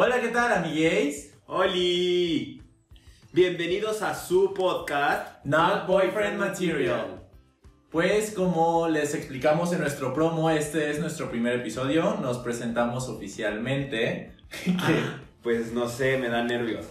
Hola, 0.00 0.20
¿qué 0.20 0.28
tal, 0.28 0.52
amigues? 0.52 1.34
¡Holi! 1.48 2.62
Bienvenidos 3.32 4.00
a 4.00 4.14
su 4.14 4.54
podcast 4.54 5.44
Not 5.44 5.88
Boyfriend 5.88 6.38
Material. 6.38 7.24
Pues 7.90 8.30
como 8.30 8.86
les 8.86 9.16
explicamos 9.16 9.72
en 9.72 9.80
nuestro 9.80 10.14
promo, 10.14 10.50
este 10.50 10.92
es 10.92 11.00
nuestro 11.00 11.28
primer 11.28 11.54
episodio. 11.54 12.14
Nos 12.20 12.38
presentamos 12.38 13.08
oficialmente. 13.08 14.36
Pues 15.42 15.72
no 15.72 15.88
sé, 15.88 16.16
me 16.18 16.28
da 16.28 16.44
nervios. 16.44 16.86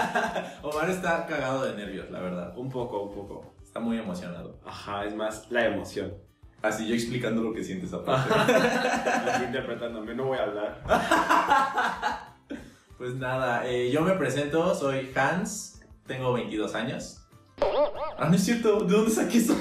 Omar 0.62 0.90
está 0.90 1.26
cagado 1.26 1.64
de 1.66 1.76
nervios, 1.76 2.10
la 2.10 2.20
verdad. 2.20 2.58
un 2.58 2.68
poco, 2.68 3.02
un 3.02 3.14
poco. 3.14 3.54
Está 3.62 3.78
muy 3.78 3.96
emocionado. 3.96 4.58
Ajá, 4.64 5.04
es 5.04 5.14
más 5.14 5.46
la 5.50 5.66
emoción. 5.66 6.14
Así 6.62 6.86
yo 6.86 6.94
explicando 6.94 7.42
lo 7.42 7.54
que 7.54 7.64
sientes 7.64 7.92
aparte. 7.92 8.34
Estoy 9.26 9.46
interpretándome, 9.46 10.14
no 10.14 10.24
voy 10.24 10.38
a 10.38 10.42
hablar. 10.42 10.82
Pues 13.00 13.14
nada, 13.14 13.66
eh, 13.66 13.90
yo 13.90 14.02
me 14.02 14.12
presento, 14.12 14.74
soy 14.74 15.10
Hans, 15.14 15.80
tengo 16.06 16.34
22 16.34 16.74
años. 16.74 17.26
Ah, 18.18 18.28
no 18.28 18.36
es 18.36 18.44
cierto, 18.44 18.84
¿de 18.84 18.94
dónde 18.94 19.10
saqué 19.10 19.38
eso? 19.38 19.56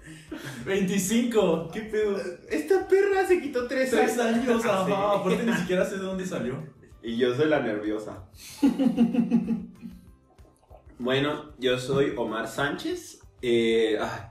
25, 0.64 1.68
¿qué 1.74 1.82
pedo? 1.82 2.16
Esta 2.48 2.88
perra 2.88 3.26
se 3.26 3.42
quitó 3.42 3.68
tres, 3.68 3.90
Tres 3.90 4.18
años, 4.18 4.64
Ah, 4.64 4.80
ajá. 4.80 4.86
sí. 4.86 4.92
Aparte 4.94 5.42
ni 5.44 5.52
siquiera 5.52 5.84
sé 5.84 5.98
de 5.98 6.04
dónde 6.04 6.24
salió. 6.24 6.54
Y 7.02 7.18
yo 7.18 7.36
soy 7.36 7.50
la 7.50 7.60
nerviosa. 7.60 8.24
bueno, 10.98 11.52
yo 11.58 11.78
soy 11.78 12.14
Omar 12.16 12.48
Sánchez. 12.48 13.20
Eh, 13.42 13.98
ay, 14.00 14.22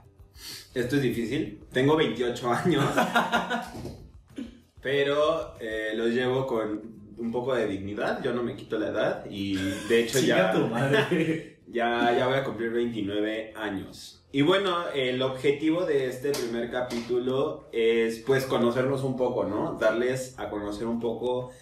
esto 0.74 0.96
es 0.96 1.02
difícil. 1.02 1.62
Tengo 1.72 1.94
28 1.94 2.50
años. 2.50 2.84
pero 4.82 5.54
eh, 5.60 5.92
los 5.94 6.08
llevo 6.08 6.48
con 6.48 6.98
un 7.20 7.30
poco 7.30 7.54
de 7.54 7.66
dignidad. 7.66 8.22
Yo 8.22 8.32
no 8.32 8.42
me 8.42 8.56
quito 8.56 8.78
la 8.78 8.88
edad. 8.88 9.26
Y 9.30 9.54
de 9.88 10.00
hecho 10.00 10.18
ya... 10.18 10.52
tu 10.52 10.66
madre. 10.66 11.46
Ya, 11.72 12.12
ya 12.18 12.26
voy 12.26 12.36
a 12.36 12.42
cumplir 12.42 12.72
29 12.72 13.52
años. 13.54 14.26
Y 14.32 14.42
bueno, 14.42 14.88
el 14.92 15.22
objetivo 15.22 15.86
de 15.86 16.08
este 16.08 16.32
primer 16.32 16.68
capítulo 16.68 17.68
es 17.70 18.18
pues 18.26 18.44
conocernos 18.44 19.04
un 19.04 19.16
poco, 19.16 19.44
¿no? 19.44 19.76
Darles 19.78 20.36
a 20.36 20.50
conocer 20.50 20.88
un 20.88 20.98
poco 20.98 21.52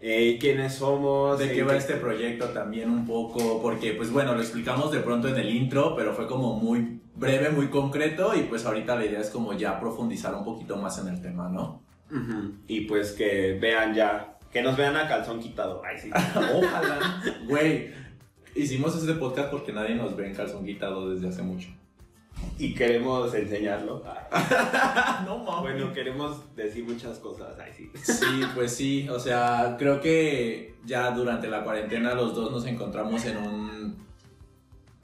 eh, 0.00 0.36
quiénes 0.38 0.74
somos. 0.74 1.38
de 1.38 1.52
qué 1.52 1.62
va 1.62 1.74
este 1.74 1.94
proyecto 1.94 2.50
también 2.50 2.90
un 2.90 3.06
poco, 3.06 3.62
porque 3.62 3.92
pues 3.92 4.10
bueno, 4.10 4.34
lo 4.34 4.40
explicamos 4.40 4.92
de 4.92 5.00
pronto 5.00 5.28
en 5.28 5.36
el 5.36 5.48
intro, 5.48 5.94
pero 5.96 6.12
fue 6.12 6.26
como 6.26 6.54
muy 6.54 7.00
breve, 7.14 7.50
muy 7.50 7.68
concreto 7.68 8.34
y 8.34 8.42
pues 8.42 8.66
ahorita 8.66 8.94
la 8.94 9.06
idea 9.06 9.20
es 9.20 9.30
como 9.30 9.54
ya 9.54 9.80
profundizar 9.80 10.34
un 10.34 10.44
poquito 10.44 10.76
más 10.76 10.98
en 10.98 11.08
el 11.08 11.22
tema, 11.22 11.48
¿no? 11.48 11.82
Y 12.68 12.82
pues 12.82 13.12
que 13.12 13.58
vean 13.60 13.94
ya, 13.94 14.35
que 14.52 14.62
nos 14.62 14.76
vean 14.76 14.96
a 14.96 15.08
calzón 15.08 15.40
quitado. 15.40 15.82
Ay, 15.84 15.98
sí. 15.98 16.10
Ojalá. 16.34 17.22
Güey, 17.46 17.92
hicimos 18.54 18.96
este 18.96 19.14
podcast 19.14 19.50
porque 19.50 19.72
nadie 19.72 19.94
nos 19.94 20.16
ve 20.16 20.26
en 20.26 20.34
calzón 20.34 20.64
quitado 20.64 21.10
desde 21.10 21.28
hace 21.28 21.42
mucho. 21.42 21.68
Y 22.58 22.74
queremos 22.74 23.34
enseñarlo. 23.34 24.02
No 25.24 25.38
mames. 25.38 25.62
Bueno, 25.62 25.92
queremos 25.92 26.54
decir 26.54 26.84
muchas 26.84 27.18
cosas. 27.18 27.58
Ay, 27.58 27.72
sí. 27.76 27.90
Sí, 27.94 28.42
pues 28.54 28.72
sí, 28.72 29.08
o 29.08 29.18
sea, 29.18 29.76
creo 29.78 30.00
que 30.00 30.74
ya 30.84 31.10
durante 31.10 31.48
la 31.48 31.64
cuarentena 31.64 32.14
los 32.14 32.34
dos 32.34 32.52
nos 32.52 32.66
encontramos 32.66 33.24
en 33.24 33.36
un... 33.38 34.06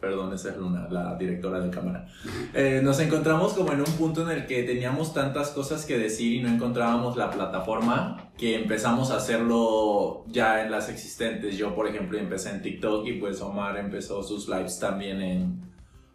Perdón, 0.02 0.34
esa 0.34 0.50
es 0.50 0.56
Luna, 0.56 0.88
la 0.90 1.14
directora 1.16 1.60
de 1.60 1.70
cámara. 1.70 2.06
Eh, 2.54 2.80
nos 2.82 2.98
encontramos 2.98 3.52
como 3.54 3.72
en 3.72 3.78
un 3.78 3.92
punto 3.96 4.28
en 4.28 4.36
el 4.36 4.46
que 4.46 4.64
teníamos 4.64 5.14
tantas 5.14 5.50
cosas 5.50 5.86
que 5.86 5.96
decir 5.96 6.34
y 6.34 6.42
no 6.42 6.48
encontrábamos 6.48 7.16
la 7.16 7.30
plataforma 7.30 8.32
que 8.36 8.56
empezamos 8.56 9.12
a 9.12 9.18
hacerlo 9.18 10.24
ya 10.26 10.64
en 10.64 10.72
las 10.72 10.88
existentes. 10.88 11.56
Yo, 11.56 11.76
por 11.76 11.86
ejemplo, 11.86 12.18
empecé 12.18 12.50
en 12.50 12.62
TikTok 12.62 13.06
y 13.06 13.12
pues 13.20 13.40
Omar 13.42 13.76
empezó 13.78 14.24
sus 14.24 14.48
lives 14.48 14.80
también 14.80 15.22
en, 15.22 15.60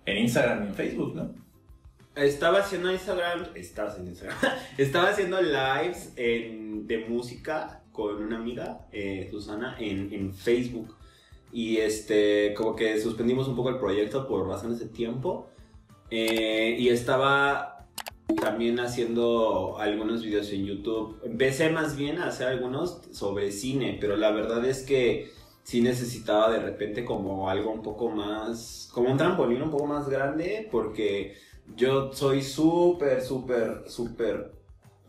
en 0.05 0.17
Instagram 0.17 0.65
y 0.65 0.67
en 0.67 0.73
Facebook, 0.73 1.15
¿no? 1.15 1.31
Estaba 2.13 2.59
haciendo 2.59 2.91
Instagram, 2.91 3.45
estabas 3.55 3.97
en 3.99 4.07
Instagram, 4.09 4.37
estaba 4.77 5.11
haciendo 5.11 5.39
lives 5.41 6.11
en- 6.17 6.85
de 6.87 7.05
música 7.07 7.83
con 7.93 8.21
una 8.21 8.35
amiga, 8.35 8.81
eh, 8.91 9.29
Susana, 9.31 9.77
en, 9.79 10.11
en 10.11 10.33
Facebook. 10.33 10.96
Y 11.51 11.77
este, 11.77 12.53
como 12.53 12.75
que 12.75 12.99
suspendimos 12.99 13.47
un 13.47 13.55
poco 13.55 13.69
el 13.69 13.77
proyecto 13.77 14.27
por 14.27 14.47
razones 14.47 14.79
de 14.79 14.87
tiempo. 14.87 15.47
Eh, 16.09 16.75
y 16.79 16.89
estaba 16.89 17.77
también 18.35 18.79
haciendo 18.79 19.77
algunos 19.79 20.23
videos 20.23 20.51
en 20.51 20.65
YouTube. 20.65 21.19
Empecé 21.23 21.69
más 21.69 21.95
bien 21.95 22.19
a 22.19 22.27
hacer 22.27 22.47
algunos 22.47 23.01
sobre 23.11 23.51
cine, 23.51 23.97
pero 23.99 24.17
la 24.17 24.31
verdad 24.31 24.65
es 24.65 24.83
que 24.83 25.31
sí 25.63 25.81
necesitaba 25.81 26.51
de 26.51 26.59
repente 26.59 27.03
como 27.03 27.49
algo 27.49 27.71
un 27.71 27.81
poco 27.81 28.09
más, 28.09 28.89
como 28.93 29.11
un 29.11 29.17
trampolín 29.17 29.61
un 29.61 29.71
poco 29.71 29.85
más 29.85 30.09
grande, 30.09 30.67
porque 30.71 31.35
yo 31.75 32.11
soy 32.13 32.41
súper, 32.41 33.21
súper, 33.21 33.83
súper 33.87 34.56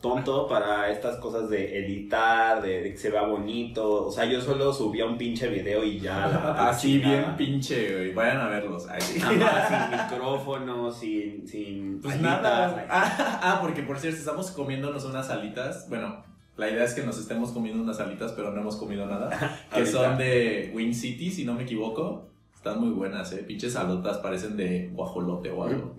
tonto 0.01 0.47
para 0.47 0.91
estas 0.91 1.17
cosas 1.17 1.49
de 1.51 1.79
editar, 1.79 2.63
de, 2.63 2.83
de 2.83 2.91
que 2.93 2.97
se 2.97 3.11
vea 3.11 3.23
bonito. 3.23 4.07
O 4.07 4.13
sea, 4.13 4.25
yo 4.27 4.41
solo 4.41 4.73
subía 4.73 5.05
un 5.07 5.19
pinche 5.19 5.49
video 5.49 5.83
y 5.85 5.99
ya. 6.01 6.27
la- 6.29 6.69
Así 6.69 6.99
bien 6.99 7.37
pinche, 7.37 7.93
güey. 7.95 8.15
Vayan 8.15 8.39
a 8.41 8.49
verlos. 8.49 8.87
Ajá, 8.89 9.01
sin 9.01 9.99
micrófono, 10.19 10.91
sin, 10.93 11.47
sin 11.49 12.01
Pues 12.01 12.15
alitas, 12.15 12.43
nada. 12.43 12.87
Ah, 12.89 13.41
ah, 13.43 13.59
porque 13.61 13.83
por 13.83 13.99
cierto, 13.99 14.19
estamos 14.19 14.51
comiéndonos 14.53 15.05
unas 15.05 15.31
alitas. 15.31 15.89
Bueno, 15.89 16.23
la 16.57 16.71
idea 16.71 16.85
es 16.85 16.95
que 16.95 17.03
nos 17.03 17.19
estemos 17.19 17.51
comiendo 17.51 17.83
unas 17.83 17.99
alitas, 18.01 18.33
pero 18.33 18.53
no 18.53 18.61
hemos 18.61 18.77
comido 18.77 19.07
nada. 19.07 19.59
que 19.75 19.85
son 19.87 20.17
de 20.19 20.71
Wing 20.75 20.95
City, 20.95 21.31
si 21.31 21.45
no 21.45 21.55
me 21.55 21.65
equivoco. 21.65 22.29
Están 22.55 22.81
muy 22.81 22.91
buenas, 22.91 23.33
eh. 23.33 23.45
Pinches 23.47 23.73
salotas 23.75 24.19
parecen 24.19 24.57
de 24.57 24.91
guajolote 24.93 25.51
o 25.51 25.63
algo. 25.65 25.95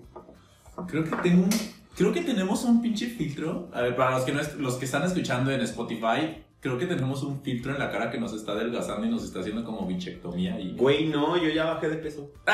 Creo 0.88 1.04
que 1.04 1.10
tengo 1.22 1.44
un. 1.44 1.50
Creo 2.00 2.12
que 2.14 2.22
tenemos 2.22 2.64
un 2.64 2.80
pinche 2.80 3.06
filtro. 3.08 3.68
A 3.74 3.82
ver, 3.82 3.94
para 3.94 4.12
los 4.12 4.22
que, 4.24 4.32
no 4.32 4.40
es- 4.40 4.54
los 4.56 4.76
que 4.76 4.86
están 4.86 5.02
escuchando 5.02 5.50
en 5.50 5.60
Spotify, 5.60 6.42
creo 6.58 6.78
que 6.78 6.86
tenemos 6.86 7.22
un 7.22 7.42
filtro 7.42 7.72
en 7.72 7.78
la 7.78 7.90
cara 7.90 8.10
que 8.10 8.18
nos 8.18 8.32
está 8.32 8.52
adelgazando 8.52 9.06
y 9.06 9.10
nos 9.10 9.22
está 9.22 9.40
haciendo 9.40 9.64
como 9.64 9.86
bichectomía 9.86 10.58
y. 10.58 10.72
Güey, 10.76 11.08
no, 11.08 11.36
yo 11.36 11.50
ya 11.50 11.64
bajé 11.66 11.90
de 11.90 11.96
peso. 11.96 12.30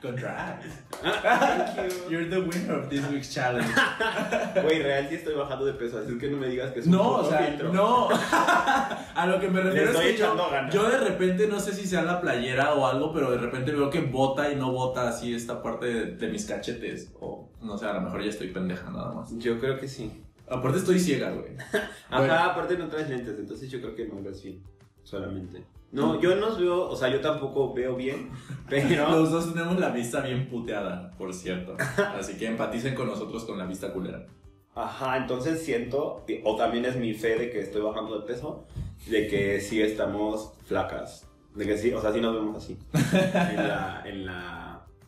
Congrats. 0.00 0.66
Thank 1.02 1.76
you. 1.76 2.10
You're 2.10 2.28
the 2.28 2.40
winner 2.40 2.74
of 2.78 2.88
this 2.88 3.04
week's 3.10 3.32
challenge. 3.34 3.68
Güey, 4.62 4.82
real 4.82 5.06
sí 5.08 5.14
estoy 5.16 5.34
bajando 5.34 5.64
de 5.64 5.72
peso, 5.74 5.98
así 5.98 6.16
que 6.18 6.28
no 6.28 6.36
me 6.36 6.48
digas 6.48 6.72
que 6.72 6.80
es 6.80 6.86
un 6.86 6.92
No, 6.92 7.16
o 7.18 7.28
sea, 7.28 7.38
filtro. 7.46 7.72
no. 7.72 8.08
A 9.14 9.26
lo 9.26 9.38
que 9.40 9.48
me 9.48 9.60
refiero 9.60 9.90
estoy 9.90 10.06
es 10.06 10.12
que 10.12 10.18
yo, 10.18 10.36
ganas. 10.50 10.74
yo 10.74 10.88
de 10.88 10.98
repente 10.98 11.46
no 11.46 11.60
sé 11.60 11.72
si 11.72 11.86
sea 11.86 12.02
la 12.02 12.20
playera 12.20 12.74
o 12.74 12.86
algo, 12.86 13.12
pero 13.12 13.30
de 13.30 13.38
repente 13.38 13.70
veo 13.72 13.90
que 13.90 14.00
bota 14.00 14.50
y 14.52 14.56
no 14.56 14.72
bota 14.72 15.08
así 15.08 15.34
esta 15.34 15.62
parte 15.62 15.86
de, 15.86 16.06
de 16.16 16.28
mis 16.28 16.44
cachetes. 16.46 17.12
O 17.20 17.41
no 17.72 17.78
sé, 17.78 17.86
a 17.86 17.94
lo 17.94 18.02
mejor 18.02 18.22
ya 18.22 18.28
estoy 18.30 18.48
pendeja 18.48 18.90
nada 18.90 19.12
más. 19.12 19.36
Yo 19.38 19.58
creo 19.58 19.78
que 19.78 19.88
sí. 19.88 20.12
Aparte 20.48 20.78
estoy 20.78 20.98
ciega, 21.00 21.30
güey. 21.30 21.56
Ajá, 22.10 22.18
Bueno. 22.18 22.34
aparte 22.34 22.76
no 22.76 22.88
traes 22.88 23.08
lentes, 23.08 23.38
entonces 23.38 23.70
yo 23.70 23.80
creo 23.80 23.94
que 23.94 24.06
no 24.06 24.22
ves 24.22 24.42
bien. 24.42 24.62
Solamente. 25.02 25.64
No, 25.90 26.20
yo 26.20 26.36
no 26.36 26.56
veo, 26.56 26.88
o 26.88 26.96
sea, 26.96 27.08
yo 27.08 27.20
tampoco 27.20 27.74
veo 27.74 27.96
bien, 27.96 28.30
pero. 28.68 29.10
Los 29.10 29.30
dos 29.30 29.52
tenemos 29.52 29.78
la 29.78 29.90
vista 29.90 30.20
bien 30.20 30.48
puteada, 30.48 31.10
por 31.18 31.32
cierto. 31.34 31.76
Así 32.18 32.34
que 32.34 32.46
empaticen 32.46 32.94
con 32.94 33.06
nosotros 33.06 33.44
con 33.44 33.58
la 33.58 33.66
vista 33.66 33.92
culera. 33.92 34.26
Ajá, 34.74 35.18
entonces 35.18 35.62
siento, 35.62 36.24
o 36.44 36.56
también 36.56 36.84
es 36.86 36.96
mi 36.96 37.12
fe 37.12 37.38
de 37.38 37.50
que 37.50 37.60
estoy 37.60 37.82
bajando 37.82 38.18
de 38.20 38.26
peso, 38.26 38.66
de 39.06 39.28
que 39.28 39.60
sí 39.60 39.82
estamos 39.82 40.52
flacas. 40.64 41.28
De 41.54 41.66
que 41.66 41.76
sí, 41.76 41.92
o 41.92 42.00
sea, 42.00 42.10
sí 42.12 42.20
nos 42.22 42.34
vemos 42.34 42.56
así. 42.56 42.78
en, 42.94 43.56
la, 43.68 44.02
en, 44.06 44.24
la, 44.24 44.61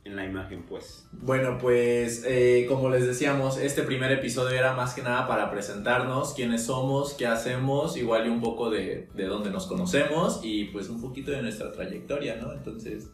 en 0.05 0.17
la 0.17 0.25
imagen, 0.25 0.65
pues. 0.69 1.09
Bueno, 1.13 1.57
pues 1.59 2.25
eh, 2.27 2.67
como 2.69 2.91
les 2.91 3.07
decíamos, 3.07 3.57
este 3.59 3.83
primer 3.83 4.13
episodio 4.13 4.57
era 4.59 4.75
más 4.75 4.95
que 4.95 5.03
nada 5.03 5.27
para 5.27 5.51
presentarnos 5.51 6.35
quiénes 6.35 6.67
somos, 6.67 7.15
qué 7.15 7.27
hacemos, 7.27 7.97
igual 7.97 8.27
y 8.27 8.31
un 8.31 8.41
poco 8.41 8.71
de, 8.71 9.09
de 9.15 9.25
dónde 9.25 9.51
nos 9.51 9.67
conocemos 9.67 10.41
y 10.43 10.67
pues 10.67 10.91
un 10.91 11.01
poquito 11.01 11.31
de 11.31 11.43
nuestra 11.43 11.73
trayectoria, 11.73 12.37
¿no? 12.37 12.53
Entonces, 12.53 13.09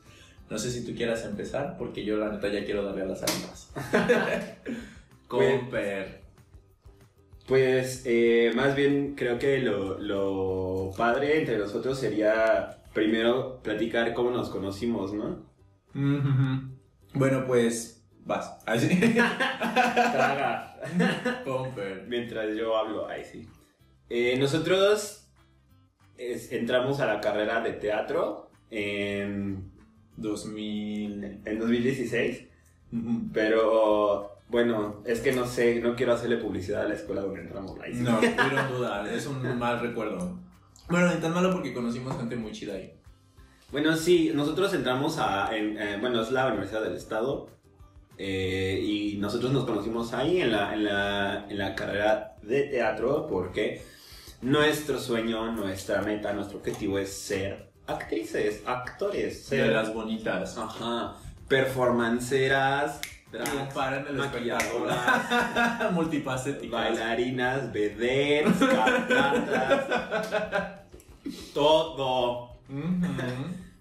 no 0.51 0.59
sé 0.59 0.71
si 0.71 0.85
tú 0.85 0.97
quieras 0.97 1.25
empezar, 1.25 1.77
porque 1.79 2.05
yo 2.05 2.17
la 2.17 2.31
neta 2.31 2.49
ya 2.49 2.65
quiero 2.65 2.83
darle 2.83 3.03
a 3.03 3.07
las 3.07 3.23
alitas. 3.23 3.73
Comper. 5.29 6.21
Pues 7.47 8.03
eh, 8.05 8.53
más 8.55 8.75
bien 8.75 9.15
creo 9.17 9.39
que 9.39 9.59
lo, 9.59 9.99
lo 9.99 10.91
padre 10.97 11.39
entre 11.39 11.57
nosotros 11.59 11.99
sería 11.99 12.83
primero 12.93 13.61
platicar 13.63 14.13
cómo 14.13 14.31
nos 14.31 14.51
conocimos, 14.51 15.13
¿no? 15.13 15.49
Ujujú. 15.95 16.80
Bueno, 17.15 17.45
pues 17.47 18.05
vas. 18.25 18.59
Así. 18.67 18.89
Traga. 19.15 20.77
Comper. 21.45 22.05
Mientras 22.09 22.57
yo 22.57 22.77
hablo, 22.77 23.09
ahí 23.09 23.25
sí. 23.25 23.49
Eh, 24.09 24.37
nosotros 24.39 25.29
es- 26.17 26.53
entramos 26.53 27.01
a 27.01 27.07
la 27.07 27.21
carrera 27.21 27.61
de 27.61 27.73
teatro 27.75 28.51
en, 28.71 29.71
2000. 30.17 31.43
en 31.45 31.59
2016, 31.59 32.45
Ujú. 32.93 33.21
pero 33.33 34.37
bueno, 34.49 35.03
es 35.07 35.21
que 35.21 35.33
no 35.33 35.47
sé, 35.47 35.81
no 35.81 35.95
quiero 35.95 36.13
hacerle 36.13 36.37
publicidad 36.39 36.83
a 36.83 36.89
la 36.89 36.95
escuela 36.95 37.21
donde 37.23 37.41
entramos. 37.43 37.79
Ahí 37.81 37.95
sí. 37.95 38.01
No, 38.03 38.21
no 38.21 38.77
duda, 38.77 39.13
es 39.13 39.27
un 39.27 39.59
mal 39.59 39.81
recuerdo. 39.81 40.39
Bueno, 40.89 41.13
ni 41.15 41.21
tan 41.21 41.33
malo 41.33 41.53
porque 41.53 41.73
conocimos 41.73 42.17
gente 42.17 42.35
muy 42.37 42.51
chida 42.53 42.75
ahí. 42.75 42.93
Bueno, 43.73 43.97
sí, 43.97 44.33
nosotros 44.35 44.75
entramos 44.75 45.19
a, 45.19 45.57
en, 45.57 45.79
eh, 45.81 45.97
bueno, 46.01 46.21
es 46.23 46.31
la 46.33 46.49
Universidad 46.49 46.83
del 46.83 46.97
Estado, 46.97 47.49
eh, 48.19 48.81
y 48.83 49.17
nosotros 49.19 49.53
nos 49.53 49.65
conocimos 49.65 50.13
ahí 50.13 50.41
en 50.41 50.53
la, 50.53 50.75
en, 50.75 50.85
la, 50.85 51.47
en 51.49 51.57
la 51.59 51.75
carrera 51.75 52.35
de 52.43 52.65
teatro 52.65 53.27
porque 53.29 53.83
nuestro 54.43 54.99
sueño, 54.99 55.53
nuestra 55.53 56.03
meta, 56.03 56.33
nuestro 56.33 56.59
objetivo 56.59 56.99
es 56.99 57.13
ser 57.17 57.71
actrices, 57.87 58.63
actores, 58.67 59.49
De 59.51 59.57
ser 59.59 59.73
las 59.73 59.95
bonitas. 59.95 60.59
ajá, 60.59 61.15
performanceras, 61.49 63.01
Para 63.75 64.01
en 64.01 64.07
el 64.09 64.15
maquilladoras, 64.15 65.93
Multifacéticas. 65.93 66.71
bailarinas, 66.71 67.73
vedettes, 67.73 68.53
cantantes, 68.59 69.87
todo. 71.55 72.50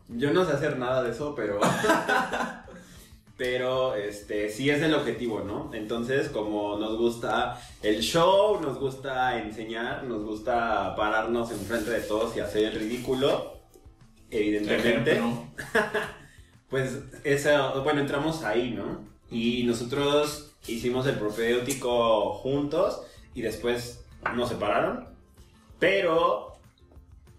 Yo 0.09 0.33
no 0.33 0.45
sé 0.45 0.53
hacer 0.53 0.77
nada 0.77 1.03
de 1.03 1.11
eso, 1.11 1.35
pero. 1.35 1.59
pero 3.39 3.95
este 3.95 4.49
sí 4.49 4.69
es 4.69 4.81
el 4.81 4.93
objetivo, 4.93 5.39
¿no? 5.39 5.71
Entonces, 5.73 6.27
como 6.27 6.77
nos 6.77 6.97
gusta 6.97 7.57
el 7.81 8.01
show, 8.01 8.59
nos 8.59 8.77
gusta 8.77 9.39
enseñar, 9.39 10.03
nos 10.03 10.25
gusta 10.25 10.93
pararnos 10.97 11.49
enfrente 11.51 11.89
de 11.89 12.01
todos 12.01 12.35
y 12.35 12.41
hacer 12.41 12.65
el 12.65 12.79
ridículo, 12.79 13.53
evidentemente, 14.29 15.21
pues 16.69 16.99
esa, 17.23 17.75
bueno, 17.79 18.01
entramos 18.01 18.43
ahí, 18.43 18.71
¿no? 18.71 19.05
Y 19.31 19.63
nosotros 19.63 20.51
hicimos 20.67 21.07
el 21.07 21.15
propedéutico 21.15 22.33
juntos 22.33 23.03
y 23.33 23.41
después 23.41 24.03
nos 24.35 24.49
separaron, 24.49 25.07
pero 25.79 26.48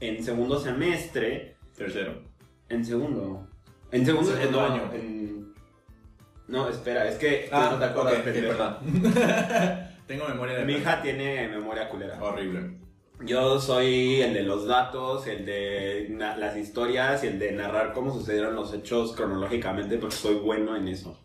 en 0.01 0.23
segundo 0.25 0.59
semestre 0.59 1.57
Tercero. 1.77 2.23
en 2.69 2.85
segundo. 2.85 3.47
En 3.93 4.05
segundo, 4.07 4.31
Segundo 4.37 4.61
no, 4.61 4.67
año. 4.75 4.91
en- 4.95 5.55
no, 6.49 6.69
espera, 6.69 7.09
es 7.09 7.17
que 7.17 7.49
Ah, 7.53 7.71
no 7.73 7.79
te 7.79 7.85
acuerdas. 7.85 8.13
ok, 8.15 8.19
ok, 8.19 8.25
pendeja. 8.25 8.79
perdón. 8.81 9.91
Tengo 10.07 10.27
memoria 10.29 10.57
de 10.57 10.65
Mi 10.65 10.73
hija 10.75 11.01
tiene 11.03 11.49
memoria 11.49 11.89
culera. 11.89 12.19
Horrible. 12.23 12.79
Yo 13.25 13.61
soy 13.61 14.23
el 14.23 14.33
de 14.35 14.43
los 14.43 14.67
datos, 14.67 15.27
el 15.27 15.45
de 15.45 16.09
las 16.19 16.57
historias 16.57 17.23
y 17.23 17.27
el 17.29 17.39
de 17.39 17.53
narrar 17.53 17.93
cómo 17.93 18.13
sucedieron 18.13 18.57
los 18.57 18.73
hechos 18.73 19.13
cronológicamente, 19.15 19.99
porque 19.99 20.17
soy 20.17 20.37
bueno 20.37 20.75
en 20.75 20.89
eso. 20.89 21.17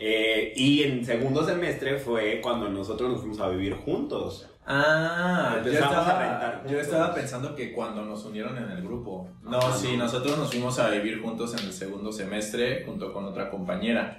Eh, 0.00 0.52
y 0.56 0.82
en 0.84 1.04
segundo 1.04 1.44
semestre 1.44 1.98
fue 1.98 2.40
cuando 2.42 2.68
nosotros 2.68 3.10
nos 3.10 3.20
fuimos 3.20 3.40
a 3.40 3.48
vivir 3.48 3.74
juntos. 3.74 4.48
Ah, 4.66 5.58
yo 5.64 5.70
a 5.70 5.74
estaba, 5.74 6.62
yo 6.66 7.14
pensando 7.14 7.54
que 7.54 7.72
cuando 7.72 8.02
nos 8.04 8.24
unieron 8.24 8.56
en 8.56 8.70
el 8.70 8.82
grupo. 8.82 9.28
No, 9.42 9.58
Ah, 9.58 9.76
sí, 9.76 9.96
no. 9.96 10.04
nosotros 10.04 10.38
nos 10.38 10.50
fuimos 10.50 10.78
a 10.78 10.88
vivir 10.90 11.20
juntos 11.20 11.54
en 11.58 11.66
el 11.66 11.72
segundo 11.72 12.10
semestre 12.12 12.82
junto 12.86 13.12
con 13.12 13.24
otra 13.26 13.50
compañera. 13.50 14.18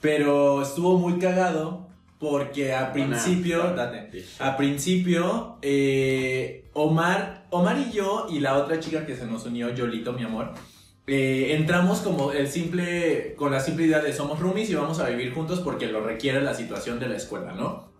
Pero 0.00 0.62
estuvo 0.62 0.98
muy 0.98 1.18
cagado 1.18 1.88
porque 2.18 2.74
a 2.74 2.92
principio, 2.92 3.72
date, 3.74 4.24
a 4.38 4.56
principio, 4.56 5.56
eh, 5.62 6.68
Omar, 6.74 7.46
Omar 7.50 7.78
y 7.78 7.90
yo 7.92 8.26
y 8.30 8.40
la 8.40 8.58
otra 8.58 8.78
chica 8.78 9.06
que 9.06 9.16
se 9.16 9.26
nos 9.26 9.46
unió, 9.46 9.70
Yolito, 9.74 10.12
mi 10.12 10.22
amor, 10.22 10.52
eh, 11.06 11.54
entramos 11.56 12.00
como 12.00 12.30
el 12.32 12.46
simple, 12.46 13.34
con 13.36 13.50
la 13.50 13.58
simple 13.58 13.86
idea 13.86 14.00
de 14.00 14.12
somos 14.12 14.38
roomies 14.38 14.70
y 14.70 14.74
vamos 14.74 15.00
a 15.00 15.08
vivir 15.08 15.34
juntos 15.34 15.60
porque 15.60 15.86
lo 15.88 16.00
requiere 16.04 16.40
la 16.42 16.54
situación 16.54 17.00
de 17.00 17.08
la 17.08 17.16
escuela, 17.16 17.52
¿no? 17.52 17.91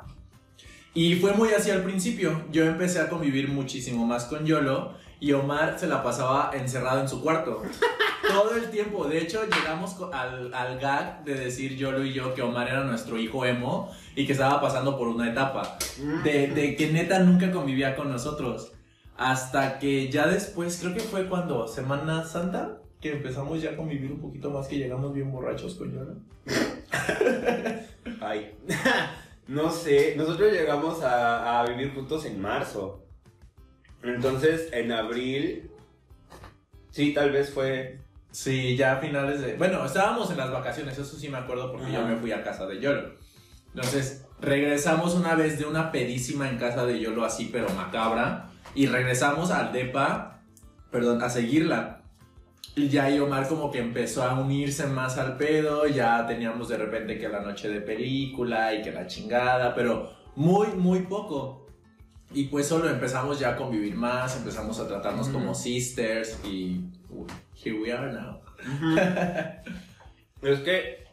Y 0.94 1.14
fue 1.16 1.32
muy 1.32 1.50
así 1.50 1.70
al 1.70 1.82
principio. 1.82 2.42
Yo 2.50 2.64
empecé 2.64 3.00
a 3.00 3.08
convivir 3.08 3.48
muchísimo 3.48 4.06
más 4.06 4.24
con 4.26 4.44
Yolo 4.44 4.92
y 5.20 5.32
Omar 5.32 5.78
se 5.78 5.86
la 5.86 6.02
pasaba 6.02 6.50
encerrado 6.52 7.00
en 7.00 7.08
su 7.08 7.22
cuarto. 7.22 7.62
Todo 8.28 8.56
el 8.56 8.70
tiempo. 8.70 9.06
De 9.06 9.18
hecho, 9.18 9.42
llegamos 9.44 9.96
al, 10.12 10.52
al 10.52 10.78
gag 10.78 11.24
de 11.24 11.34
decir 11.34 11.76
Yolo 11.76 12.04
y 12.04 12.12
yo 12.12 12.34
que 12.34 12.42
Omar 12.42 12.68
era 12.68 12.84
nuestro 12.84 13.18
hijo 13.18 13.46
emo 13.46 13.90
y 14.14 14.26
que 14.26 14.32
estaba 14.32 14.60
pasando 14.60 14.98
por 14.98 15.08
una 15.08 15.30
etapa. 15.30 15.78
De, 16.24 16.48
de 16.48 16.76
que 16.76 16.92
neta 16.92 17.20
nunca 17.20 17.50
convivía 17.50 17.96
con 17.96 18.10
nosotros. 18.10 18.72
Hasta 19.16 19.78
que 19.78 20.10
ya 20.10 20.26
después, 20.26 20.78
creo 20.80 20.94
que 20.94 21.00
fue 21.00 21.28
cuando 21.28 21.68
Semana 21.68 22.24
Santa, 22.24 22.80
que 23.00 23.12
empezamos 23.12 23.62
ya 23.62 23.70
a 23.70 23.76
convivir 23.76 24.12
un 24.12 24.20
poquito 24.20 24.50
más, 24.50 24.66
que 24.68 24.76
llegamos 24.76 25.14
bien 25.14 25.30
borrachos 25.32 25.74
con 25.76 25.92
Yolo. 25.92 26.16
Ay. 28.20 28.54
no 29.52 29.70
sé, 29.70 30.14
nosotros 30.16 30.50
llegamos 30.50 31.02
a, 31.02 31.60
a 31.60 31.66
vivir 31.66 31.94
juntos 31.94 32.24
en 32.24 32.40
marzo. 32.40 33.04
Entonces, 34.02 34.70
en 34.72 34.90
abril, 34.92 35.70
sí, 36.90 37.12
tal 37.14 37.30
vez 37.30 37.50
fue... 37.50 38.00
Sí, 38.30 38.76
ya 38.76 38.94
a 38.94 38.96
finales 38.96 39.42
de... 39.42 39.56
Bueno, 39.56 39.84
estábamos 39.84 40.30
en 40.30 40.38
las 40.38 40.50
vacaciones, 40.50 40.96
eso 40.96 41.18
sí 41.18 41.28
me 41.28 41.36
acuerdo 41.36 41.70
porque 41.70 41.92
yo 41.92 42.06
me 42.06 42.16
fui 42.16 42.32
a 42.32 42.42
casa 42.42 42.66
de 42.66 42.80
Yolo. 42.80 43.12
Entonces, 43.74 44.26
regresamos 44.40 45.14
una 45.14 45.34
vez 45.34 45.58
de 45.58 45.66
una 45.66 45.92
pedísima 45.92 46.48
en 46.48 46.56
casa 46.56 46.86
de 46.86 46.98
Yolo 46.98 47.26
así, 47.26 47.50
pero 47.52 47.68
macabra. 47.70 48.50
Y 48.74 48.86
regresamos 48.86 49.50
al 49.50 49.70
DEPA, 49.70 50.40
perdón, 50.90 51.22
a 51.22 51.28
seguirla. 51.28 52.01
Y 52.74 52.88
ya 52.88 53.10
y 53.10 53.18
Omar 53.18 53.48
como 53.48 53.70
que 53.70 53.78
empezó 53.78 54.22
a 54.22 54.40
unirse 54.40 54.86
más 54.86 55.18
al 55.18 55.36
pedo, 55.36 55.86
ya 55.86 56.26
teníamos 56.26 56.68
de 56.68 56.78
repente 56.78 57.18
que 57.18 57.28
la 57.28 57.40
noche 57.40 57.68
de 57.68 57.82
película 57.82 58.74
y 58.74 58.80
que 58.80 58.90
la 58.90 59.06
chingada, 59.06 59.74
pero 59.74 60.10
muy, 60.36 60.68
muy 60.68 61.00
poco. 61.00 61.66
Y 62.32 62.44
pues 62.44 62.66
solo 62.66 62.88
empezamos 62.88 63.38
ya 63.38 63.50
a 63.50 63.56
convivir 63.56 63.94
más, 63.94 64.38
empezamos 64.38 64.80
a 64.80 64.88
tratarnos 64.88 65.28
como 65.28 65.54
sisters 65.54 66.38
y 66.44 66.80
here 67.62 67.78
we 67.78 67.92
are 67.92 68.10
now. 68.10 68.40
Es 70.42 70.58
que, 70.60 71.04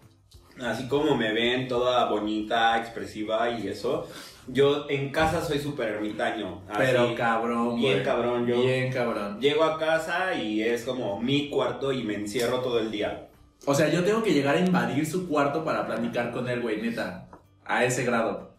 así 0.60 0.88
como 0.88 1.16
me 1.16 1.32
ven 1.32 1.68
toda 1.68 2.10
bonita, 2.10 2.80
expresiva 2.80 3.52
y 3.52 3.68
eso, 3.68 4.10
yo 4.52 4.86
en 4.90 5.12
casa 5.12 5.42
soy 5.42 5.60
súper 5.60 5.90
ermitaño. 5.90 6.62
así. 6.70 6.78
Pero 6.80 7.16
cabrón, 7.16 7.76
bien 7.78 7.94
güey. 7.94 8.04
cabrón, 8.04 8.48
yo- 8.48 8.62
Bien 8.62 8.92
cabrón. 8.92 9.40
Llego 9.40 9.64
a 9.64 9.78
casa 9.80 10.34
y 10.36 10.62
es 10.62 10.84
como 10.84 11.20
mi 11.22 11.50
cuarto 11.50 11.92
y 11.94 12.04
me 12.04 12.16
encierro 12.16 12.60
todo 12.60 12.80
el 12.80 12.92
día. 12.92 13.28
O 13.66 13.74
sea, 13.76 13.90
yo 13.90 14.04
tengo 14.04 14.24
que 14.24 14.34
llegar 14.34 14.56
a 14.56 14.60
invadir 14.60 15.06
su 15.06 15.28
cuarto 15.28 15.64
para 15.64 15.86
platicar 15.86 16.32
con 16.32 16.48
él, 16.50 16.62
güey, 16.62 16.82
neta. 16.82 17.28
A 17.66 17.84
ese 17.86 18.04
grado. 18.04 18.56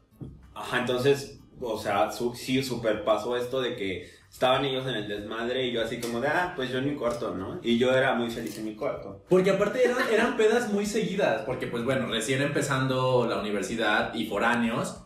Ajá, 0.55 0.81
entonces, 0.81 1.41
o 1.61 1.79
sea, 1.79 2.11
su- 2.13 2.35
sí, 2.35 2.63
super 2.63 3.03
pasó 3.05 3.37
esto 3.37 3.61
de 3.61 3.75
que 3.77 4.09
estaban 4.31 4.65
ellos 4.65 4.87
en 4.87 4.95
el 4.95 5.09
desmadre 5.09 5.67
y 5.67 5.73
yo 5.73 5.83
así 5.83 5.99
como 6.01 6.21
de, 6.21 6.29
ah, 6.29 6.53
pues 6.55 6.71
yo 6.71 6.79
en 6.79 6.91
mi 6.91 6.95
cuarto, 6.95 7.35
¿no? 7.35 7.59
Y 7.63 7.79
yo 7.79 7.93
era 7.93 8.15
muy 8.15 8.31
feliz 8.31 8.57
en 8.59 8.67
mi 8.67 8.77
cuarto. 8.77 9.25
Porque 9.29 9.51
aparte 9.51 9.83
eran, 9.85 9.97
eran 10.13 10.37
pedas 10.37 10.71
muy 10.73 10.87
seguidas, 10.87 11.43
porque 11.47 11.67
pues 11.67 11.83
bueno, 11.85 12.07
recién 12.07 12.41
empezando 12.43 13.27
la 13.29 13.41
universidad 13.41 14.15
y 14.15 14.27
foráneos, 14.27 15.03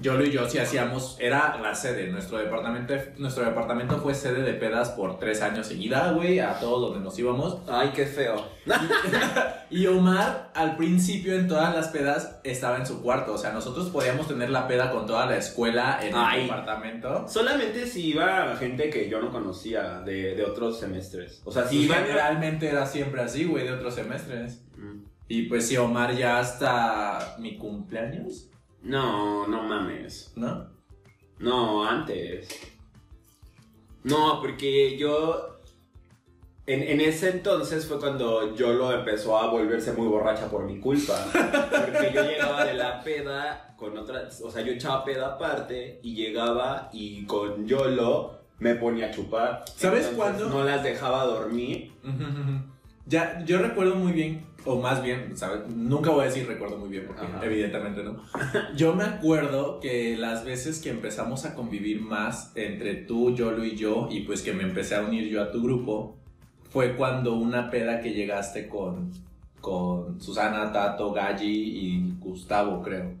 Yolo 0.00 0.24
y 0.24 0.30
yo 0.30 0.48
sí 0.48 0.58
hacíamos, 0.58 1.16
era 1.20 1.58
la 1.60 1.74
sede, 1.74 2.08
nuestro 2.08 2.38
departamento, 2.38 2.94
nuestro 3.18 3.44
departamento 3.44 3.98
fue 3.98 4.14
sede 4.14 4.42
de 4.42 4.54
pedas 4.54 4.90
por 4.90 5.18
tres 5.18 5.42
años 5.42 5.66
seguida, 5.66 6.12
güey, 6.12 6.38
a 6.40 6.58
todos 6.58 6.80
donde 6.90 7.04
nos 7.04 7.18
íbamos. 7.18 7.58
Ay, 7.68 7.90
qué 7.94 8.06
feo. 8.06 8.44
Y 9.72 9.86
Omar, 9.86 10.50
al 10.54 10.76
principio 10.76 11.34
en 11.34 11.46
todas 11.46 11.72
las 11.74 11.88
pedas, 11.88 12.40
estaba 12.42 12.76
en 12.78 12.86
su 12.86 13.02
cuarto, 13.02 13.34
o 13.34 13.38
sea, 13.38 13.52
nosotros 13.52 13.88
podíamos 13.90 14.26
tener 14.26 14.50
la 14.50 14.66
peda 14.66 14.90
con 14.90 15.06
toda 15.06 15.26
la 15.26 15.36
escuela 15.36 16.00
en 16.02 16.12
Ay. 16.14 16.40
el 16.40 16.46
departamento. 16.48 17.28
Solamente 17.28 17.86
si 17.86 18.08
iba 18.08 18.56
gente 18.56 18.90
que 18.90 19.08
yo 19.08 19.20
no 19.20 19.30
conocía 19.30 20.00
de, 20.00 20.34
de 20.34 20.44
otros 20.44 20.80
semestres. 20.80 21.40
O 21.44 21.52
sea, 21.52 21.68
si 21.68 21.78
Sí, 21.78 21.84
iban... 21.84 22.02
generalmente 22.02 22.68
era 22.68 22.84
siempre 22.84 23.22
así, 23.22 23.44
güey, 23.44 23.64
de 23.64 23.72
otros 23.74 23.94
semestres. 23.94 24.64
Mm. 24.76 25.04
Y 25.28 25.42
pues 25.42 25.68
sí, 25.68 25.76
Omar 25.76 26.16
ya 26.16 26.40
hasta 26.40 27.36
mi 27.38 27.56
cumpleaños, 27.56 28.49
No, 28.82 29.46
no 29.46 29.62
mames. 29.62 30.32
¿no? 30.36 30.66
No, 31.38 31.84
antes. 31.84 32.48
No, 34.04 34.40
porque 34.40 34.96
yo. 34.96 35.46
En, 36.66 36.82
en 36.82 37.00
ese 37.00 37.30
entonces 37.30 37.86
fue 37.86 37.98
cuando 37.98 38.54
Yolo 38.54 38.92
empezó 38.92 39.36
a 39.36 39.50
volverse 39.50 39.92
muy 39.92 40.06
borracha 40.06 40.48
por 40.48 40.64
mi 40.64 40.78
culpa. 40.78 41.14
Porque 41.32 42.12
yo 42.14 42.22
llegaba 42.22 42.64
de 42.64 42.74
la 42.74 43.02
peda 43.02 43.74
con 43.76 43.96
otras. 43.98 44.40
O 44.42 44.50
sea, 44.50 44.62
yo 44.62 44.72
echaba 44.72 45.04
peda 45.04 45.34
aparte 45.34 45.98
y 46.02 46.14
llegaba 46.14 46.88
y 46.92 47.24
con 47.26 47.66
Yolo 47.66 48.38
me 48.58 48.74
ponía 48.76 49.06
a 49.06 49.10
chupar. 49.10 49.64
¿Sabes 49.74 50.08
cuándo? 50.14 50.48
No 50.48 50.62
las 50.62 50.84
dejaba 50.84 51.24
dormir. 51.24 51.92
Ya, 53.06 53.42
yo 53.44 53.58
recuerdo 53.58 53.96
muy 53.96 54.12
bien, 54.12 54.44
o 54.64 54.80
más 54.80 55.02
bien, 55.02 55.36
¿sabes? 55.36 55.66
Nunca 55.74 56.10
voy 56.10 56.22
a 56.22 56.24
decir 56.26 56.46
recuerdo 56.46 56.76
muy 56.76 56.88
bien, 56.90 57.06
porque 57.06 57.24
Ajá. 57.26 57.44
evidentemente 57.44 58.02
no. 58.04 58.22
Yo 58.76 58.94
me 58.94 59.04
acuerdo 59.04 59.80
que 59.80 60.16
las 60.16 60.44
veces 60.44 60.80
que 60.80 60.90
empezamos 60.90 61.44
a 61.44 61.54
convivir 61.54 62.00
más 62.02 62.52
entre 62.54 62.94
tú, 62.94 63.34
Yolo 63.34 63.64
y 63.64 63.74
yo, 63.76 64.08
y 64.10 64.20
pues 64.20 64.42
que 64.42 64.52
me 64.52 64.62
empecé 64.62 64.94
a 64.94 65.02
unir 65.02 65.28
yo 65.28 65.42
a 65.42 65.50
tu 65.50 65.62
grupo, 65.62 66.16
fue 66.70 66.94
cuando 66.94 67.34
una 67.34 67.70
peda 67.70 68.00
que 68.00 68.12
llegaste 68.12 68.68
con, 68.68 69.10
con 69.60 70.20
Susana, 70.20 70.72
Tato, 70.72 71.12
Galli 71.12 71.48
y 71.48 72.14
Gustavo, 72.20 72.82
creo. 72.82 73.14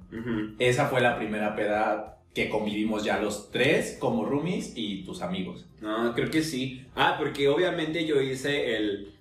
Esa 0.58 0.86
fue 0.86 1.00
la 1.00 1.16
primera 1.16 1.56
peda 1.56 2.18
que 2.34 2.48
convivimos 2.48 3.02
ya 3.02 3.18
los 3.18 3.50
tres 3.50 3.96
como 3.98 4.24
roomies 4.24 4.74
y 4.76 5.02
tus 5.04 5.20
amigos. 5.22 5.66
No, 5.80 6.14
creo 6.14 6.30
que 6.30 6.42
sí. 6.42 6.86
Ah, 6.94 7.16
porque 7.18 7.48
obviamente 7.48 8.06
yo 8.06 8.20
hice 8.20 8.76
el. 8.76 9.14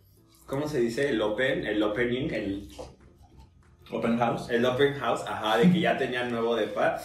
¿Cómo 0.50 0.68
se 0.68 0.80
dice? 0.80 1.10
El 1.10 1.22
open, 1.22 1.66
el 1.68 1.82
opening, 1.84 2.30
el, 2.32 2.70
Open 3.92 4.18
house. 4.18 4.50
el 4.50 4.66
open 4.66 4.96
house, 4.96 5.22
ajá, 5.28 5.58
de 5.58 5.72
que 5.72 5.80
ya 5.80 5.98
tenían 5.98 6.32
nuevo 6.32 6.56
depa. 6.56 7.00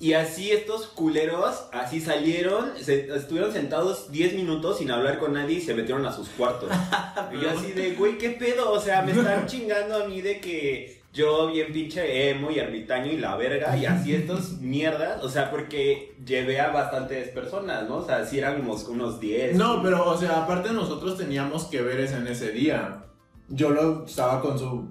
Y 0.00 0.14
así 0.14 0.50
estos 0.50 0.86
culeros, 0.86 1.68
así 1.72 2.00
salieron, 2.00 2.72
se, 2.78 3.14
estuvieron 3.14 3.52
sentados 3.52 4.10
10 4.10 4.34
minutos 4.34 4.78
sin 4.78 4.90
hablar 4.90 5.18
con 5.18 5.34
nadie 5.34 5.58
y 5.58 5.60
se 5.60 5.74
metieron 5.74 6.04
a 6.06 6.12
sus 6.12 6.30
cuartos. 6.30 6.70
y 7.32 7.42
yo 7.42 7.50
así 7.50 7.72
de, 7.72 7.94
güey, 7.94 8.16
¿qué 8.16 8.30
pedo? 8.30 8.72
O 8.72 8.80
sea, 8.80 9.02
me 9.02 9.12
están 9.12 9.46
chingando 9.46 10.02
a 10.02 10.08
mí 10.08 10.22
de 10.22 10.40
que 10.40 11.01
yo 11.12 11.48
bien 11.48 11.72
pinche 11.72 12.30
emo 12.30 12.50
y 12.50 12.58
ermitaño 12.58 13.12
y 13.12 13.18
la 13.18 13.36
verga 13.36 13.76
y 13.76 13.84
así 13.84 14.14
estos 14.14 14.58
mierdas. 14.60 15.22
O 15.22 15.28
sea, 15.28 15.50
porque 15.50 16.16
llevé 16.24 16.58
a 16.58 16.70
bastantes 16.70 17.28
personas, 17.28 17.88
¿no? 17.88 17.96
O 17.96 18.06
sea, 18.06 18.24
sí 18.24 18.38
éramos 18.38 18.84
unos 18.88 19.20
10. 19.20 19.56
No, 19.56 19.82
pero, 19.82 20.08
o 20.08 20.16
sea, 20.16 20.44
aparte 20.44 20.72
nosotros 20.72 21.18
teníamos 21.18 21.64
que 21.64 21.82
veres 21.82 22.12
en 22.12 22.26
ese 22.26 22.52
día. 22.52 23.04
Yo 23.48 23.70
lo 23.70 24.06
estaba 24.06 24.40
con 24.40 24.58
su 24.58 24.88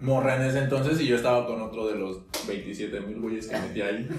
morra 0.00 0.36
en 0.36 0.42
ese 0.42 0.58
entonces 0.58 1.00
y 1.00 1.06
yo 1.06 1.16
estaba 1.16 1.46
con 1.46 1.62
otro 1.62 1.86
de 1.86 1.94
los 1.94 2.18
27 2.46 3.00
mil 3.00 3.20
güeyes 3.20 3.46
que 3.46 3.58
metí 3.58 3.80
ahí. 3.80 4.08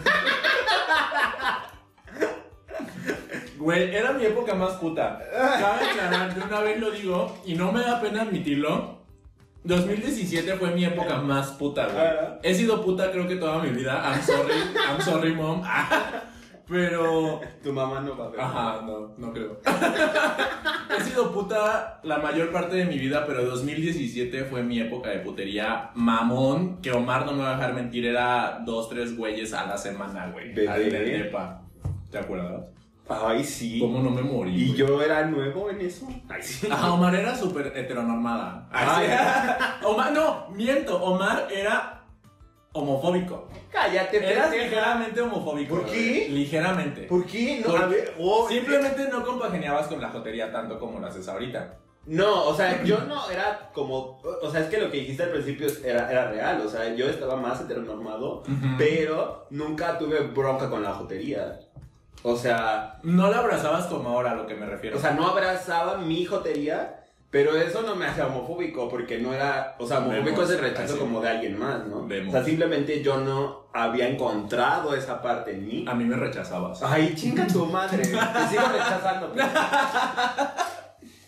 Güey, 3.58 3.96
era 3.96 4.12
mi 4.12 4.26
época 4.26 4.54
más 4.54 4.74
puta. 4.74 5.20
Cabe 5.32 5.86
aclarar, 5.86 6.36
de 6.36 6.42
una 6.42 6.60
vez 6.60 6.80
lo 6.80 6.92
digo, 6.92 7.36
y 7.46 7.56
no 7.56 7.72
me 7.72 7.82
da 7.82 8.00
pena 8.02 8.24
admitirlo. 8.24 9.05
2017 9.66 10.54
fue 10.56 10.72
mi 10.72 10.86
época 10.86 11.18
más 11.18 11.52
puta, 11.52 11.88
güey. 11.88 12.08
He 12.44 12.54
sido 12.54 12.84
puta 12.84 13.12
creo 13.12 13.28
que 13.28 13.36
toda 13.36 13.62
mi 13.62 13.70
vida. 13.70 14.02
I'm 14.06 14.22
sorry, 14.22 14.54
I'm 14.76 15.02
sorry, 15.02 15.34
mom. 15.34 15.62
Pero 16.68 17.42
Tu 17.64 17.72
mamá 17.72 18.02
no 18.02 18.18
va 18.18 18.26
a 18.26 18.30
ver. 18.30 18.42
Ajá, 18.42 18.82
no, 18.82 19.14
no 19.18 19.32
creo. 19.32 19.60
He 20.98 21.04
sido 21.04 21.32
puta 21.32 22.00
la 22.04 22.18
mayor 22.18 22.52
parte 22.52 22.76
de 22.76 22.86
mi 22.86 22.98
vida, 22.98 23.26
pero 23.28 23.46
2017 23.46 24.46
fue 24.46 24.64
mi 24.64 24.80
época 24.80 25.10
de 25.10 25.20
putería 25.20 25.92
mamón, 25.94 26.82
que 26.82 26.92
Omar 26.92 27.26
no 27.26 27.34
me 27.34 27.44
va 27.44 27.52
a 27.52 27.56
dejar 27.58 27.74
mentir, 27.74 28.06
era 28.06 28.62
dos, 28.66 28.90
tres 28.90 29.16
güeyes 29.16 29.54
a 29.54 29.66
la 29.66 29.78
semana, 29.78 30.32
güey. 30.32 30.68
Al 30.68 30.90
depa. 30.90 31.62
¿Te 32.10 32.18
acuerdas? 32.18 32.64
Ay, 33.08 33.44
sí. 33.44 33.80
¿Cómo 33.80 34.00
no 34.00 34.10
me 34.10 34.22
morí? 34.22 34.52
¿Y 34.56 34.68
güey? 34.68 34.78
yo 34.78 35.02
era 35.02 35.26
nuevo 35.26 35.70
en 35.70 35.82
eso? 35.82 36.08
Ay, 36.28 36.42
sí. 36.42 36.68
Ajá, 36.72 36.94
Omar 36.94 37.14
era 37.16 37.36
súper 37.38 37.68
heteronormada. 37.76 38.68
Ay. 38.72 39.08
Omar, 39.86 40.12
no, 40.12 40.48
miento, 40.50 41.02
Omar 41.04 41.48
era 41.52 42.04
homofóbico. 42.74 43.48
Cállate, 43.72 44.18
Era 44.18 44.46
pendeja. 44.50 44.64
ligeramente 44.64 45.22
homofóbico. 45.22 45.76
¿Por 45.76 45.86
qué? 45.86 46.28
Ligeramente. 46.30 47.04
¿Por 47.04 47.26
qué? 47.26 47.62
No, 47.64 47.72
Porque 47.72 47.84
a 47.84 47.88
ver, 47.88 48.14
oh, 48.20 48.48
Simplemente 48.50 49.08
no 49.10 49.24
compagineabas 49.24 49.88
con 49.88 50.02
la 50.02 50.10
jotería 50.10 50.52
tanto 50.52 50.80
como 50.80 51.00
lo 51.00 51.08
haces 51.08 51.28
ahorita. 51.28 51.78
No, 52.08 52.46
o 52.46 52.56
sea, 52.56 52.84
yo 52.84 53.00
no 53.06 53.30
era 53.32 53.72
como. 53.74 54.20
O 54.42 54.52
sea, 54.52 54.62
es 54.62 54.68
que 54.68 54.78
lo 54.80 54.92
que 54.92 54.98
dijiste 55.00 55.24
al 55.24 55.32
principio 55.32 55.68
era, 55.84 56.12
era 56.12 56.30
real. 56.30 56.62
O 56.62 56.70
sea, 56.70 56.94
yo 56.94 57.10
estaba 57.10 57.36
más 57.36 57.62
heteronormado, 57.62 58.44
pero 58.78 59.48
nunca 59.50 59.98
tuve 59.98 60.20
bronca 60.20 60.70
con 60.70 60.84
la 60.84 60.94
jotería. 60.94 61.60
O 62.28 62.36
sea, 62.36 62.98
No 63.04 63.30
la 63.30 63.38
abrazabas 63.40 63.86
como 63.86 64.10
ahora 64.10 64.32
a 64.32 64.36
lo 64.36 64.48
que 64.48 64.56
me 64.56 64.66
refiero. 64.66 64.98
o 64.98 65.00
sea, 65.00 65.12
no 65.12 65.28
abrazaba 65.28 65.98
mi 66.00 66.26
jotería, 66.26 67.02
pero 67.30 67.56
eso 67.56 67.82
no 67.84 67.96
me 67.96 68.08
hacía 68.08 68.26
homofóbico, 68.28 68.90
porque 68.90 69.20
no 69.20 69.34
era. 69.34 69.76
O 69.78 69.86
sea, 69.86 70.00
homofóbico 70.00 70.26
Vemos, 70.26 70.50
es 70.50 70.56
el 70.56 70.62
rechazo 70.62 70.94
así. 70.94 71.00
como 71.00 71.22
de 71.22 71.30
alguien 71.30 71.60
más, 71.60 71.86
¿no? 71.86 72.08
Vemos. 72.08 72.30
O 72.30 72.32
sea, 72.38 72.44
simplemente 72.44 73.04
yo 73.04 73.18
no 73.20 73.68
había 73.74 74.08
encontrado 74.08 74.96
esa 74.96 75.22
parte 75.22 75.52
en 75.52 75.68
mí. 75.68 75.86
a 75.88 75.94
mí 75.94 76.04
me 76.06 76.16
rechazabas. 76.16 76.82
Ay, 76.82 77.14
chinga 77.16 77.46
tu 77.46 77.66
madre. 77.68 77.98
Te 78.00 78.06
sigo 78.50 78.64
rechazando. 78.72 79.32
pero- 79.34 79.48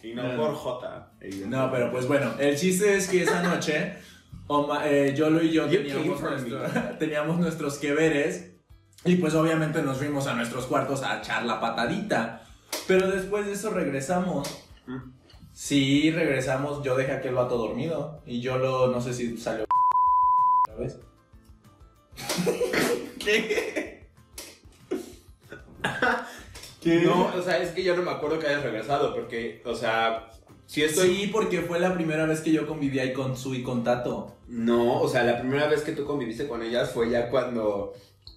y 0.04 0.14
no 0.14 0.36
por 0.38 0.54
J. 0.56 1.08
No, 1.48 1.72
pero 1.72 1.92
pues 1.92 2.08
bueno, 2.08 2.32
el 2.40 2.56
chiste 2.58 2.96
es 2.96 3.08
que 3.10 3.24
esa 3.24 3.44
noche 3.44 3.98
Oma- 4.48 4.88
eh, 4.88 5.14
Yolo 5.16 5.44
y 5.44 5.52
yo 5.52 5.68
teníamos, 5.68 6.22
nuestro- 6.22 6.60
teníamos 7.00 7.38
nuestros 7.40 7.78
que 7.78 7.94
veres 7.94 8.54
y 9.08 9.16
pues 9.16 9.34
obviamente 9.34 9.82
nos 9.82 9.98
fuimos 9.98 10.28
a 10.28 10.34
nuestros 10.34 10.66
cuartos 10.66 11.02
a 11.04 11.20
echar 11.20 11.46
la 11.46 11.60
patadita. 11.60 12.44
Pero 12.88 13.10
después 13.10 13.46
de 13.46 13.54
eso 13.54 13.70
regresamos. 13.70 14.64
Mm. 14.86 15.12
Sí, 15.54 16.12
regresamos. 16.12 16.84
Yo 16.84 16.96
dejé 16.96 17.14
a 17.14 17.18
aquel 17.18 17.36
vato 17.36 17.58
dormido 17.58 18.22
y 18.26 18.42
Yolo 18.42 18.88
no 18.88 19.02
sé 19.02 19.14
si 19.14 19.38
salió. 19.38 19.66
¿Sabes? 20.68 21.00
¿Qué? 23.20 24.08
¿Qué? 26.82 27.02
No, 27.02 27.34
o 27.36 27.42
sea, 27.42 27.58
es 27.58 27.72
que 27.72 27.84
yo 27.84 27.96
no 27.96 28.04
me 28.04 28.12
acuerdo 28.12 28.40
que 28.40 28.48
hayas 28.48 28.64
regresado, 28.64 29.14
porque, 29.14 29.62
o 29.66 29.76
sea, 29.76 30.30
si 30.66 30.84
estoy... 30.84 31.16
Sí, 31.16 31.28
porque 31.28 31.62
fue 31.62 31.80
la 31.80 31.94
primera 31.94 32.26
vez 32.26 32.42
que 32.42 32.52
yo 32.52 32.68
conviví 32.68 33.00
ahí 33.00 33.14
con 33.14 33.38
Su 33.38 33.56
y 33.56 33.64
con 33.64 33.84
Tato. 33.84 34.38
No, 34.48 35.00
o 35.02 35.08
sea, 35.08 35.24
la 35.24 35.40
primera 35.40 35.68
vez 35.68 35.82
que 35.82 35.94
tú 35.94 36.06
conviviste 36.06 36.48
con 36.48 36.62
ellas 36.62 36.92
fue 36.92 37.10
ya 37.10 37.30
cuando... 37.30 37.94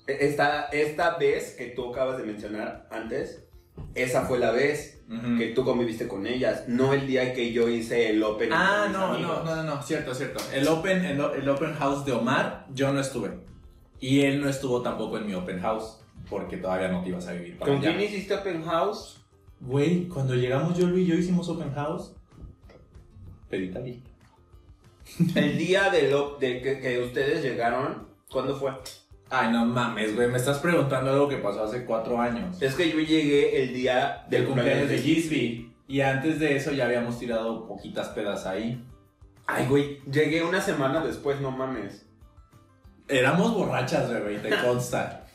Esta, 0.07 0.64
esta 0.73 1.16
vez 1.19 1.54
que 1.57 1.66
tú 1.66 1.90
acabas 1.92 2.19
de 2.19 2.25
mencionar 2.25 2.88
antes, 2.90 3.45
esa 3.95 4.26
fue 4.26 4.38
la 4.38 4.50
vez 4.50 5.00
Ujú. 5.09 5.38
que 5.38 5.49
tú 5.54 5.64
conviviste 5.64 6.09
con 6.09 6.26
ellas, 6.26 6.64
no 6.69 6.92
el 6.92 7.07
día 7.07 7.33
que 7.33 7.52
yo 7.52 7.69
hice 7.69 8.11
el 8.11 8.23
open. 8.23 8.50
Ah, 8.52 8.88
no, 8.92 9.19
no, 9.19 9.42
no, 9.45 9.57
no, 9.57 9.62
no, 9.62 9.83
cierto, 9.83 10.14
cierto. 10.14 10.42
El 10.52 10.66
open, 10.69 11.04
el, 11.04 11.21
el 11.21 11.49
open 11.49 11.75
house 11.75 12.04
de 12.04 12.12
Omar, 12.12 12.66
yo 12.75 12.92
no 12.92 13.00
estuve. 13.00 13.30
Y 14.00 14.23
él 14.23 14.40
no 14.40 14.49
estuvo 14.49 14.83
tampoco 14.83 15.19
en 15.19 15.26
mi 15.26 15.35
open 15.35 15.61
house, 15.61 16.00
porque 16.28 16.57
todavía 16.57 16.88
no 16.88 17.02
te 17.02 17.11
ibas 17.11 17.26
a 17.28 17.33
vivir 17.33 17.59
para 17.59 17.71
¿Con 17.73 17.80
allá. 17.80 17.97
quién 17.97 18.09
hiciste 18.09 18.35
open 18.35 18.64
house? 18.64 19.21
Güey, 19.61 20.09
cuando 20.09 20.35
llegamos 20.35 20.76
Yolo 20.78 20.97
y 20.99 21.07
yo 21.07 21.14
hicimos 21.14 21.49
open 21.49 21.73
house, 21.75 22.12
pedita. 23.49 23.80
El 25.35 25.59
día 25.59 25.90
de, 25.90 26.09
lo, 26.11 26.37
de 26.38 26.62
que, 26.62 26.80
que 26.80 26.99
ustedes 27.02 27.42
llegaron, 27.42 28.09
¿cuándo 28.30 28.57
fue? 28.57 28.73
Ay, 29.33 29.53
no 29.53 29.65
mames, 29.65 30.17
güey, 30.17 30.29
me 30.29 30.39
estás 30.39 30.59
preguntando 30.59 31.13
algo 31.13 31.29
que 31.29 31.37
pasó 31.37 31.63
hace 31.63 31.85
cuatro 31.85 32.21
años. 32.21 32.61
Es 32.61 32.75
que 32.75 32.91
yo 32.91 32.99
llegué 32.99 33.63
el 33.63 33.73
día 33.73 34.27
Del 34.29 34.45
cumpleaños 34.45 34.89
de 34.89 34.99
Gisby. 34.99 35.73
Y 35.87 36.01
antes 36.01 36.41
de 36.41 36.57
eso 36.57 36.73
ya 36.73 36.87
habíamos 36.87 37.19
tirado 37.19 37.67
poquitas 37.67 38.09
pedas 38.09 38.47
ahí. 38.47 38.85
Ay, 39.47 39.67
güey, 39.67 40.01
llegué 40.11 40.43
una 40.43 40.61
semana 40.61 41.05
después, 41.05 41.41
no 41.41 41.53
mames. 41.53 42.07
Éramos 43.09 43.55
borrachas, 43.55 44.09
güey, 44.23 44.39
te 44.39 44.51
consta. 44.65 45.27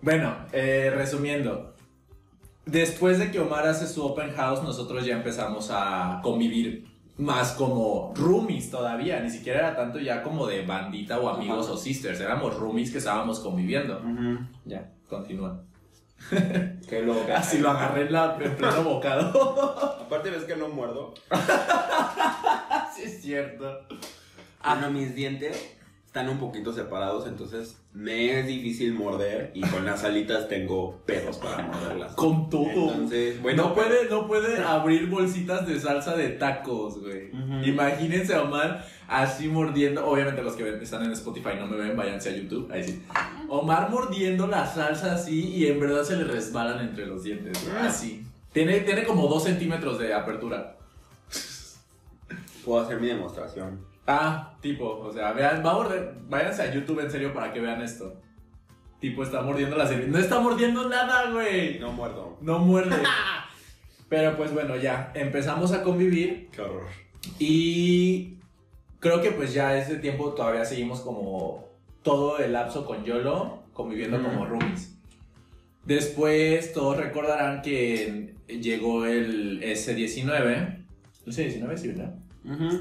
bueno, 0.00 0.34
eh, 0.52 0.90
resumiendo. 0.94 1.74
Después 2.64 3.18
de 3.18 3.30
que 3.30 3.40
Omar 3.40 3.66
hace 3.66 3.86
su 3.86 4.04
open 4.04 4.32
house, 4.34 4.62
nosotros 4.62 5.04
ya 5.04 5.16
empezamos 5.16 5.68
a 5.70 6.20
convivir 6.22 6.91
más 7.18 7.52
como 7.52 8.12
roomies 8.16 8.70
todavía. 8.70 9.20
Ni 9.20 9.30
siquiera 9.30 9.60
era 9.60 9.76
tanto 9.76 9.98
ya 9.98 10.22
como 10.22 10.46
de 10.46 10.64
bandita 10.64 11.18
o 11.20 11.28
amigos 11.28 11.66
Ajá. 11.66 11.74
o 11.74 11.76
sisters. 11.76 12.20
Éramos 12.20 12.56
roomies 12.56 12.90
que 12.90 12.98
estábamos 12.98 13.40
conviviendo. 13.40 14.00
Ya, 14.64 14.90
continúa. 15.08 15.62
Qué 16.88 17.02
loca. 17.02 17.38
Así 17.38 17.58
lo 17.58 17.70
agarré 17.70 18.02
en, 18.06 18.12
la, 18.12 18.36
en 18.40 18.56
pleno 18.56 18.84
bocado. 18.84 20.00
Aparte 20.06 20.30
ves 20.30 20.44
que 20.44 20.56
no 20.56 20.68
muerdo. 20.68 21.14
sí, 22.94 23.02
es 23.02 23.22
cierto. 23.22 23.80
Ah, 24.60 24.76
no, 24.76 24.90
mis 24.90 25.14
dientes 25.14 25.76
están 26.12 26.28
un 26.28 26.36
poquito 26.36 26.74
separados, 26.74 27.26
entonces 27.26 27.78
me 27.94 28.38
es 28.38 28.46
difícil 28.46 28.92
morder 28.92 29.50
y 29.54 29.62
con 29.62 29.86
las 29.86 30.04
alitas 30.04 30.46
tengo 30.46 31.00
pedos 31.06 31.38
para 31.38 31.62
morderlas. 31.62 32.12
Con 32.12 32.50
todo. 32.50 32.66
Entonces, 32.92 33.40
bueno, 33.40 33.68
no, 33.68 33.74
puede, 33.74 34.10
no 34.10 34.26
puede 34.26 34.62
abrir 34.62 35.08
bolsitas 35.08 35.66
de 35.66 35.80
salsa 35.80 36.14
de 36.14 36.28
tacos, 36.28 37.00
güey. 37.00 37.30
Imagínense 37.66 38.34
a 38.34 38.42
Omar 38.42 38.86
así 39.08 39.48
mordiendo. 39.48 40.06
Obviamente 40.06 40.42
los 40.42 40.52
que 40.54 40.64
ven- 40.64 40.82
están 40.82 41.02
en 41.02 41.12
Spotify 41.12 41.52
no 41.58 41.66
me 41.66 41.78
ven, 41.78 41.96
váyanse 41.96 42.28
a 42.28 42.36
YouTube. 42.36 42.70
Ahí 42.70 42.84
sí. 42.84 43.02
Omar 43.48 43.88
mordiendo 43.88 44.46
la 44.46 44.66
salsa 44.66 45.14
así 45.14 45.48
y 45.48 45.66
en 45.66 45.80
verdad 45.80 46.04
se 46.04 46.16
le 46.16 46.24
resbalan 46.24 46.80
entre 46.88 47.06
los 47.06 47.22
dientes. 47.24 47.58
güey, 47.64 47.74
Ah. 47.74 47.86
Así. 47.86 48.22
Tiene, 48.52 48.80
tiene 48.80 49.04
como 49.04 49.28
dos 49.28 49.44
centímetros 49.44 49.98
de 49.98 50.12
apertura. 50.12 50.76
puedo 52.66 52.84
hacer 52.84 53.00
mi 53.00 53.06
demostración. 53.06 53.90
Ah, 54.06 54.56
tipo, 54.60 54.98
o 54.98 55.12
sea, 55.12 55.32
vean, 55.32 55.62
va 55.64 55.70
a 55.72 55.76
morder- 55.76 56.14
váyanse 56.28 56.62
a 56.62 56.72
YouTube 56.74 57.00
en 57.00 57.10
serio 57.10 57.32
para 57.32 57.52
que 57.52 57.60
vean 57.60 57.80
esto. 57.82 58.20
Tipo, 59.00 59.22
está 59.22 59.42
mordiendo 59.42 59.76
la 59.76 59.86
cerveza. 59.86 60.10
No 60.10 60.18
está 60.18 60.40
mordiendo 60.40 60.88
nada, 60.88 61.30
güey. 61.30 61.78
No 61.78 61.92
muerdo. 61.92 62.36
No 62.40 62.58
muerde. 62.58 62.96
Pero 64.08 64.36
pues 64.36 64.52
bueno, 64.52 64.76
ya 64.76 65.10
empezamos 65.14 65.72
a 65.72 65.82
convivir 65.82 66.48
Qué 66.52 66.60
horror. 66.60 66.86
y 67.38 68.36
creo 69.00 69.22
que 69.22 69.30
pues 69.32 69.54
ya 69.54 69.76
ese 69.78 69.96
tiempo 69.96 70.34
todavía 70.34 70.64
seguimos 70.66 71.00
como 71.00 71.68
todo 72.02 72.38
el 72.38 72.52
lapso 72.52 72.84
con 72.84 73.04
Yolo, 73.04 73.62
conviviendo 73.72 74.22
como 74.22 74.44
roomies. 74.44 74.98
Después 75.84 76.72
todos 76.72 76.96
recordarán 76.98 77.62
que 77.62 78.34
llegó 78.48 79.06
el 79.06 79.60
S19. 79.62 80.84
¿El 81.26 81.32
S19 81.32 81.76
sí, 81.76 81.88
verdad? 81.88 82.14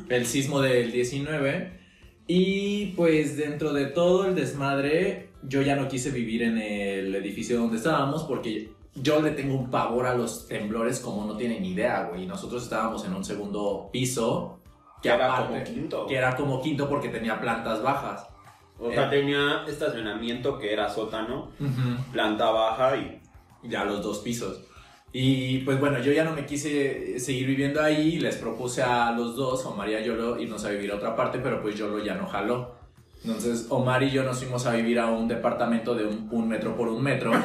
El 0.10 0.26
sismo 0.26 0.60
del 0.62 0.92
19. 0.92 1.80
Y 2.28 2.88
pues 2.96 3.38
dentro 3.38 3.74
de 3.74 3.86
todo 3.88 4.26
el 4.26 4.36
desmadre, 4.36 5.30
yo 5.44 5.62
ya 5.62 5.76
no 5.76 5.88
quise 5.88 6.12
vivir 6.12 6.44
en 6.44 6.58
el 6.58 7.14
edificio 7.16 7.58
donde 7.60 7.78
estábamos 7.78 8.24
porque 8.24 8.72
yo 8.96 9.22
le 9.22 9.32
tengo 9.32 9.56
un 9.56 9.70
pavor 9.70 10.06
a 10.06 10.16
los 10.16 10.48
temblores 10.48 11.00
como 11.00 11.26
no 11.26 11.36
tienen 11.38 11.64
idea, 11.66 12.04
güey. 12.10 12.24
Y 12.24 12.28
nosotros 12.28 12.64
estábamos 12.64 13.06
en 13.06 13.14
un 13.14 13.24
segundo 13.26 13.90
piso. 13.92 14.60
Que 15.02 15.10
era 15.10 15.34
aparte- 15.34 15.48
como 15.54 15.64
quinto. 15.64 16.06
Que 16.08 16.16
era 16.16 16.36
como 16.36 16.62
quinto 16.62 16.88
porque 16.88 17.10
tenía 17.10 17.40
plantas 17.42 17.82
bajas. 17.82 18.28
O 18.80 18.92
sea, 18.92 19.08
Eh. 19.08 19.10
tenía 19.10 19.64
estacionamiento 19.68 20.58
que 20.58 20.74
era 20.74 20.90
sótano, 20.90 21.52
planta 22.12 22.50
baja 22.50 22.98
y... 22.98 23.18
Ya 23.64 23.84
los 23.86 24.02
dos 24.02 24.20
pisos. 24.20 24.60
Y 25.14 25.60
pues 25.60 25.80
bueno, 25.80 26.00
yo 26.00 26.12
ya 26.14 26.24
no 26.24 26.32
me 26.34 26.46
quise 26.46 27.20
seguir 27.20 27.46
viviendo 27.48 27.82
ahí. 27.82 28.18
Les 28.20 28.38
propuse 28.38 28.82
a 28.82 29.12
los 29.12 29.36
dos, 29.36 29.66
Omar 29.66 29.90
y 29.90 29.96
a 29.96 30.02
Yolo, 30.02 30.40
irnos 30.40 30.64
a 30.66 30.70
vivir 30.70 30.92
a 30.92 30.96
otra 30.96 31.16
parte, 31.16 31.40
pero 31.40 31.62
pues 31.62 31.76
Yolo 31.76 32.04
ya 32.04 32.16
no 32.16 32.28
jaló. 32.28 32.76
Entonces 33.24 33.68
Omar 33.70 34.02
y 34.04 34.10
yo 34.10 34.24
nos 34.24 34.40
fuimos 34.40 34.66
a 34.66 34.72
vivir 34.72 34.98
a 35.00 35.06
un 35.08 35.28
departamento 35.28 35.94
de 35.94 36.06
un, 36.06 36.28
un 36.32 36.48
metro 36.48 36.76
por 36.76 36.88
un 36.88 37.04
metro. 37.04 37.32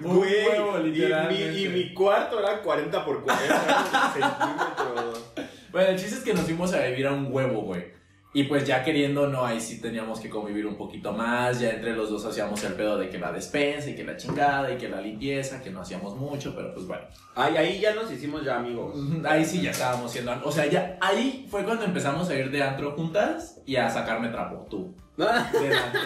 Un 0.00 0.16
Güey, 0.18 0.46
huevo, 0.48 0.78
y 0.78 0.82
mi- 0.82 0.90
literalmente. 0.90 1.60
Y, 1.62 1.68
mi 1.68 1.94
cuarto 1.94 2.38
era 2.38 2.60
40 2.62 3.04
por 3.04 3.22
40 3.22 4.12
centímetros. 4.12 5.24
Bueno, 5.72 5.88
el 5.90 5.96
chiste 5.98 6.16
es 6.16 6.22
que 6.22 6.34
nos 6.34 6.44
fuimos 6.44 6.72
a 6.74 6.80
vivir 6.86 7.06
a 7.06 7.12
un 7.12 7.28
huevo, 7.30 7.62
güey. 7.62 7.95
Y 8.36 8.44
pues 8.44 8.66
ya 8.66 8.84
queriendo, 8.84 9.28
no, 9.28 9.46
ahí 9.46 9.58
sí 9.58 9.80
teníamos 9.80 10.20
que 10.20 10.28
convivir 10.28 10.66
un 10.66 10.76
poquito 10.76 11.10
más. 11.10 11.58
Ya 11.58 11.70
entre 11.70 11.96
los 11.96 12.10
dos 12.10 12.22
hacíamos 12.26 12.62
el 12.64 12.74
pedo 12.74 12.98
de 12.98 13.08
que 13.08 13.18
la 13.18 13.32
despensa 13.32 13.88
y 13.88 13.94
que 13.94 14.04
la 14.04 14.14
chingada 14.18 14.70
y 14.70 14.76
que 14.76 14.90
la 14.90 15.00
limpieza, 15.00 15.62
que 15.62 15.70
no 15.70 15.80
hacíamos 15.80 16.14
mucho, 16.16 16.54
pero 16.54 16.74
pues 16.74 16.86
bueno. 16.86 17.02
Ahí, 17.34 17.56
ahí 17.56 17.80
ya 17.80 17.94
nos 17.94 18.12
hicimos 18.12 18.44
ya 18.44 18.56
amigos. 18.56 18.94
Ahí 19.24 19.42
sí 19.42 19.62
ya 19.62 19.70
estábamos 19.70 20.12
siendo. 20.12 20.38
O 20.44 20.52
sea, 20.52 20.66
ya 20.66 20.98
ahí 21.00 21.46
fue 21.50 21.64
cuando 21.64 21.86
empezamos 21.86 22.28
a 22.28 22.34
ir 22.34 22.50
de 22.50 22.62
antro 22.62 22.92
juntas 22.92 23.62
y 23.64 23.76
a 23.76 23.88
sacarme 23.88 24.28
trapo, 24.28 24.66
tú. 24.68 24.94
Del 25.16 25.72
antro. 25.72 26.00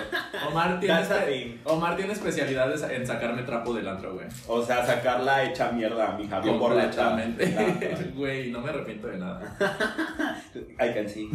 Omar 0.49 0.79
tiene, 0.79 1.01
espe-. 1.01 1.59
Omar 1.65 1.97
tiene 1.97 2.13
especialidades 2.13 2.83
en 2.83 3.05
sacarme 3.05 3.43
trapo 3.43 3.75
del 3.75 3.89
antro, 3.89 4.15
güey. 4.15 4.29
O 4.47 4.65
sea, 4.65 4.87
sacarla 4.87 5.43
hecha 5.43 5.73
mierda, 5.73 6.17
mija. 6.17 6.39
Bien 6.39 6.61
borracha. 6.61 7.17
Güey, 8.15 8.53
no 8.53 8.61
me 8.61 8.71
arrepiento 8.71 9.09
de 9.09 9.19
nada. 9.19 9.57
I 10.79 10.95
can 10.95 11.09
see. 11.09 11.29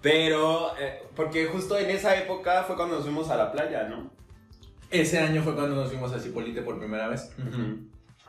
Pero, 0.00 0.72
eh, 0.78 1.02
porque 1.16 1.46
justo 1.46 1.76
en 1.76 1.90
esa 1.90 2.16
época 2.16 2.64
fue 2.64 2.76
cuando 2.76 2.96
nos 2.96 3.04
fuimos 3.04 3.28
a 3.30 3.36
la 3.36 3.50
playa, 3.50 3.84
¿no? 3.84 4.10
Ese 4.90 5.18
año 5.18 5.42
fue 5.42 5.54
cuando 5.54 5.76
nos 5.76 5.88
fuimos 5.88 6.12
a 6.12 6.20
Cipolite 6.20 6.62
por 6.62 6.78
primera 6.78 7.08
vez. 7.08 7.30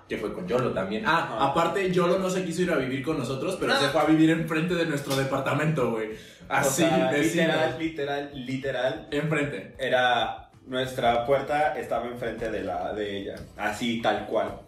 Que 0.08 0.18
fue 0.18 0.34
con 0.34 0.48
Yolo 0.48 0.74
también. 0.74 1.04
Ah, 1.06 1.50
aparte, 1.52 1.92
Yolo 1.92 2.18
no 2.18 2.30
se 2.30 2.44
quiso 2.44 2.64
ir 2.64 2.72
a 2.72 2.78
vivir 2.78 3.04
con 3.04 3.18
nosotros, 3.18 3.58
pero 3.60 3.76
se 3.80 3.90
fue 3.90 4.02
a 4.02 4.06
vivir 4.06 4.32
enfrente 4.32 4.74
de 4.74 4.88
nuestro 4.88 5.16
departamento, 5.16 5.92
güey. 5.92 6.10
Así, 6.50 6.84
o 6.84 6.88
sea, 6.88 7.12
literal, 7.12 7.76
literal, 7.78 8.32
literal. 8.34 9.08
Enfrente. 9.12 9.76
Era 9.78 10.50
nuestra 10.66 11.26
puerta 11.26 11.78
estaba 11.78 12.06
enfrente 12.08 12.50
de 12.50 12.64
la 12.64 12.94
de 12.94 13.18
ella, 13.18 13.36
así 13.58 14.02
tal 14.02 14.26
cual. 14.28 14.62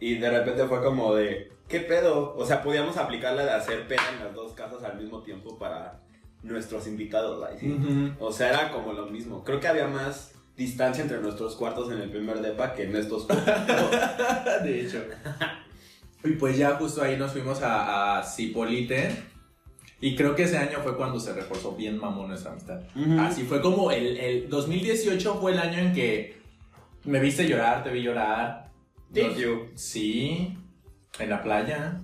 Y 0.00 0.16
de 0.16 0.30
repente 0.30 0.64
fue 0.66 0.82
como 0.82 1.14
de, 1.14 1.52
¿qué 1.68 1.80
pedo? 1.80 2.34
O 2.36 2.46
sea, 2.46 2.62
podíamos 2.62 2.96
aplicar 2.96 3.34
la 3.34 3.44
de 3.44 3.52
hacer 3.52 3.86
pena 3.86 4.02
en 4.12 4.24
las 4.24 4.34
dos 4.34 4.52
casas 4.52 4.82
al 4.84 4.96
mismo 4.96 5.22
tiempo 5.22 5.58
para 5.58 6.03
nuestros 6.44 6.86
invitados, 6.86 7.44
sí. 7.58 7.70
Ujú. 7.72 8.12
O 8.20 8.32
sea, 8.32 8.50
era 8.50 8.70
como 8.70 8.92
lo 8.92 9.06
mismo. 9.06 9.42
Creo 9.44 9.58
que 9.60 9.66
había 9.68 9.86
más 9.88 10.32
distancia 10.56 11.02
entre 11.02 11.20
nuestros 11.20 11.56
cuartos 11.56 11.90
en 11.90 12.00
el 12.00 12.10
primer 12.10 12.40
depa 12.40 12.74
que 12.74 12.84
en 12.84 12.94
estos 12.96 13.24
cuartos. 13.24 13.54
de 14.62 14.80
hecho. 14.82 15.02
Y 16.22 16.30
pues 16.32 16.56
ya 16.56 16.76
justo 16.76 17.02
ahí 17.02 17.16
nos 17.16 17.32
fuimos 17.32 17.60
a, 17.62 18.18
a 18.18 18.22
Cipolite. 18.22 19.10
Y 20.00 20.14
creo 20.16 20.34
que 20.34 20.42
ese 20.42 20.58
año 20.58 20.80
fue 20.82 20.96
cuando 20.96 21.18
se 21.18 21.32
reforzó 21.32 21.72
bien 21.74 21.98
mamón 21.98 22.28
nuestra 22.28 22.52
amistad. 22.52 22.80
Ujú. 22.94 23.18
Así 23.20 23.44
fue 23.44 23.60
como 23.62 23.90
el, 23.90 24.16
el 24.18 24.48
2018 24.50 25.40
fue 25.40 25.52
el 25.52 25.58
año 25.58 25.78
en 25.78 25.92
que 25.94 26.42
me 27.04 27.20
viste 27.20 27.48
llorar, 27.48 27.82
te 27.82 27.90
vi 27.90 28.02
llorar. 28.02 28.70
Did 29.10 29.28
Nos- 29.28 29.36
you? 29.38 29.66
Sí, 29.74 30.58
en 31.18 31.30
la 31.30 31.42
playa. 31.42 32.00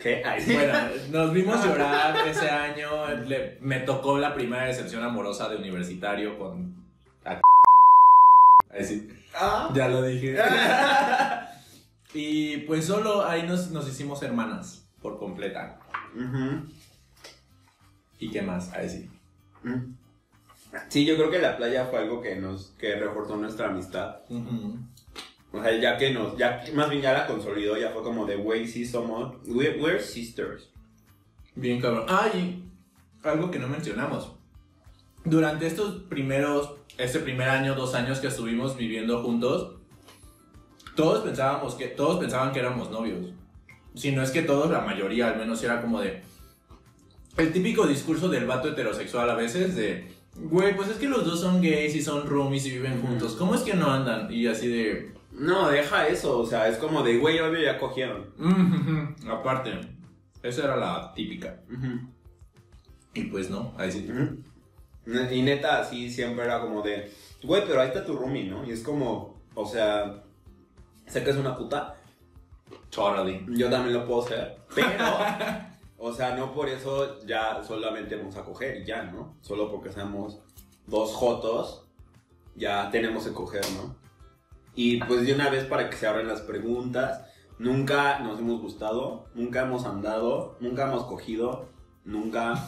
¿Qué? 0.00 0.22
Ay, 0.24 0.40
sí. 0.40 0.54
Bueno, 0.54 0.72
nos 1.10 1.32
vimos 1.32 1.64
llorar 1.64 2.16
ese 2.28 2.48
año. 2.48 3.06
le- 3.26 3.58
me 3.60 3.80
tocó 3.80 4.18
la 4.18 4.34
primera 4.34 4.64
decepción 4.64 5.02
amorosa 5.02 5.48
de 5.48 5.56
universitario 5.56 6.38
con. 6.38 6.74
a- 7.24 7.40
Así, 8.78 9.08
Ah. 9.34 9.70
ya 9.74 9.88
lo 9.88 10.02
dije. 10.02 10.36
y 12.14 12.58
pues 12.58 12.86
solo 12.86 13.24
ahí 13.26 13.42
nos, 13.44 13.70
nos 13.70 13.88
hicimos 13.88 14.22
hermanas 14.22 14.88
por 15.02 15.18
completa. 15.18 15.78
Ujú. 16.14 16.66
¿Y 18.18 18.30
qué 18.30 18.42
más? 18.42 18.72
Ahí 18.72 18.88
sí. 18.88 19.10
Mm. 19.62 19.94
Sí, 20.88 21.04
yo 21.04 21.16
creo 21.16 21.30
que 21.30 21.38
la 21.40 21.56
playa 21.56 21.86
fue 21.86 21.98
algo 22.00 22.20
que 22.22 22.36
nos 22.36 22.70
que 22.78 22.94
reforzó 22.96 23.36
nuestra 23.36 23.68
amistad. 23.68 24.16
Ujú. 24.28 24.78
O 25.52 25.60
sea, 25.62 25.76
ya 25.78 25.98
que 25.98 26.12
nos, 26.12 26.36
ya 26.36 26.64
más 26.74 26.88
bien 26.88 27.02
ya 27.02 27.12
la 27.12 27.26
consolidó, 27.26 27.76
ya 27.76 27.90
fue 27.90 28.02
como 28.02 28.24
de, 28.24 28.36
güey, 28.36 28.66
sí 28.68 28.86
somos, 28.86 29.34
we're, 29.46 29.80
we're 29.82 30.00
sisters. 30.00 30.70
Bien 31.56 31.80
cabrón. 31.80 32.04
Ah, 32.08 32.28
y 32.32 32.64
algo 33.22 33.50
que 33.50 33.58
no 33.58 33.68
mencionamos. 33.68 34.32
Durante 35.24 35.66
estos 35.66 36.02
primeros, 36.04 36.74
este 36.96 37.18
primer 37.18 37.48
año, 37.48 37.74
dos 37.74 37.94
años 37.94 38.20
que 38.20 38.28
estuvimos 38.28 38.76
viviendo 38.76 39.22
juntos, 39.22 39.76
todos 40.94 41.22
pensábamos 41.24 41.74
que, 41.74 41.88
todos 41.88 42.18
pensaban 42.18 42.52
que 42.52 42.60
éramos 42.60 42.90
novios. 42.90 43.32
Si 43.94 44.12
no 44.12 44.22
es 44.22 44.30
que 44.30 44.42
todos, 44.42 44.70
la 44.70 44.80
mayoría 44.80 45.28
al 45.28 45.36
menos 45.36 45.62
era 45.62 45.80
como 45.80 46.00
de... 46.00 46.22
El 47.36 47.52
típico 47.52 47.86
discurso 47.86 48.28
del 48.28 48.46
vato 48.46 48.68
heterosexual 48.68 49.28
a 49.30 49.34
veces 49.34 49.74
de... 49.74 50.12
Güey, 50.36 50.76
pues 50.76 50.88
es 50.88 50.96
que 50.96 51.08
los 51.08 51.24
dos 51.24 51.40
son 51.40 51.60
gays 51.60 51.94
y 51.96 52.02
son 52.02 52.26
roomies 52.26 52.66
y 52.66 52.70
viven 52.70 53.02
juntos. 53.02 53.34
¿Cómo 53.34 53.54
es 53.54 53.62
que 53.62 53.74
no 53.74 53.90
andan? 53.90 54.32
Y 54.32 54.46
así 54.46 54.68
de... 54.68 55.12
No, 55.40 55.68
deja 55.70 56.06
eso, 56.08 56.38
o 56.38 56.46
sea, 56.46 56.68
es 56.68 56.76
como 56.78 57.02
de, 57.02 57.18
güey, 57.18 57.38
obvio 57.40 57.60
ya 57.60 57.78
cogieron. 57.78 58.32
"Mm, 58.36 59.28
Aparte, 59.30 59.80
esa 60.42 60.64
era 60.64 60.76
la 60.76 61.12
típica. 61.14 61.60
Y 63.14 63.24
pues 63.24 63.48
no, 63.50 63.72
ahí 63.78 63.90
sí. 63.90 64.08
Y 65.30 65.42
neta, 65.42 65.80
así 65.80 66.10
siempre 66.10 66.44
era 66.44 66.60
como 66.60 66.82
de, 66.82 67.10
güey, 67.42 67.64
pero 67.66 67.80
ahí 67.80 67.88
está 67.88 68.04
tu 68.04 68.16
roomie, 68.16 68.44
¿no? 68.44 68.64
Y 68.64 68.70
es 68.72 68.82
como, 68.82 69.40
o 69.54 69.64
sea, 69.66 70.22
sé 71.06 71.24
que 71.24 71.30
es 71.30 71.36
una 71.36 71.56
puta, 71.56 71.96
Totally. 72.90 73.44
yo 73.48 73.70
también 73.70 73.94
lo 73.98 74.06
puedo 74.06 74.22
ser, 74.26 74.58
pero, 74.74 75.04
o 75.98 76.12
sea, 76.12 76.36
no 76.36 76.52
por 76.52 76.68
eso 76.68 77.18
ya 77.26 77.62
solamente 77.64 78.14
vamos 78.16 78.36
a 78.36 78.44
coger 78.44 78.82
y 78.82 78.84
ya, 78.84 79.04
¿no? 79.04 79.36
Solo 79.40 79.70
porque 79.70 79.90
seamos 79.90 80.38
dos 80.86 81.12
jotos, 81.14 81.86
ya 82.54 82.90
tenemos 82.90 83.24
que 83.26 83.32
coger, 83.32 83.62
¿no? 83.76 83.96
Y 84.82 84.96
pues 84.96 85.26
de 85.26 85.34
una 85.34 85.50
vez 85.50 85.66
para 85.66 85.90
que 85.90 85.96
se 85.98 86.06
abran 86.06 86.26
las 86.26 86.40
preguntas, 86.40 87.26
nunca 87.58 88.20
nos 88.20 88.38
hemos 88.38 88.62
gustado, 88.62 89.26
nunca 89.34 89.60
hemos 89.60 89.84
andado, 89.84 90.56
nunca 90.58 90.88
hemos 90.88 91.04
cogido, 91.04 91.68
nunca 92.06 92.66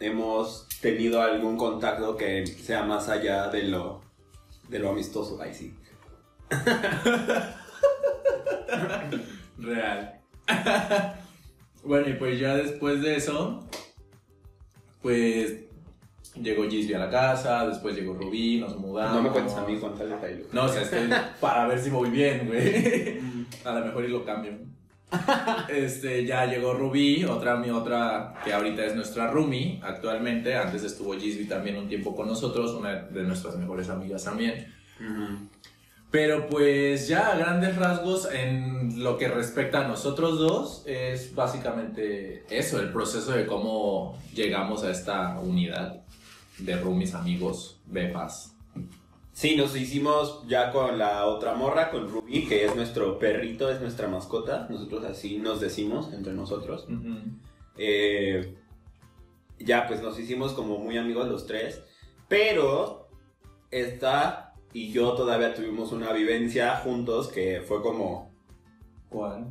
hemos 0.00 0.66
tenido 0.80 1.20
algún 1.20 1.58
contacto 1.58 2.16
que 2.16 2.46
sea 2.46 2.84
más 2.84 3.10
allá 3.10 3.48
de 3.48 3.64
lo, 3.64 4.00
de 4.70 4.78
lo 4.78 4.92
amistoso, 4.92 5.38
ahí 5.42 5.52
sí. 5.52 5.76
Real. 9.58 10.22
bueno, 11.84 12.08
y 12.08 12.14
pues 12.14 12.40
ya 12.40 12.56
después 12.56 13.02
de 13.02 13.16
eso, 13.16 13.68
pues 15.02 15.64
llegó 16.40 16.68
Gisby 16.68 16.94
a 16.94 16.98
la 16.98 17.10
casa, 17.10 17.66
después 17.66 17.94
llegó 17.94 18.14
Rubí, 18.14 18.58
nos 18.60 18.76
mudamos. 18.78 19.16
No 19.16 19.22
me 19.22 19.30
cuentes 19.30 19.54
a 19.54 19.66
mí, 19.66 19.76
cuéntale 19.76 20.14
a 20.14 20.20
Taylor. 20.20 20.46
No, 20.52 20.64
o 20.64 20.68
sea, 20.68 20.82
es 20.82 20.88
que 20.88 20.98
para 21.40 21.66
ver 21.66 21.78
si 21.78 21.90
voy 21.90 22.10
bien, 22.10 22.46
güey. 22.46 23.20
A 23.64 23.78
lo 23.78 23.86
mejor 23.86 24.04
y 24.04 24.08
lo 24.08 24.24
cambio. 24.24 24.52
Este, 25.68 26.24
ya 26.24 26.46
llegó 26.46 26.72
Rubí, 26.72 27.24
otra 27.24 27.56
mi 27.56 27.70
otra 27.70 28.34
que 28.44 28.52
ahorita 28.52 28.84
es 28.84 28.96
nuestra 28.96 29.30
roomie 29.30 29.78
actualmente. 29.82 30.56
Antes 30.56 30.82
estuvo 30.84 31.12
Gisby 31.12 31.44
también 31.44 31.76
un 31.76 31.86
tiempo 31.86 32.16
con 32.16 32.26
nosotros, 32.26 32.72
una 32.72 32.94
de 32.94 33.22
nuestras 33.22 33.56
mejores 33.56 33.90
amigas 33.90 34.24
también. 34.24 34.72
Ujú. 34.98 35.48
Pero 36.10 36.46
pues 36.46 37.08
ya 37.08 37.32
a 37.32 37.36
grandes 37.36 37.76
rasgos 37.76 38.28
en 38.30 39.02
lo 39.02 39.16
que 39.16 39.28
respecta 39.28 39.84
a 39.84 39.88
nosotros 39.88 40.38
dos 40.38 40.82
es 40.86 41.34
básicamente 41.34 42.44
eso, 42.50 42.80
el 42.80 42.90
proceso 42.90 43.32
de 43.32 43.46
cómo 43.46 44.18
llegamos 44.34 44.82
a 44.84 44.90
esta 44.90 45.38
unidad 45.40 46.01
de 46.64 46.76
roomies, 46.76 47.14
amigos, 47.14 47.80
befas. 47.86 48.56
Sí, 49.32 49.56
nos 49.56 49.74
hicimos 49.76 50.42
ya 50.46 50.70
con 50.72 50.98
la 50.98 51.24
otra 51.26 51.54
morra, 51.54 51.90
con 51.90 52.08
Ruby, 52.10 52.46
que 52.46 52.66
es 52.66 52.76
nuestro 52.76 53.18
perrito, 53.18 53.70
es 53.70 53.80
nuestra 53.80 54.06
mascota. 54.08 54.66
Nosotros 54.68 55.04
así 55.04 55.38
nos 55.38 55.60
decimos 55.60 56.12
entre 56.12 56.34
nosotros. 56.34 56.86
Eh, 57.78 58.56
ya, 59.58 59.86
pues 59.88 60.02
nos 60.02 60.18
hicimos 60.18 60.52
como 60.52 60.78
muy 60.78 60.98
amigos 60.98 61.28
los 61.28 61.46
tres. 61.46 61.82
Pero 62.28 63.08
esta 63.70 64.52
y 64.74 64.92
yo 64.92 65.12
todavía 65.12 65.54
tuvimos 65.54 65.92
una 65.92 66.12
vivencia 66.12 66.76
juntos 66.76 67.28
que 67.28 67.62
fue 67.66 67.82
como, 67.82 68.30
¿Cuál? 69.08 69.46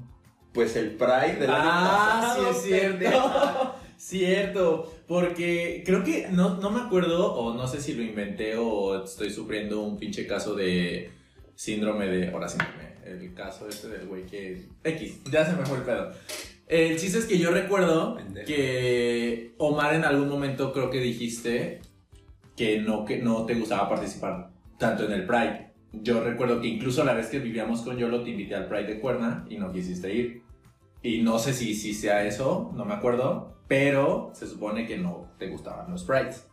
pues 0.53 0.75
el 0.75 0.91
Pride 0.95 1.37
del 1.39 1.49
año 1.49 1.69
Ah, 1.71 2.33
sí 2.35 2.41
pasado, 2.43 2.49
es 2.51 2.61
cierto. 2.61 3.75
Cierto, 4.01 4.91
porque 5.07 5.83
creo 5.85 6.03
que 6.03 6.27
no, 6.31 6.55
no 6.55 6.71
me 6.71 6.81
acuerdo, 6.81 7.35
o 7.35 7.53
no 7.53 7.67
sé 7.67 7.79
si 7.79 7.93
lo 7.93 8.01
inventé 8.01 8.55
o 8.57 9.03
estoy 9.05 9.29
sufriendo 9.29 9.83
un 9.83 9.99
pinche 9.99 10.25
caso 10.25 10.55
de 10.55 11.11
síndrome 11.53 12.07
de. 12.07 12.31
Ahora 12.31 12.49
síndrome. 12.49 12.95
El 13.05 13.31
caso 13.35 13.69
este 13.69 13.89
del 13.89 14.07
güey 14.07 14.25
que. 14.25 14.65
X, 14.83 15.19
ya 15.31 15.45
se 15.45 15.55
me 15.55 15.67
fue 15.67 15.77
el 15.77 15.83
pedo. 15.83 16.11
El 16.65 16.97
chiste 16.97 17.19
es 17.19 17.25
que 17.25 17.37
yo 17.37 17.51
recuerdo 17.51 18.15
Pendejo. 18.15 18.47
que 18.47 19.53
Omar 19.59 19.93
en 19.93 20.03
algún 20.03 20.29
momento 20.29 20.73
creo 20.73 20.89
que 20.89 20.99
dijiste 20.99 21.81
que 22.57 22.79
no, 22.79 23.05
que 23.05 23.19
no 23.19 23.45
te 23.45 23.53
gustaba 23.53 23.87
participar 23.87 24.49
tanto 24.79 25.05
en 25.05 25.11
el 25.11 25.27
Pride. 25.27 25.73
Yo 25.93 26.23
recuerdo 26.23 26.59
que 26.59 26.69
incluso 26.69 27.03
la 27.03 27.13
vez 27.13 27.27
que 27.27 27.37
vivíamos 27.37 27.81
con 27.81 27.97
Yolo 27.97 28.23
te 28.23 28.31
invité 28.31 28.55
al 28.55 28.67
Pride 28.67 28.95
de 28.95 28.99
Cuerna 28.99 29.45
y 29.47 29.57
no 29.57 29.71
quisiste 29.71 30.11
ir. 30.11 30.41
Y 31.03 31.21
no 31.21 31.39
sé 31.39 31.53
si, 31.53 31.73
si 31.73 31.93
sea 31.93 32.23
eso, 32.25 32.71
no 32.75 32.85
me 32.85 32.93
acuerdo, 32.93 33.55
pero 33.67 34.31
se 34.33 34.47
supone 34.47 34.85
que 34.85 34.97
no 34.97 35.31
te 35.39 35.47
gustaban 35.47 35.89
los 35.89 36.03
Prides. 36.03 36.47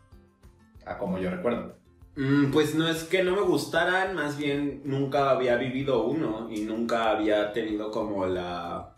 A 0.87 0.97
como 0.97 1.19
yo 1.19 1.31
recuerdo. 1.31 1.77
Mm, 2.17 2.51
pues 2.51 2.75
no 2.75 2.89
es 2.89 3.05
que 3.05 3.23
no 3.23 3.37
me 3.37 3.43
gustaran, 3.43 4.15
más 4.15 4.37
bien 4.37 4.83
nunca 4.85 5.31
había 5.31 5.57
vivido 5.57 6.05
uno 6.05 6.49
y 6.51 6.63
nunca 6.63 7.11
había 7.11 7.53
tenido 7.53 7.91
como 7.91 8.27
la 8.27 8.97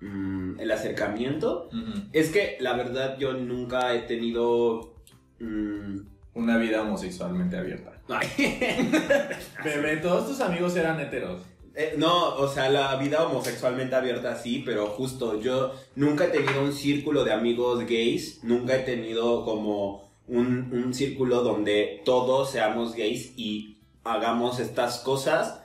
mm, 0.00 0.58
el 0.58 0.70
acercamiento. 0.70 1.68
Es 2.12 2.30
que 2.30 2.56
la 2.58 2.72
verdad 2.74 3.18
yo 3.18 3.34
nunca 3.34 3.94
he 3.94 4.00
tenido 4.00 4.96
mm, 5.38 5.98
Una 6.34 6.58
vida 6.58 6.82
homosexualmente 6.82 7.56
abierta. 7.56 7.92
Bebé, 9.64 9.98
todos 9.98 10.26
tus 10.26 10.40
amigos 10.40 10.74
eran 10.76 10.98
heteros. 10.98 11.42
Eh, 11.74 11.94
no, 11.96 12.36
o 12.36 12.48
sea, 12.48 12.68
la 12.68 12.94
vida 12.96 13.26
homosexualmente 13.26 13.96
abierta 13.96 14.36
sí, 14.36 14.62
pero 14.64 14.86
justo 14.86 15.40
yo 15.40 15.72
nunca 15.96 16.26
he 16.26 16.28
tenido 16.28 16.62
un 16.62 16.72
círculo 16.72 17.24
de 17.24 17.32
amigos 17.32 17.84
gays, 17.86 18.44
nunca 18.44 18.76
he 18.76 18.80
tenido 18.80 19.44
como 19.44 20.12
un, 20.28 20.70
un 20.72 20.94
círculo 20.94 21.42
donde 21.42 22.02
todos 22.04 22.50
seamos 22.50 22.94
gays 22.94 23.32
y 23.36 23.78
hagamos 24.04 24.60
estas 24.60 24.98
cosas 24.98 25.60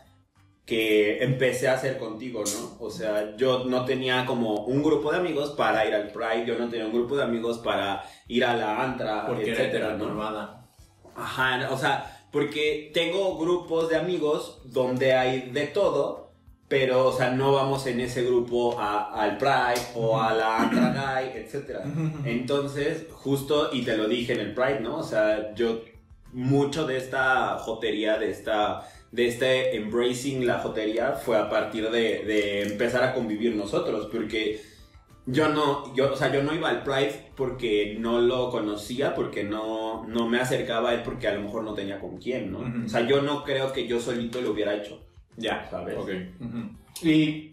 que 0.69 1.23
empecé 1.23 1.67
a 1.67 1.73
hacer 1.73 1.97
contigo, 1.97 2.43
¿no? 2.43 2.85
O 2.85 2.91
sea, 2.91 3.35
yo 3.35 3.65
no 3.65 3.85
tenía 3.85 4.25
como 4.27 4.65
un 4.65 4.83
grupo 4.83 5.11
de 5.11 5.17
amigos 5.17 5.51
para 5.51 5.83
ir 5.87 5.95
al 5.95 6.11
Pride, 6.11 6.45
yo 6.45 6.59
no 6.59 6.69
tenía 6.69 6.85
un 6.85 6.93
grupo 6.93 7.17
de 7.17 7.23
amigos 7.23 7.57
para 7.57 8.03
ir 8.27 8.45
a 8.45 8.55
la 8.55 8.83
Antra, 8.83 9.25
Porque 9.25 9.49
era 9.49 9.63
etcétera, 9.63 9.97
¿no? 9.97 10.05
Ajá, 11.15 11.69
o 11.71 11.77
sea, 11.77 12.18
porque 12.31 12.91
tengo 12.93 13.37
grupos 13.37 13.89
de 13.89 13.95
amigos 13.97 14.61
donde 14.65 15.13
hay 15.13 15.49
de 15.51 15.67
todo, 15.67 16.29
pero, 16.67 17.07
o 17.07 17.11
sea, 17.11 17.31
no 17.31 17.51
vamos 17.53 17.87
en 17.87 17.99
ese 17.99 18.23
grupo 18.23 18.79
a- 18.79 19.11
al 19.19 19.37
Pride 19.39 19.81
o 19.95 20.21
a 20.21 20.33
la 20.35 20.61
Antra 20.61 21.21
Guy, 21.21 21.41
etcétera. 21.41 21.83
Entonces, 22.25 23.07
justo, 23.11 23.69
y 23.73 23.81
te 23.83 23.97
lo 23.97 24.07
dije 24.07 24.33
en 24.33 24.39
el 24.41 24.53
Pride, 24.53 24.79
¿no? 24.81 24.97
O 24.97 25.03
sea, 25.03 25.53
yo, 25.55 25.81
mucho 26.31 26.85
de 26.85 26.97
esta 26.97 27.57
jotería, 27.57 28.19
de 28.19 28.29
esta, 28.29 28.87
de 29.11 29.27
este 29.27 29.75
embracing 29.77 30.45
la 30.45 30.59
jotería, 30.59 31.13
fue 31.13 31.37
a 31.39 31.49
partir 31.49 31.89
de, 31.89 32.23
de 32.25 32.61
empezar 32.61 33.03
a 33.03 33.15
convivir 33.15 33.55
nosotros, 33.55 34.07
porque 34.11 34.61
yo 35.31 35.49
no, 35.49 35.93
yo, 35.95 36.13
o 36.13 36.15
sea, 36.15 36.31
yo 36.33 36.43
no 36.43 36.53
iba 36.53 36.69
al 36.69 36.83
Pride 36.83 37.31
porque 37.35 37.97
no 37.99 38.19
lo 38.19 38.49
conocía, 38.49 39.13
porque 39.13 39.43
no, 39.43 40.05
no 40.07 40.27
me 40.27 40.39
acercaba 40.39 40.89
a 40.89 40.93
él 40.95 41.01
porque 41.03 41.27
a 41.27 41.33
lo 41.33 41.41
mejor 41.41 41.63
no 41.63 41.73
tenía 41.73 41.99
con 41.99 42.17
quién, 42.17 42.51
¿no? 42.51 42.59
O 42.85 42.89
sea, 42.89 43.07
yo 43.07 43.21
no 43.21 43.43
creo 43.43 43.71
que 43.71 43.87
yo 43.87 43.99
solito 43.99 44.41
lo 44.41 44.51
hubiera 44.51 44.73
hecho. 44.75 44.99
Ya, 45.37 45.67
¿Sabes? 45.69 45.97
Ok. 45.97 46.09
Y 47.03 47.51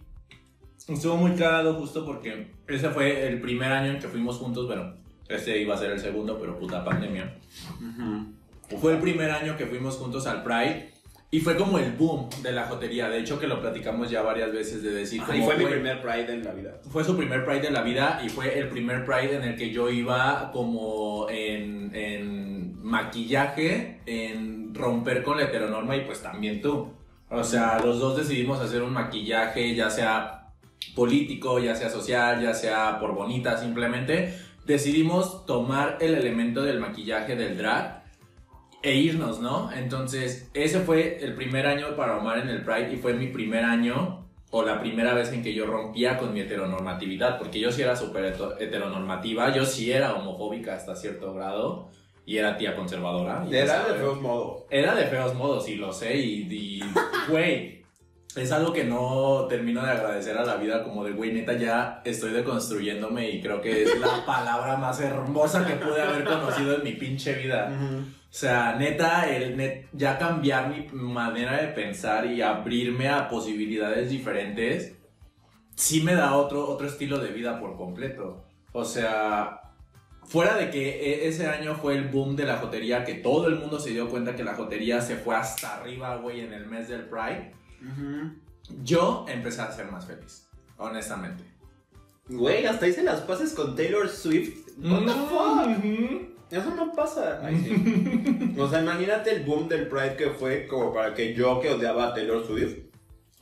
estuvo 0.89 1.17
muy 1.17 1.33
cagado 1.33 1.75
justo 1.75 2.05
porque 2.05 2.49
ese 2.67 2.91
fue 2.91 3.29
el 3.29 3.41
primer 3.41 3.73
año 3.73 3.93
en 3.93 3.99
que 3.99 4.09
fuimos 4.09 4.37
juntos. 4.37 4.67
Bueno, 4.67 4.95
este 5.29 5.61
iba 5.61 5.75
a 5.75 5.79
ser 5.79 5.93
el 5.93 6.01
segundo, 6.01 6.39
pero 6.39 6.59
puta 6.59 6.85
pandemia. 6.85 7.37
Fue 8.81 8.95
el 8.95 9.01
primer 9.01 9.31
año 9.31 9.57
que 9.57 9.67
fuimos 9.67 9.97
juntos 9.97 10.27
al 10.27 10.43
Pride. 10.43 10.93
Y 11.37 11.41
fue 11.41 11.55
como 11.55 11.79
el 11.79 11.93
boom 11.93 12.31
de 12.43 12.51
la 12.51 12.63
jotería. 12.63 13.11
De 13.11 13.19
hecho, 13.19 13.39
que 13.39 13.47
lo 13.47 13.61
platicamos 13.61 14.09
ya 14.09 14.23
varias 14.23 14.51
veces 14.53 14.83
de 14.83 14.91
decir. 14.91 15.21
Ajá, 15.21 15.37
y 15.37 15.41
como, 15.41 15.53
fue 15.53 15.59
mi 15.59 15.67
primer 15.67 16.01
Pride 16.01 16.33
en 16.33 16.43
la 16.43 16.53
vida. 16.53 16.81
fue 16.91 17.05
su 17.05 17.15
primer 17.15 17.45
Pride 17.45 17.61
de 17.61 17.71
la 17.73 17.83
vida 17.83 18.23
y 18.25 18.31
fue 18.31 18.59
el 18.59 18.71
primer 18.71 19.05
Pride 19.05 19.37
en 19.37 19.43
el 19.43 19.55
que 19.55 19.71
yo 19.71 19.91
iba 19.91 20.51
como 20.51 21.27
en, 21.29 21.95
en 21.95 22.83
maquillaje, 22.83 24.01
en 24.07 24.75
romper 24.75 25.23
con 25.23 25.37
la 25.37 25.43
heteronorma 25.43 25.95
y 25.97 26.07
pues 26.07 26.23
también 26.23 26.63
tú. 26.63 26.95
O 27.29 27.45
sea, 27.45 27.81
los 27.81 28.01
dos 28.01 28.17
decidimos 28.17 28.59
hacer 28.61 28.83
un 28.83 28.95
maquillaje, 28.95 29.75
ya 29.75 29.91
sea 29.91 30.53
político, 30.95 31.59
ya 31.59 31.75
sea 31.75 31.91
social, 31.91 32.43
ya 32.43 32.55
sea 32.55 32.99
por 32.99 33.15
bonita 33.15 33.59
simplemente. 33.59 34.39
Decidimos 34.65 35.45
tomar 35.45 35.99
el 36.01 36.15
elemento 36.15 36.63
del 36.63 36.81
maquillaje 36.81 37.37
del 37.37 37.59
drag 37.59 38.06
e 38.87 38.95
irnos, 38.95 39.41
¿no? 39.41 39.73
Entonces, 39.73 40.49
ese 40.55 40.79
fue 40.79 41.19
el 41.21 41.35
primer 41.35 41.67
año 41.67 41.97
para 41.97 42.19
Omar 42.19 42.39
en 42.39 42.49
el 42.49 42.63
Pride 42.63 42.93
y 42.93 42.97
fue 42.97 43.15
mi 43.15 43.27
primer 43.27 43.65
año 43.65 44.25
o 44.51 44.63
la 44.63 44.79
primera 44.79 45.13
vez 45.13 45.33
en 45.33 45.43
que 45.43 45.53
yo 45.53 45.67
rompía 45.67 46.17
con 46.17 46.33
mi 46.33 46.39
heteronormatividad, 46.39 47.37
porque 47.37 47.59
yo 47.59 47.73
sí 47.73 47.83
era 47.83 47.97
súper 47.97 48.37
heteronormativa, 48.61 49.53
yo 49.53 49.65
sí 49.65 49.91
era 49.91 50.15
homofóbica 50.15 50.77
hasta 50.77 50.95
cierto 50.95 51.35
grado 51.35 51.89
y 52.25 52.37
era 52.37 52.57
tía 52.57 52.77
conservadora. 52.77 53.45
y 53.51 53.57
Era 53.57 53.89
de 53.89 53.95
feos 53.95 54.21
modos. 54.21 54.63
Era 54.71 54.95
de 54.95 55.07
feos 55.07 55.35
modos, 55.35 55.69
y 55.69 55.75
lo 55.75 55.93
sé, 55.93 56.17
y, 56.17 56.81
güey, 57.29 57.76
es 58.37 58.53
algo 58.53 58.73
que 58.73 58.85
no 58.85 59.47
termino 59.49 59.83
de 59.83 59.91
agradecer 59.91 60.37
a 60.37 60.45
la 60.45 60.57
vida, 60.57 60.83
como 60.85 61.05
de, 61.05 61.13
güey, 61.13 61.33
neta, 61.33 61.55
ya 61.55 62.03
estoy 62.05 62.33
deconstruyéndome 62.33 63.31
y 63.31 63.41
creo 63.41 63.61
que 63.61 63.83
es 63.83 63.99
la 63.99 64.25
palabra 64.27 64.77
más 64.77 65.01
hermosa 65.01 65.67
que 65.67 65.75
pude 65.75 66.03
haber 66.03 66.25
conocido 66.25 66.77
en 66.77 66.85
mi 66.85 66.93
pinche 66.93 67.35
vida. 67.35 67.71
O 67.71 68.39
sea, 68.39 68.77
neta, 68.77 69.29
el 69.35 69.57
net, 69.57 69.87
ya 69.93 70.19
cambiar 70.19 70.69
mi 70.69 70.87
manera 70.93 71.57
de 71.61 71.69
pensar 71.69 72.27
y 72.27 72.43
abrirme 72.43 73.09
a 73.09 73.29
posibilidades 73.29 74.11
diferentes, 74.11 74.95
sí 75.75 76.03
me 76.03 76.15
da 76.15 76.35
otro, 76.37 76.69
otro 76.69 76.87
estilo 76.87 77.19
de 77.19 77.31
vida 77.31 77.59
por 77.59 77.77
completo. 77.77 78.45
O 78.73 78.85
sea, 78.85 79.61
fuera 80.25 80.55
de 80.57 80.71
que 80.71 80.89
e- 81.25 81.29
ese 81.29 81.47
año 81.47 81.75
fue 81.77 81.95
el 81.97 82.09
boom 82.09 82.37
de 82.37 82.45
la 82.45 82.59
jotería, 82.59 83.05
que 83.05 83.15
todo 83.15 83.47
el 83.49 83.57
mundo 83.57 83.79
se 83.81 83.91
dio 83.91 84.11
cuenta 84.11 84.37
que 84.37 84.45
la 84.45 84.55
jotería 84.55 85.01
se 85.01 85.17
fue 85.17 85.35
hasta 85.35 85.77
arriba, 85.77 86.17
güey, 86.17 86.41
en 86.41 86.53
el 86.53 86.67
mes 86.67 86.89
del 86.89 87.05
Pride, 87.09 87.53
yo 88.83 89.25
empecé 89.29 89.63
a 89.63 89.73
ser 89.73 89.91
más 89.91 90.07
feliz, 90.07 90.49
honestamente. 90.77 91.45
Güey, 92.29 92.67
hasta 92.67 92.89
hice 92.89 93.03
las 93.03 93.21
pases 93.21 93.55
con 93.55 93.77
Taylor 93.77 94.09
Swift. 94.09 94.67
What 94.79 95.05
the 95.05 95.13
fuck? 95.13 95.79
Ujú. 95.79 96.37
Eso 96.51 96.75
no 96.75 96.93
pasa. 96.93 97.41
Ay, 97.43 97.61
sí. 97.61 98.55
o 98.59 98.69
sea, 98.69 98.83
imagínate 98.83 99.35
el 99.35 99.45
boom 99.45 99.69
del 99.69 99.89
Pride 99.89 100.17
que 100.17 100.31
fue 100.31 100.67
como 100.67 100.93
para 100.93 101.15
que 101.15 101.35
yo 101.35 101.61
que 101.61 101.71
odiaba 101.71 102.09
a 102.09 102.15
Taylor 102.15 102.45
Swift. 102.47 102.79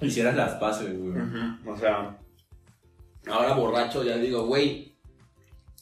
Hicieras 0.00 0.36
las 0.36 0.54
paces, 0.54 0.98
güey. 0.98 1.14
O 1.66 1.76
sea, 1.76 2.18
ahora 3.26 3.54
borracho 3.54 4.02
ya 4.02 4.16
digo, 4.16 4.46
güey, 4.46 4.96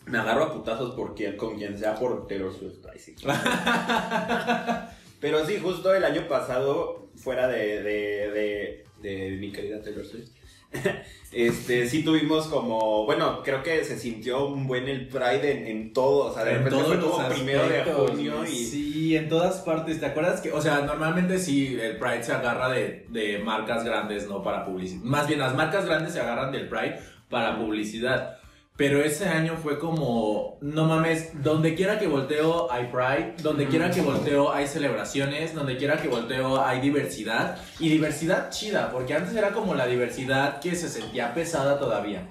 me 0.06 0.18
agarro 0.18 0.44
a 0.44 0.52
putazos 0.52 0.94
por 0.94 1.14
quien, 1.14 1.36
con 1.36 1.56
quien 1.56 1.78
sea 1.78 1.94
por 1.94 2.26
Taylor 2.26 2.52
Swift. 2.52 2.84
Ay, 2.92 2.98
sí. 2.98 3.14
Pero 5.20 5.46
sí, 5.46 5.58
justo 5.62 5.94
el 5.94 6.04
año 6.04 6.26
pasado, 6.28 7.01
fuera 7.16 7.48
de, 7.48 7.82
de, 7.82 8.30
de, 8.30 8.84
de 9.02 9.30
mi 9.36 9.52
querida 9.52 9.80
Taylor 9.82 10.04
Swift, 10.04 10.30
este, 11.32 11.86
sí 11.86 12.02
tuvimos 12.02 12.46
como, 12.46 13.04
bueno, 13.04 13.42
creo 13.42 13.62
que 13.62 13.84
se 13.84 13.98
sintió 13.98 14.46
un 14.46 14.66
buen 14.66 14.88
el 14.88 15.08
Pride 15.08 15.52
en, 15.52 15.66
en 15.66 15.92
todo, 15.92 16.30
o 16.30 16.34
sea, 16.34 16.44
de 16.44 16.52
En 16.52 16.64
repente 16.64 16.84
fue 16.84 17.00
como 17.00 17.28
primero 17.28 17.68
de 17.68 17.82
junio 17.84 18.44
y... 18.44 18.64
Sí, 18.64 19.16
en 19.16 19.28
todas 19.28 19.60
partes. 19.60 20.00
¿Te 20.00 20.06
acuerdas 20.06 20.40
que, 20.40 20.52
o 20.52 20.60
sea, 20.60 20.80
normalmente 20.80 21.38
sí, 21.38 21.78
el 21.80 21.98
Pride 21.98 22.22
se 22.22 22.32
agarra 22.32 22.70
de, 22.70 23.06
de 23.10 23.38
marcas 23.38 23.84
grandes, 23.84 24.28
no 24.28 24.42
para 24.42 24.64
publicidad. 24.64 25.02
Más 25.02 25.26
bien, 25.26 25.40
las 25.40 25.54
marcas 25.54 25.84
grandes 25.84 26.14
se 26.14 26.20
agarran 26.20 26.52
del 26.52 26.68
Pride 26.68 26.98
para 27.28 27.58
publicidad. 27.58 28.38
Pero 28.76 29.02
ese 29.02 29.28
año 29.28 29.58
fue 29.62 29.78
como, 29.78 30.56
no 30.62 30.86
mames, 30.86 31.42
donde 31.42 31.74
quiera 31.74 31.98
que 31.98 32.06
volteo 32.06 32.72
hay 32.72 32.86
Pride, 32.86 33.34
donde 33.42 33.66
quiera 33.66 33.90
que 33.90 34.00
volteo 34.00 34.50
hay 34.50 34.66
celebraciones, 34.66 35.54
donde 35.54 35.76
quiera 35.76 36.00
que 36.00 36.08
volteo 36.08 36.64
hay 36.64 36.80
diversidad. 36.80 37.58
Y 37.78 37.90
diversidad 37.90 38.50
chida, 38.50 38.90
porque 38.90 39.14
antes 39.14 39.36
era 39.36 39.50
como 39.50 39.74
la 39.74 39.86
diversidad 39.86 40.58
que 40.58 40.74
se 40.74 40.88
sentía 40.88 41.34
pesada 41.34 41.78
todavía. 41.78 42.28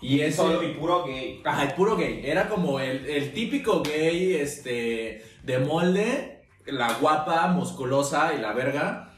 Y 0.00 0.20
ese... 0.20 0.36
Solo 0.36 0.62
y 0.62 0.74
puro 0.74 1.04
gay. 1.04 1.40
Ajá, 1.44 1.62
el 1.62 1.74
puro 1.74 1.96
gay. 1.96 2.22
Era 2.24 2.48
como 2.48 2.80
el, 2.80 3.06
el 3.06 3.32
típico 3.32 3.82
gay, 3.82 4.34
este, 4.34 5.24
de 5.44 5.58
molde, 5.60 6.42
la 6.66 6.92
guapa, 6.94 7.46
musculosa 7.46 8.34
y 8.34 8.40
la 8.40 8.52
verga. 8.52 9.13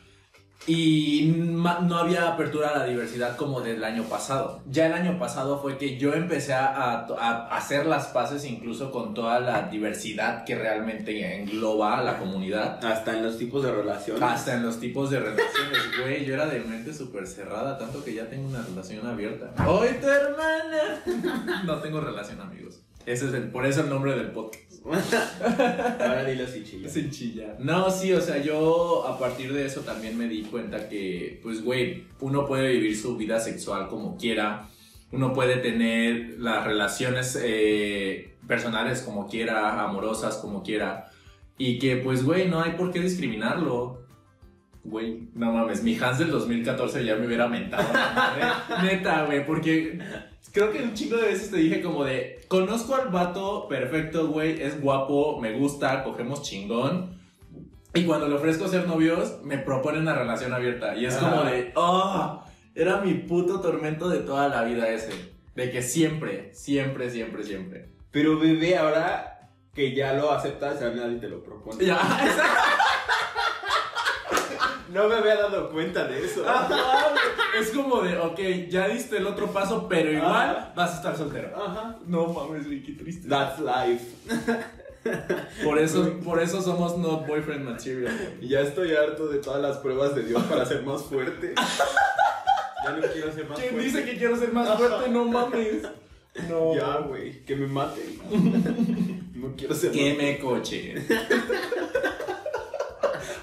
Y 0.69 1.33
no 1.37 1.97
había 1.97 2.27
apertura 2.29 2.71
a 2.71 2.79
la 2.79 2.87
diversidad 2.87 3.37
como 3.37 3.61
del 3.61 3.85
año 3.85 4.03
pasado. 4.05 4.63
Ya 4.69 4.87
el 4.87 4.95
año 4.95 5.17
pasado 5.19 5.61
fue 5.63 5.79
que 5.79 5.97
yo 5.97 6.13
empecé 6.15 6.55
a, 6.55 6.67
a- 6.67 7.07
a 7.07 7.57
hacer 7.57 7.87
las 7.87 8.09
paces 8.09 8.45
incluso 8.45 8.91
con 8.91 9.15
toda 9.15 9.39
la 9.39 9.63
diversidad 9.69 10.45
que 10.45 10.57
realmente 10.57 11.37
engloba 11.41 11.99
a 11.99 12.03
la 12.03 12.19
comunidad. 12.19 12.85
Hasta 12.85 13.17
en 13.17 13.23
los 13.23 13.39
tipos 13.39 13.63
de 13.63 13.71
relaciones. 13.73 14.23
Hasta 14.23 14.55
en 14.55 14.65
los 14.65 14.81
tipos 14.81 15.11
de 15.11 15.21
relaciones, 15.21 15.79
güey. 16.03 16.25
Yo 16.25 16.35
era 16.35 16.47
de 16.47 16.59
mente 16.61 16.93
súper 16.93 17.27
cerrada, 17.29 17.79
tanto 17.79 18.03
que 18.05 18.15
ya 18.15 18.29
tengo 18.29 18.49
una 18.49 18.63
relación 18.63 19.07
abierta. 19.07 19.53
¡Hoy 19.67 19.89
tu 20.01 20.09
hermana! 20.09 21.03
No 21.65 21.77
tengo 21.81 22.01
relación, 22.01 22.41
amigos. 22.41 22.81
Ese 23.07 23.29
es 23.29 23.35
el, 23.35 23.51
por 23.51 23.65
eso 23.65 23.83
el 23.83 23.89
nombre 23.89 24.17
del 24.17 24.33
podcast. 24.33 24.85
Ahora 24.85 26.25
dilo 26.25 26.47
sin 26.47 26.65
chillar. 26.65 26.91
Sin 26.91 27.11
chillar. 27.11 27.57
No, 27.61 27.89
sí, 27.89 28.13
o 28.13 28.21
sea, 28.21 28.43
yo 28.43 29.07
a 29.07 29.17
partir 29.17 29.53
de 29.53 29.65
eso 29.65 29.83
también 29.83 30.19
me 30.19 30.27
di 30.29 30.43
cuenta 30.43 30.89
que, 30.89 31.39
pues, 31.43 31.63
güey, 31.63 32.05
uno 32.21 32.47
puede 32.47 32.73
vivir 32.73 32.97
su 32.97 33.17
vida 33.17 33.39
sexual 33.39 33.89
como 33.89 34.17
quiera. 34.17 34.69
Uno 35.13 35.33
puede 35.33 35.57
tener 35.59 36.37
las 36.39 36.65
relaciones 36.65 37.39
eh, 37.41 38.35
personales 38.49 39.03
como 39.03 39.29
quiera, 39.29 39.83
amorosas 39.85 40.37
como 40.39 40.65
quiera. 40.65 41.11
Y 41.59 41.79
que, 41.79 41.97
pues, 41.97 42.25
güey, 42.25 42.49
no 42.49 42.61
hay 42.61 42.73
por 42.73 42.91
qué 42.93 43.01
discriminarlo. 43.01 44.05
Güey, 44.83 45.29
no 45.35 45.53
mames, 45.53 45.83
mi 45.83 45.97
Hans 45.97 46.19
del 46.19 46.31
2014 46.31 47.05
ya 47.05 47.17
me 47.17 47.27
hubiera 47.27 47.49
mentado. 47.49 47.89
Neta, 48.83 49.27
güey, 49.27 49.45
porque 49.45 49.99
creo 50.53 50.73
que 50.73 50.83
un 50.83 50.95
chingo 50.95 51.17
de 51.17 51.29
veces 51.29 51.51
te 51.51 51.57
dije 51.59 51.83
como 51.83 52.05
de, 52.05 52.41
conozco 52.49 52.95
al 52.95 53.09
vato 53.09 53.69
perfecto, 53.69 54.29
güey, 54.29 54.61
es 54.63 54.81
guapo, 54.81 55.39
me 55.41 55.53
gusta, 55.59 56.03
cogemos 56.05 56.43
chingón. 56.43 57.17
Y 57.95 58.05
cuando 58.05 58.29
le 58.29 58.35
ofrezco 58.35 58.69
ser 58.69 58.87
novios, 58.87 59.39
me 59.43 59.59
propone 59.59 59.99
una 60.01 60.15
relación 60.15 60.53
abierta. 60.53 60.95
Y 60.97 61.07
es 61.07 61.17
como 61.17 61.41
Ah. 61.41 61.51
de, 61.51 61.73
oh, 61.77 62.43
era 62.75 63.01
mi 63.01 63.15
puto 63.15 63.61
tormento 63.61 64.09
de 64.09 64.19
toda 64.19 64.49
la 64.49 64.63
vida 64.65 64.89
ese. 64.89 65.13
De 65.55 65.71
que 65.71 65.81
siempre, 65.83 66.51
siempre, 66.55 67.09
siempre, 67.11 67.43
siempre. 67.43 67.89
Pero 68.11 68.39
bebé, 68.39 68.77
ahora 68.77 69.51
que 69.75 69.95
ya 69.95 70.13
lo 70.13 70.31
aceptas, 70.31 70.81
ya 70.81 70.91
nadie 70.91 71.17
te 71.19 71.29
lo 71.29 71.43
propone. 71.43 71.85
Ya, 71.85 71.99
No 74.97 75.09
me 75.09 75.15
había 75.17 75.37
dado 75.37 75.71
cuenta 75.71 76.07
de 76.07 76.25
eso. 76.25 76.43
Ajá, 76.49 77.11
güey. 77.11 77.63
es 77.63 77.71
como 77.71 78.01
de, 78.01 78.17
ok, 78.19 78.69
ya 78.71 78.89
diste 78.89 79.19
el 79.19 79.27
otro 79.27 79.49
paso, 79.49 79.87
pero 79.89 80.11
igual 80.11 80.57
Ajá. 80.57 80.73
vas 80.75 80.93
a 80.95 80.97
estar 80.97 81.17
soltero. 81.17 81.53
Ajá. 81.55 81.99
No 82.07 82.29
mames, 82.29 82.67
qué 82.67 82.93
triste. 82.93 83.29
That's 83.29 83.61
life. 83.61 84.05
Por 85.63 85.79
eso, 85.79 86.19
por 86.25 86.43
eso 86.43 86.61
somos 86.61 86.99
not 86.99 87.29
boyfriend 87.29 87.65
material. 87.65 88.13
Ya 88.41 88.63
estoy 88.63 88.93
harto 88.93 89.29
de 89.29 89.39
todas 89.39 89.63
las 89.63 89.77
pruebas 89.77 90.17
de 90.17 90.25
Dios 90.25 90.43
para 90.45 90.67
ser 90.67 90.83
más 90.83 91.03
fuerte. 91.03 91.55
Ya 92.85 92.93
no 92.93 93.03
quiero 93.13 93.33
ser 93.33 93.49
más 93.49 93.59
¿Quién 93.59 93.71
fuerte. 93.73 93.89
dice 93.89 94.05
que 94.05 94.17
quiero 94.17 94.37
ser 94.37 94.53
más 94.53 94.79
fuerte? 94.79 95.11
No 95.11 95.25
mames. 95.25 95.83
No. 96.49 96.73
Ya, 96.77 96.99
güey, 96.99 97.45
que 97.45 97.57
me 97.57 97.67
maten. 97.67 98.21
No 99.35 99.57
quiero 99.57 99.75
ser 99.75 99.91
Que 99.91 100.11
más 100.11 100.19
me 100.19 100.39
coche. 100.39 100.95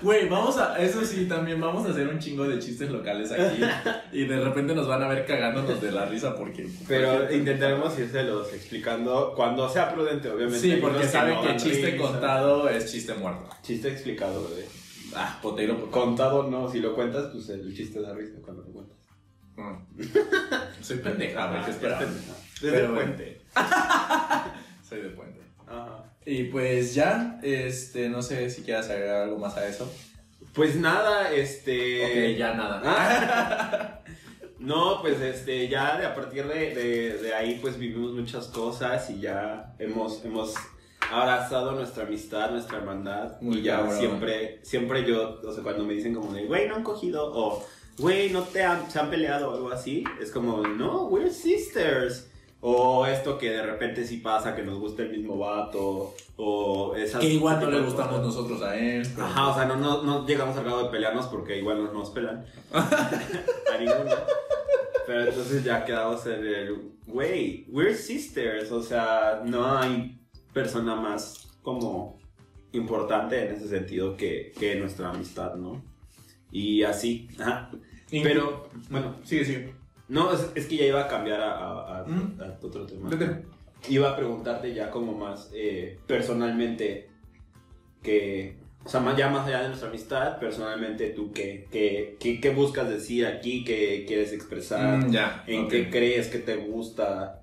Güey, 0.03 0.27
vamos 0.27 0.57
a. 0.57 0.77
Eso 0.77 1.03
sí, 1.05 1.25
también 1.27 1.59
vamos 1.61 1.85
a 1.87 1.91
hacer 1.91 2.07
un 2.07 2.19
chingo 2.19 2.43
de 2.43 2.59
chistes 2.59 2.91
locales 2.91 3.31
aquí. 3.31 3.61
Y 4.11 4.25
de 4.25 4.39
repente 4.39 4.75
nos 4.75 4.87
van 4.87 5.01
a 5.01 5.07
ver 5.07 5.25
cagándonos 5.25 5.81
de 5.81 5.91
la 5.91 6.05
risa 6.05 6.35
porque. 6.35 6.67
Pero 6.87 7.33
intentaremos 7.33 7.97
irselos 7.97 8.53
explicando 8.53 9.33
cuando 9.35 9.67
sea 9.69 9.91
prudente, 9.93 10.29
obviamente. 10.29 10.59
Sí, 10.59 10.77
porque 10.79 11.05
saben 11.07 11.35
no 11.35 11.41
que 11.41 11.55
chiste 11.57 11.91
risa. 11.91 11.97
contado 12.03 12.69
es 12.69 12.91
chiste 12.91 13.13
muerto. 13.15 13.49
Chiste 13.63 13.89
explicado, 13.89 14.47
bebé. 14.49 14.67
Ah, 15.15 15.39
potero, 15.41 15.75
potero. 15.75 15.91
Contado 15.91 16.43
no, 16.49 16.69
si 16.69 16.79
lo 16.79 16.93
cuentas, 16.93 17.29
pues 17.31 17.49
el 17.49 17.75
chiste 17.75 18.01
da 18.01 18.13
risa 18.13 18.35
cuando 18.43 18.63
lo 18.63 18.69
cuentas. 18.69 18.97
Mm. 19.55 20.81
Soy 20.83 20.97
pendeja, 20.97 21.47
güey. 21.47 21.61
Desde 21.65 21.79
Pero 22.61 22.77
el 22.85 22.91
bueno. 22.91 23.05
puente. 23.15 23.41
Soy 24.87 25.01
de 25.01 25.09
puente. 25.09 25.42
Y 26.25 26.45
pues 26.45 26.95
ya, 26.95 27.39
este, 27.43 28.09
no 28.09 28.21
sé 28.21 28.49
si 28.49 28.63
quieras 28.63 28.89
agregar 28.89 29.23
algo 29.23 29.37
más 29.37 29.57
a 29.57 29.67
eso. 29.67 29.91
Pues 30.53 30.75
nada, 30.75 31.33
este. 31.33 32.31
ok, 32.33 32.37
ya 32.37 32.53
nada. 32.53 32.81
Ah. 32.85 33.99
No, 34.59 35.01
pues 35.01 35.19
este, 35.19 35.67
ya 35.67 35.97
de 35.97 36.05
a 36.05 36.15
partir 36.15 36.47
de, 36.47 36.73
de, 36.73 37.17
de 37.17 37.33
ahí 37.33 37.59
pues 37.61 37.77
vivimos 37.77 38.13
muchas 38.13 38.47
cosas 38.47 39.09
y 39.09 39.19
ya 39.19 39.75
hemos, 39.77 40.23
hemos 40.23 40.53
abrazado 41.11 41.73
nuestra 41.73 42.03
amistad, 42.05 42.51
nuestra 42.51 42.77
hermandad 42.77 43.41
Muy 43.41 43.57
y 43.57 43.63
ya 43.63 43.79
cabrón. 43.79 43.99
siempre, 43.99 44.59
siempre 44.63 45.05
yo, 45.05 45.41
o 45.45 45.51
sea, 45.51 45.63
cuando 45.63 45.83
me 45.83 45.93
dicen 45.93 46.13
como 46.13 46.31
de, 46.31 46.45
güey, 46.45 46.69
no 46.69 46.75
han 46.75 46.83
cogido 46.83 47.29
o, 47.33 47.61
güey, 47.97 48.29
no 48.29 48.43
te 48.43 48.63
han, 48.63 48.89
se 48.89 48.99
han 48.99 49.09
peleado 49.09 49.51
o 49.51 49.55
algo 49.55 49.69
así, 49.69 50.05
es 50.21 50.31
como, 50.31 50.65
no, 50.65 51.07
we're 51.07 51.29
sisters. 51.29 52.29
O 52.65 53.05
esto 53.05 53.37
que 53.37 53.49
de 53.49 53.61
repente 53.61 54.05
sí 54.07 54.17
pasa, 54.17 54.55
que 54.55 54.63
nos 54.63 54.79
gusta 54.79 55.01
el 55.03 55.09
mismo 55.09 55.37
vato, 55.37 56.13
o 56.37 56.95
esas... 56.95 57.19
Que 57.19 57.27
igual 57.27 57.59
no 57.59 57.69
le 57.69 57.81
gustamos 57.81 58.21
nosotros 58.21 58.61
a 58.61 58.73
él. 58.77 59.05
pero- 59.13 59.25
Ajá, 59.27 59.49
o 59.49 59.53
sea, 59.53 59.65
no, 59.65 59.75
no, 59.75 60.01
no 60.03 60.25
llegamos 60.25 60.55
al 60.55 60.63
grado 60.63 60.85
de 60.85 60.89
pelearnos 60.89 61.25
porque 61.27 61.57
igual 61.59 61.83
no 61.83 61.91
nos 61.91 62.09
pelan. 62.11 62.45
a 62.73 63.77
ninguno. 63.77 64.11
Pero 65.05 65.23
entonces 65.25 65.61
ya 65.65 65.83
quedamos 65.83 66.25
en 66.25 66.45
el, 66.45 66.91
güey, 67.05 67.65
we're 67.69 67.93
sisters. 67.93 68.71
O 68.71 68.81
sea, 68.81 69.41
no 69.45 69.77
hay 69.77 70.17
persona 70.53 70.95
más 70.95 71.49
como 71.63 72.17
importante 72.71 73.45
en 73.45 73.55
ese 73.55 73.67
sentido 73.67 74.15
que, 74.15 74.53
que 74.57 74.75
nuestra 74.75 75.09
amistad, 75.09 75.55
¿no? 75.55 75.83
Y 76.49 76.83
así, 76.83 77.27
ajá. 77.39 77.69
Pero, 78.09 78.69
bueno, 78.89 79.15
Sigue, 79.23 79.43
sigue. 79.43 79.75
No, 80.13 80.31
es, 80.33 80.49
es 80.55 80.67
que 80.67 80.77
ya 80.77 80.85
iba 80.85 81.01
a 81.01 81.07
cambiar 81.07 81.41
a, 81.41 81.51
a- 81.53 81.99
a- 81.99 82.03
Mm. 82.05 82.39
a 82.41 82.65
otro 82.65 82.85
tema. 82.85 83.09
Iba 83.89 84.11
a 84.11 84.15
preguntarte 84.15 84.73
ya 84.73 84.89
como 84.89 85.13
más 85.13 85.49
eh, 85.53 85.99
personalmente 86.07 87.09
que, 88.01 88.57
o 88.85 88.89
sea, 88.89 88.99
más, 88.99 89.17
ya 89.17 89.29
más 89.29 89.47
allá 89.47 89.61
de 89.61 89.67
nuestra 89.69 89.89
amistad, 89.89 90.39
personalmente 90.39 91.09
tú 91.09 91.31
qué, 91.33 91.67
qué, 91.71 92.15
qué, 92.19 92.39
qué 92.39 92.49
buscas 92.51 92.89
decir 92.89 93.25
aquí, 93.25 93.63
qué 93.63 94.05
quieres 94.07 94.31
expresar, 94.33 94.99
Mm, 95.07 95.11
ya. 95.11 95.43
en 95.47 95.67
qué 95.67 95.89
crees 95.89 96.27
que 96.27 96.39
te 96.39 96.55
gusta, 96.57 97.41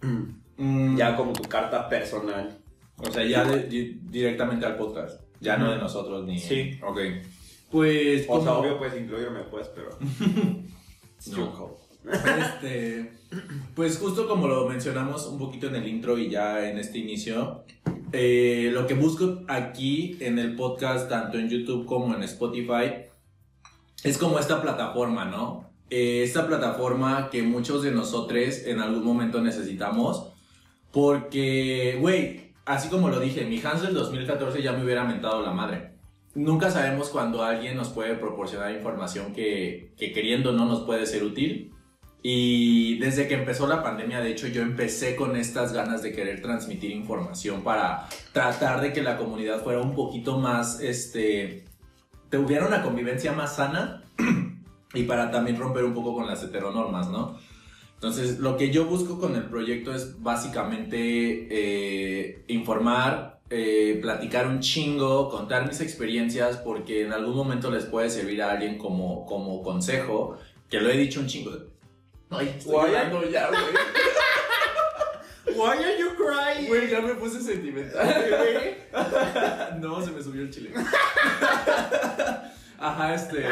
Mm, 0.56 0.96
ya 0.96 1.16
como 1.16 1.32
tu 1.32 1.42
carta 1.48 1.88
personal. 1.88 2.56
O 2.98 3.10
sea, 3.10 3.24
ya 3.26 3.44
de- 3.44 3.64
di- 3.64 3.98
directamente 4.04 4.64
al 4.64 4.76
podcast. 4.76 5.20
Ya 5.40 5.56
no 5.56 5.72
de 5.72 5.78
nosotros 5.78 6.24
ni. 6.24 6.38
Sí. 6.38 6.78
Ok. 6.80 7.00
Pues. 7.72 8.24
O 8.28 8.40
sea, 8.40 8.52
obvio 8.58 8.78
puedes 8.78 8.94
incluirme 9.00 9.40
pues, 9.50 9.66
pero... 9.74 9.90
No. 11.36 11.52
call. 11.56 11.70
Este, 12.12 13.12
pues 13.74 13.98
justo 13.98 14.28
como 14.28 14.46
lo 14.46 14.68
mencionamos 14.68 15.26
un 15.26 15.38
poquito 15.38 15.68
en 15.68 15.76
el 15.76 15.88
intro 15.88 16.18
y 16.18 16.28
ya 16.28 16.68
en 16.68 16.78
este 16.78 16.98
inicio, 16.98 17.64
eh, 18.12 18.70
lo 18.72 18.86
que 18.86 18.94
busco 18.94 19.42
aquí 19.48 20.16
en 20.20 20.38
el 20.38 20.54
podcast, 20.54 21.08
tanto 21.08 21.38
en 21.38 21.48
YouTube 21.48 21.86
como 21.86 22.14
en 22.14 22.22
Spotify, 22.22 23.06
es 24.02 24.18
como 24.18 24.38
esta 24.38 24.60
plataforma, 24.60 25.24
¿no? 25.24 25.70
Eh, 25.90 26.22
esta 26.22 26.46
plataforma 26.46 27.30
que 27.30 27.42
muchos 27.42 27.82
de 27.82 27.90
nosotros 27.90 28.58
en 28.66 28.80
algún 28.80 29.04
momento 29.04 29.40
necesitamos, 29.40 30.28
porque, 30.92 31.98
güey, 32.00 32.52
así 32.66 32.88
como 32.88 33.08
lo 33.08 33.18
dije, 33.18 33.44
mi 33.46 33.60
Hans 33.60 33.82
del 33.82 33.94
2014 33.94 34.62
ya 34.62 34.72
me 34.72 34.84
hubiera 34.84 35.04
mentado 35.04 35.42
la 35.42 35.52
madre. 35.52 35.94
Nunca 36.34 36.70
sabemos 36.70 37.08
cuando 37.10 37.44
alguien 37.44 37.76
nos 37.76 37.88
puede 37.88 38.14
proporcionar 38.14 38.72
información 38.72 39.32
que 39.32 39.92
queriendo 39.96 40.52
no 40.52 40.66
nos 40.66 40.80
puede 40.80 41.06
ser 41.06 41.22
útil. 41.22 41.73
Y 42.26 42.98
desde 43.00 43.28
que 43.28 43.34
empezó 43.34 43.66
la 43.66 43.82
pandemia, 43.82 44.20
de 44.20 44.30
hecho, 44.30 44.48
yo 44.48 44.62
empecé 44.62 45.14
con 45.14 45.36
estas 45.36 45.74
ganas 45.74 46.02
de 46.02 46.10
querer 46.12 46.40
transmitir 46.40 46.90
información 46.90 47.62
para 47.62 48.08
tratar 48.32 48.80
de 48.80 48.94
que 48.94 49.02
la 49.02 49.18
comunidad 49.18 49.62
fuera 49.62 49.82
un 49.82 49.94
poquito 49.94 50.38
más, 50.38 50.80
este, 50.80 51.66
tuviera 52.30 52.66
una 52.66 52.82
convivencia 52.82 53.32
más 53.32 53.56
sana 53.56 54.04
y 54.94 55.02
para 55.02 55.30
también 55.30 55.58
romper 55.58 55.84
un 55.84 55.92
poco 55.92 56.14
con 56.14 56.26
las 56.26 56.42
heteronormas, 56.42 57.10
¿no? 57.10 57.36
Entonces, 57.96 58.38
lo 58.38 58.56
que 58.56 58.70
yo 58.70 58.86
busco 58.86 59.20
con 59.20 59.36
el 59.36 59.44
proyecto 59.44 59.94
es 59.94 60.22
básicamente 60.22 60.96
eh, 61.50 62.44
informar, 62.48 63.42
eh, 63.50 63.98
platicar 64.00 64.46
un 64.46 64.60
chingo, 64.60 65.28
contar 65.28 65.66
mis 65.68 65.82
experiencias, 65.82 66.56
porque 66.56 67.02
en 67.02 67.12
algún 67.12 67.36
momento 67.36 67.70
les 67.70 67.84
puede 67.84 68.08
servir 68.08 68.40
a 68.40 68.52
alguien 68.52 68.78
como, 68.78 69.26
como 69.26 69.62
consejo, 69.62 70.38
que 70.70 70.80
lo 70.80 70.88
he 70.88 70.96
dicho 70.96 71.20
un 71.20 71.26
chingo. 71.26 71.73
Ay, 72.38 72.54
estoy 72.58 72.72
Guay. 72.72 72.90
llorando 72.90 73.30
ya, 73.30 73.48
güey. 73.48 73.62
Why 75.56 75.84
are 75.84 75.98
you 75.98 76.10
crying? 76.16 76.68
Güey, 76.68 76.90
ya 76.90 77.00
me 77.00 77.14
puse 77.14 77.40
sentimental. 77.40 78.06
no, 79.80 80.02
se 80.04 80.10
me 80.10 80.22
subió 80.22 80.42
el 80.42 80.50
chile. 80.50 80.72
Ajá, 82.78 83.14
este. 83.14 83.46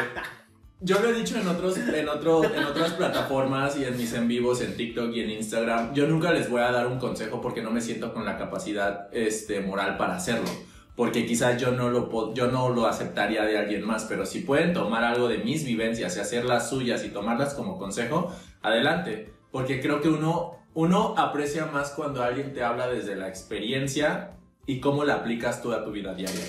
Yo 0.81 0.99
lo 0.99 1.09
he 1.09 1.13
dicho 1.13 1.39
en, 1.39 1.47
otros, 1.47 1.77
en, 1.77 2.09
otro, 2.09 2.43
en 2.43 2.65
otras 2.65 2.91
plataformas 2.93 3.77
y 3.77 3.85
en 3.85 3.95
mis 3.95 4.11
en 4.13 4.27
vivos 4.27 4.59
en 4.59 4.75
TikTok 4.75 5.13
y 5.15 5.21
en 5.21 5.29
Instagram. 5.29 5.93
Yo 5.93 6.07
nunca 6.07 6.33
les 6.33 6.49
voy 6.49 6.59
a 6.61 6.71
dar 6.71 6.87
un 6.87 6.99
consejo 6.99 7.39
porque 7.39 7.61
no 7.61 7.71
me 7.71 7.79
siento 7.79 8.13
con 8.13 8.25
la 8.25 8.37
capacidad 8.37 9.07
este, 9.13 9.61
moral 9.61 9.95
para 9.95 10.17
hacerlo. 10.17 10.49
Porque 10.95 11.25
quizás 11.25 11.59
yo 11.59 11.71
no, 11.71 11.89
lo, 11.89 12.33
yo 12.33 12.51
no 12.51 12.69
lo 12.69 12.85
aceptaría 12.85 13.43
de 13.43 13.57
alguien 13.57 13.85
más. 13.85 14.05
Pero 14.05 14.25
si 14.25 14.39
pueden 14.41 14.73
tomar 14.73 15.03
algo 15.03 15.27
de 15.27 15.39
mis 15.39 15.65
vivencias 15.65 16.15
y 16.15 16.19
hacerlas 16.19 16.69
suyas 16.69 17.03
y 17.03 17.09
tomarlas 17.09 17.53
como 17.55 17.77
consejo, 17.77 18.31
adelante. 18.61 19.33
Porque 19.51 19.81
creo 19.81 20.01
que 20.01 20.09
uno, 20.09 20.57
uno 20.73 21.15
aprecia 21.17 21.65
más 21.65 21.91
cuando 21.91 22.23
alguien 22.23 22.53
te 22.53 22.63
habla 22.63 22.87
desde 22.87 23.15
la 23.15 23.27
experiencia 23.27 24.37
y 24.65 24.79
cómo 24.79 25.03
la 25.03 25.15
aplicas 25.15 25.61
tú 25.61 25.73
a 25.73 25.83
tu 25.83 25.91
vida 25.91 26.13
diaria. 26.13 26.45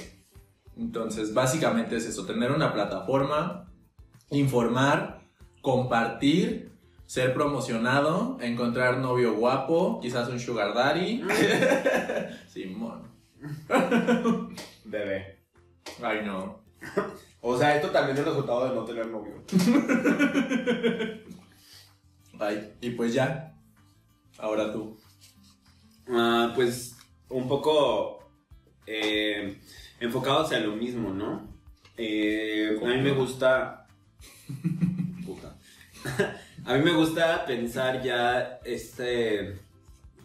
Entonces, 0.76 1.32
básicamente 1.32 1.96
es 1.96 2.06
eso, 2.06 2.26
tener 2.26 2.50
una 2.50 2.72
plataforma, 2.72 3.70
informar, 4.30 5.20
compartir 5.62 6.74
ser 7.06 7.34
promocionado, 7.34 8.38
encontrar 8.40 8.98
novio 8.98 9.34
guapo, 9.34 10.00
quizás 10.00 10.28
un 10.28 10.40
sugar 10.40 10.74
daddy. 10.74 11.22
Simón. 12.48 13.13
Bebé. 14.84 15.38
Ay, 16.02 16.24
no. 16.24 16.62
O 17.46 17.58
sea, 17.58 17.76
esto 17.76 17.90
también 17.90 18.16
es 18.16 18.24
resultado 18.24 18.66
de 18.66 18.74
no 18.74 18.86
tener 18.86 19.06
novio. 19.06 19.44
Ay, 22.40 22.72
y 22.80 22.88
pues 22.88 23.12
ya. 23.12 23.54
Ahora 24.38 24.72
tú. 24.72 24.96
Ah, 26.08 26.52
pues 26.54 26.96
un 27.28 27.46
poco 27.46 28.26
eh, 28.86 29.60
enfocados 30.00 30.52
a 30.52 30.60
lo 30.60 30.74
mismo, 30.74 31.10
¿no? 31.10 31.46
Eh, 31.98 32.78
a 32.82 32.86
mí 32.86 33.02
me 33.02 33.12
gusta... 33.12 33.86
Puta. 35.26 35.58
a 36.64 36.74
mí 36.74 36.82
me 36.82 36.92
gusta 36.92 37.44
pensar 37.44 38.02
ya 38.02 38.58
este... 38.64 39.58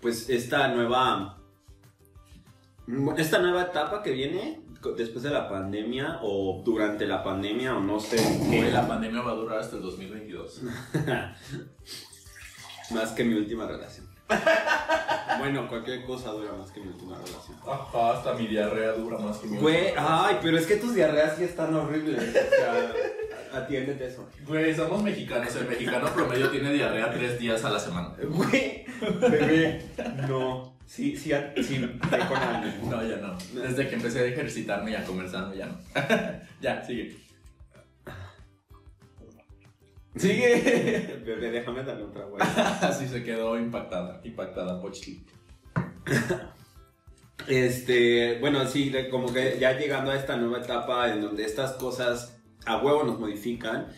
Pues 0.02 0.30
esta 0.30 0.70
nueva... 0.70 1.39
Esta 3.18 3.40
nueva 3.40 3.64
etapa 3.64 4.02
que 4.02 4.12
viene 4.12 4.62
después 4.98 5.24
de 5.24 5.30
la 5.30 5.48
pandemia 5.50 6.20
o 6.24 6.62
durante 6.64 7.06
la 7.06 7.24
pandemia 7.24 7.76
o 7.78 7.82
no 7.82 8.00
sé 8.00 8.18
qué. 8.50 8.72
la 8.72 8.88
pandemia 8.88 9.22
va 9.22 9.32
a 9.32 9.36
durar 9.36 9.60
hasta 9.60 9.76
el 9.76 9.82
2022. 9.84 10.62
Más 12.92 13.12
que 13.12 13.24
mi 13.24 13.36
última 13.36 13.68
relación. 13.68 14.08
bueno, 15.40 15.68
cualquier 15.68 16.04
cosa 16.06 16.32
dura 16.32 16.54
más 16.54 16.72
que 16.72 16.80
mi 16.82 16.88
última 16.88 17.16
relación. 17.16 17.58
Ajá, 17.68 18.14
hasta 18.14 18.34
mi 18.34 18.48
diarrea 18.48 18.94
dura 18.94 19.18
más 19.18 19.38
que 19.38 19.48
mi 19.48 19.58
Güey, 19.58 19.88
última 19.88 20.28
ay, 20.28 20.38
pero 20.42 20.58
es 20.58 20.68
que 20.68 20.76
tus 20.78 20.94
diarreas 20.96 21.36
sí 21.38 21.44
están 21.44 21.74
horribles. 21.74 22.20
O 22.20 22.32
sea, 22.32 22.94
atiéndete 23.60 24.08
eso. 24.08 24.28
Güey, 24.48 24.76
somos 24.76 25.04
mexicanos. 25.04 25.56
El 25.56 25.68
mexicano 25.68 26.14
promedio 26.14 26.50
tiene 26.50 26.74
diarrea 26.74 27.12
tres 27.12 27.40
días 27.40 27.64
a 27.66 27.70
la 27.72 27.80
semana. 27.80 28.16
Güey, 28.22 28.86
bebé, 29.20 29.84
no. 30.28 30.79
Sí, 30.90 31.16
sí, 31.16 31.32
sí, 31.62 31.80
con 32.28 32.38
alguien. 32.38 32.90
No, 32.90 33.08
ya 33.08 33.18
no. 33.18 33.38
Desde 33.54 33.88
que 33.88 33.96
empecé 33.96 34.22
a 34.22 34.26
ejercitarme 34.26 34.90
y 34.90 34.96
a 34.96 35.04
comer 35.04 35.30
sano, 35.30 35.54
ya 35.54 35.68
no. 35.68 35.78
ya, 36.62 36.84
sigue. 36.84 37.16
Sigue. 40.16 41.22
Bebé, 41.24 41.52
déjame 41.52 41.84
darle 41.84 42.06
otra, 42.06 42.26
güey. 42.26 42.42
Así 42.82 43.08
se 43.08 43.24
quedó 43.24 43.56
impactada, 43.56 44.20
impactada 44.24 44.82
Pochli. 44.82 45.24
Este, 47.48 48.40
bueno, 48.40 48.66
sí, 48.66 48.92
como 49.12 49.32
que 49.32 49.60
ya 49.60 49.78
llegando 49.78 50.10
a 50.10 50.16
esta 50.16 50.38
nueva 50.38 50.58
etapa 50.58 51.14
en 51.14 51.22
donde 51.22 51.46
estas 51.46 51.74
cosas 51.74 52.42
a 52.66 52.78
huevo 52.78 53.04
nos 53.04 53.20
modifican, 53.20 53.90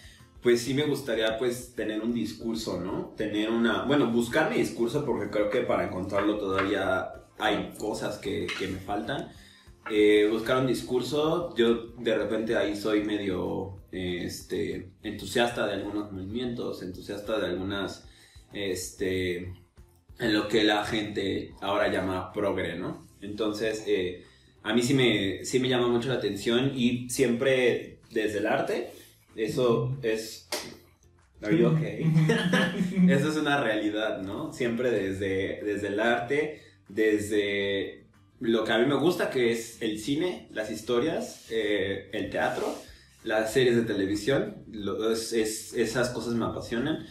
pues 0.42 0.62
sí 0.62 0.74
me 0.74 0.84
gustaría 0.84 1.38
pues 1.38 1.74
tener 1.76 2.02
un 2.02 2.14
discurso, 2.14 2.80
¿no? 2.80 3.14
Tener 3.16 3.50
una, 3.50 3.84
bueno, 3.84 4.12
buscar 4.12 4.50
mi 4.50 4.58
discurso 4.58 5.06
porque 5.06 5.30
creo 5.30 5.50
que 5.50 5.62
para 5.62 5.86
encontrarlo 5.86 6.38
todavía 6.38 7.12
hay 7.38 7.74
cosas 7.78 8.18
que, 8.18 8.48
que 8.58 8.68
me 8.68 8.80
faltan. 8.80 9.30
Eh, 9.90 10.28
buscar 10.32 10.58
un 10.58 10.68
discurso, 10.68 11.56
yo 11.56 11.94
de 11.98 12.16
repente 12.16 12.56
ahí 12.56 12.76
soy 12.76 13.04
medio 13.04 13.82
este, 13.92 14.92
entusiasta 15.04 15.66
de 15.68 15.74
algunos 15.74 16.12
movimientos, 16.12 16.82
entusiasta 16.84 17.40
de 17.40 17.48
algunas, 17.48 18.08
este, 18.54 19.54
en 20.20 20.34
lo 20.34 20.48
que 20.48 20.64
la 20.64 20.86
gente 20.86 21.54
ahora 21.62 21.92
llama 21.92 22.32
progre, 22.32 22.76
¿no? 22.76 23.08
Entonces, 23.22 23.84
eh, 23.88 24.24
a 24.64 24.74
mí 24.74 24.82
sí 24.82 24.94
me, 24.94 25.44
sí 25.46 25.60
me 25.60 25.68
llama 25.68 25.88
mucho 25.88 26.10
la 26.10 26.16
atención 26.16 26.72
y 26.76 27.10
siempre 27.10 28.00
desde 28.12 28.40
el 28.40 28.48
arte, 28.48 28.92
eso 29.36 29.98
es... 30.02 30.48
Are 31.44 31.58
you 31.58 31.68
okay? 31.70 32.04
eso 33.10 33.30
es 33.30 33.36
una 33.38 33.60
realidad, 33.62 34.22
¿no? 34.22 34.54
Siempre 34.54 34.92
desde, 34.92 35.62
desde 35.64 35.88
el 35.88 36.00
arte, 36.00 36.62
desde 36.88 38.06
lo 38.40 38.64
que 38.64 38.72
a 38.72 38.78
mí 38.78 38.86
me 38.86 38.96
gusta, 38.96 39.30
que 39.32 39.52
es 39.52 39.82
el 39.82 40.00
cine, 40.00 40.48
las 40.52 40.70
historias, 40.70 41.48
eh, 41.50 42.10
el 42.14 42.30
teatro, 42.30 42.76
las 43.24 43.54
series 43.54 43.76
de 43.76 43.84
televisión, 43.84 44.64
es- 45.12 45.34
es- 45.34 45.74
esas 45.74 46.10
cosas 46.10 46.34
me 46.36 46.46
apasionan. 46.46 47.06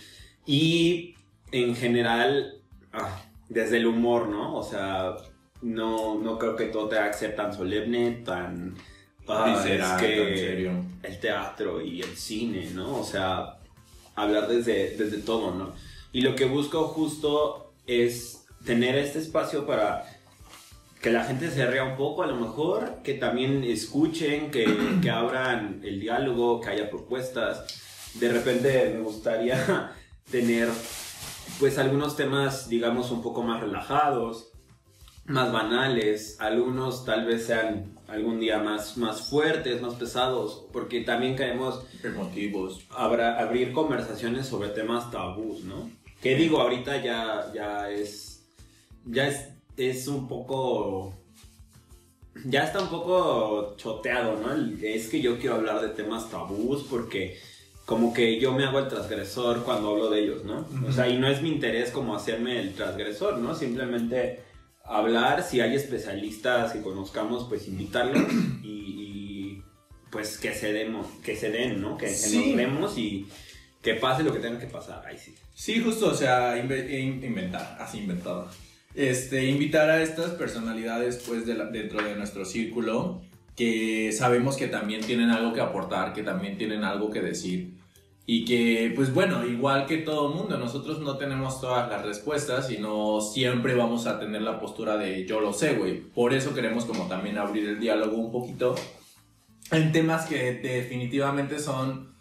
Y 0.47 1.15
en 1.53 1.75
general, 1.75 2.63
ah, 2.93 3.23
desde 3.49 3.79
el 3.79 3.87
humor, 3.87 4.29
¿no? 4.29 4.55
O 4.57 4.63
sea, 4.63 5.17
no, 5.63 6.21
no 6.21 6.39
creo 6.39 6.55
que 6.57 6.67
todo 6.67 6.89
tenga 6.89 7.11
que 7.11 7.17
ser 7.19 7.35
tan 7.35 7.53
solemne, 7.53 8.23
tan... 8.25 8.75
ah, 9.33 9.55
Visceral, 9.55 9.97
es 9.97 10.07
que 10.07 10.29
en 10.29 10.39
serio. 10.39 10.85
el 11.03 11.21
teatro 11.21 11.81
y 11.81 12.01
el 12.01 12.17
cine, 12.17 12.71
¿no? 12.75 12.99
O 12.99 13.05
sea, 13.05 13.59
hablar 14.15 14.49
desde, 14.49 14.97
desde 14.97 15.19
todo, 15.19 15.55
¿no? 15.55 15.73
Y 16.13 16.23
lo 16.23 16.35
que 16.35 16.45
busco 16.45 16.89
justo 16.89 17.73
es 17.87 18.47
tener 18.65 18.97
este 18.97 19.19
espacio 19.19 19.67
para 19.67 20.05
que 21.01 21.11
la 21.11 21.25
gente 21.25 21.51
se 21.51 21.67
ría 21.67 21.85
un 21.85 21.97
poco 21.97 22.23
a 22.23 22.27
lo 22.27 22.37
mejor, 22.37 23.01
que 23.03 23.15
también 23.15 23.65
escuchen, 23.65 24.51
que, 24.51 24.67
que 25.01 25.11
abran 25.11 25.81
el 25.83 26.01
diálogo, 26.01 26.61
que 26.61 26.71
haya 26.71 26.91
propuestas. 26.91 28.13
De 28.15 28.31
repente 28.31 28.93
me 28.95 29.01
gustaría 29.01 29.93
tener 30.31 30.69
pues 31.59 31.79
algunos 31.79 32.17
temas 32.17 32.69
digamos 32.69 33.11
un 33.11 33.23
poco 33.23 33.43
más 33.43 33.61
relajados, 33.61 34.51
más 35.27 35.53
banales, 35.53 36.37
algunos 36.41 37.05
tal 37.05 37.25
vez 37.25 37.47
sean 37.47 37.99
algún 38.11 38.41
día 38.41 38.59
más, 38.59 38.97
más 38.97 39.23
fuertes, 39.29 39.81
más 39.81 39.95
pesados, 39.95 40.65
porque 40.73 41.01
también 41.03 41.37
queremos 41.37 41.85
Emotivos. 42.03 42.81
abra- 42.91 43.39
abrir 43.39 43.73
conversaciones 43.73 44.47
sobre 44.47 44.71
temas 44.71 45.11
tabús, 45.11 45.63
¿no? 45.65 45.91
Que 46.21 46.35
digo, 46.35 46.61
ahorita 46.61 47.03
ya, 47.03 47.51
ya 47.55 47.91
es, 47.91 48.45
ya 49.07 49.29
es, 49.29 49.49
es 49.77 50.07
un 50.09 50.29
poco, 50.29 51.15
ya 52.45 52.65
está 52.65 52.81
un 52.81 52.89
poco 52.89 53.75
choteado, 53.77 54.39
¿no? 54.39 54.55
Es 54.83 55.09
que 55.09 55.21
yo 55.21 55.39
quiero 55.39 55.57
hablar 55.57 55.81
de 55.81 55.89
temas 55.89 56.31
tabús 56.31 56.85
porque 56.91 57.39
como 57.87 58.13
que 58.13 58.39
yo 58.39 58.53
me 58.53 58.65
hago 58.65 58.79
el 58.79 58.89
transgresor 58.89 59.65
cuando 59.65 59.91
hablo 59.91 60.11
de 60.11 60.21
ellos, 60.25 60.45
¿no? 60.45 60.67
O 60.87 60.93
sea, 60.93 61.09
y 61.09 61.17
no 61.19 61.27
es 61.29 61.43
mi 61.43 61.49
interés 61.49 61.91
como 61.91 62.15
hacerme 62.15 62.61
el 62.61 62.75
transgresor, 62.75 63.39
¿no? 63.39 63.55
Simplemente 63.55 64.41
hablar, 64.91 65.43
si 65.43 65.61
hay 65.61 65.75
especialistas 65.75 66.73
que 66.73 66.81
conozcamos, 66.83 67.47
pues 67.49 67.69
invitarlos 67.69 68.25
y, 68.63 68.69
y, 68.69 69.63
pues 70.11 70.39
que 70.39 70.53
se, 70.53 70.73
demos, 70.73 71.07
que 71.25 71.37
se 71.37 71.51
den, 71.51 71.81
¿no? 71.81 71.97
Que, 71.97 72.07
que 72.07 72.13
Sí. 72.13 72.49
nos 72.49 72.57
demos 72.57 72.99
y 72.99 73.27
que 73.83 73.95
pase 73.95 74.23
lo 74.23 74.33
que 74.33 74.41
tenga 74.41 74.59
que 74.59 74.67
pasar, 74.67 75.03
ahí 75.07 75.17
sí. 75.17 75.35
Sí, 75.55 75.81
justo, 75.81 76.09
o 76.09 76.15
sea, 76.15 76.57
inve- 76.63 76.91
in- 77.01 77.23
inventar, 77.25 77.77
así 77.81 77.99
inventado. 77.99 78.49
Este, 78.95 79.47
invitar 79.47 79.89
a 79.89 80.03
estas 80.03 80.33
personalidades, 80.33 81.23
pues, 81.27 81.47
de 81.47 81.55
la- 81.55 81.67
dentro 81.67 82.03
de 82.03 82.17
nuestro 82.17 82.45
círculo, 82.45 83.23
que 83.57 84.11
sabemos 84.13 84.57
que 84.57 84.67
también 84.69 85.01
tienen 85.03 85.31
algo 85.31 85.53
que 85.53 85.61
aportar, 85.61 86.13
que 86.13 86.23
también 86.23 86.59
tienen 86.59 86.83
algo 86.85 87.11
que 87.11 87.21
decir. 87.21 87.75
Y 88.33 88.45
que, 88.45 88.93
pues 88.95 89.13
bueno, 89.13 89.45
igual 89.45 89.87
que 89.87 89.97
todo 89.97 90.29
mundo, 90.33 90.57
nosotros 90.57 91.01
no 91.01 91.17
tenemos 91.19 91.61
todas 91.61 91.91
las 91.91 92.07
respuestas 92.07 92.71
y 92.71 92.79
no 92.79 93.21
siempre 93.21 93.75
vamos 93.75 94.07
a 94.07 94.21
tener 94.21 94.43
la 94.43 94.61
postura 94.61 94.97
de 94.97 95.27
yo 95.27 95.41
lo 95.41 95.53
sé, 95.53 95.75
güey. 95.75 95.99
Por 96.01 96.33
eso 96.33 96.55
queremos 96.55 96.85
como 96.85 97.09
también 97.09 97.39
abrir 97.39 97.69
el 97.69 97.81
diálogo 97.81 98.17
un 98.17 98.31
poquito 98.31 98.77
en 99.73 99.91
temas 99.91 100.27
que 100.27 100.53
definitivamente 100.53 101.59
son 101.59 102.15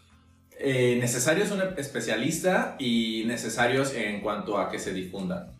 eh, 0.57 0.97
necesarios 0.99 1.51
un 1.51 1.61
especialista 1.77 2.75
y 2.79 3.25
necesarios 3.27 3.93
en 3.93 4.21
cuanto 4.21 4.57
a 4.57 4.67
que 4.71 4.79
se 4.79 4.93
difundan. 4.93 5.51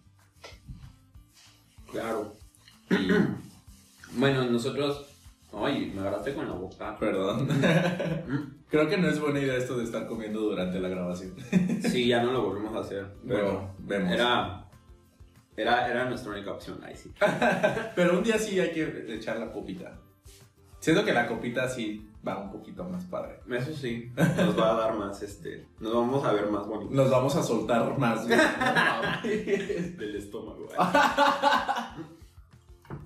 Claro. 1.91 2.35
Y- 2.89 2.95
Bueno, 4.17 4.43
nosotros... 4.45 5.05
Ay, 5.51 5.91
me 5.95 6.01
agarraste 6.01 6.33
con 6.33 6.47
la 6.47 6.53
boca. 6.53 6.97
perdón. 6.99 7.47
Creo 8.69 8.87
que 8.87 8.97
no 8.97 9.07
es 9.09 9.19
buena 9.19 9.39
idea 9.39 9.55
esto 9.55 9.77
de 9.77 9.83
estar 9.83 10.05
comiendo 10.07 10.41
durante 10.41 10.79
la 10.79 10.89
grabación. 10.89 11.33
Sí, 11.81 12.07
ya 12.07 12.21
no 12.23 12.31
lo 12.31 12.43
volvemos 12.43 12.75
a 12.75 12.79
hacer. 12.81 13.07
Pero 13.27 13.45
Bueno, 13.45 13.73
vemos. 13.79 14.11
era, 14.13 14.65
era, 15.57 15.87
era 15.87 16.05
nuestra 16.05 16.31
única 16.33 16.51
opción, 16.51 16.79
ahí 16.83 16.95
sí. 16.95 17.11
Pero 17.95 18.17
un 18.17 18.23
día 18.23 18.37
sí 18.37 18.59
hay 18.59 18.71
que 18.71 19.05
echar 19.15 19.37
la 19.37 19.51
copita. 19.51 19.97
Siento 20.79 21.03
que 21.03 21.13
la 21.13 21.27
copita 21.27 21.67
sí 21.67 22.07
va 22.25 22.37
un 22.37 22.51
poquito 22.51 22.83
más 22.83 23.03
padre. 23.05 23.39
Eso 23.49 23.73
sí, 23.73 24.11
nos 24.37 24.57
va 24.57 24.71
a 24.71 24.79
dar 24.79 24.95
más, 24.95 25.21
este... 25.23 25.65
Nos 25.79 25.93
vamos 25.93 26.23
a 26.25 26.31
ver 26.31 26.47
más 26.51 26.67
bonitos. 26.67 26.93
Nos 26.95 27.09
vamos 27.09 27.35
a 27.35 27.41
soltar 27.43 27.97
más. 27.97 28.27
del 29.23 30.15
estómago. 30.15 30.67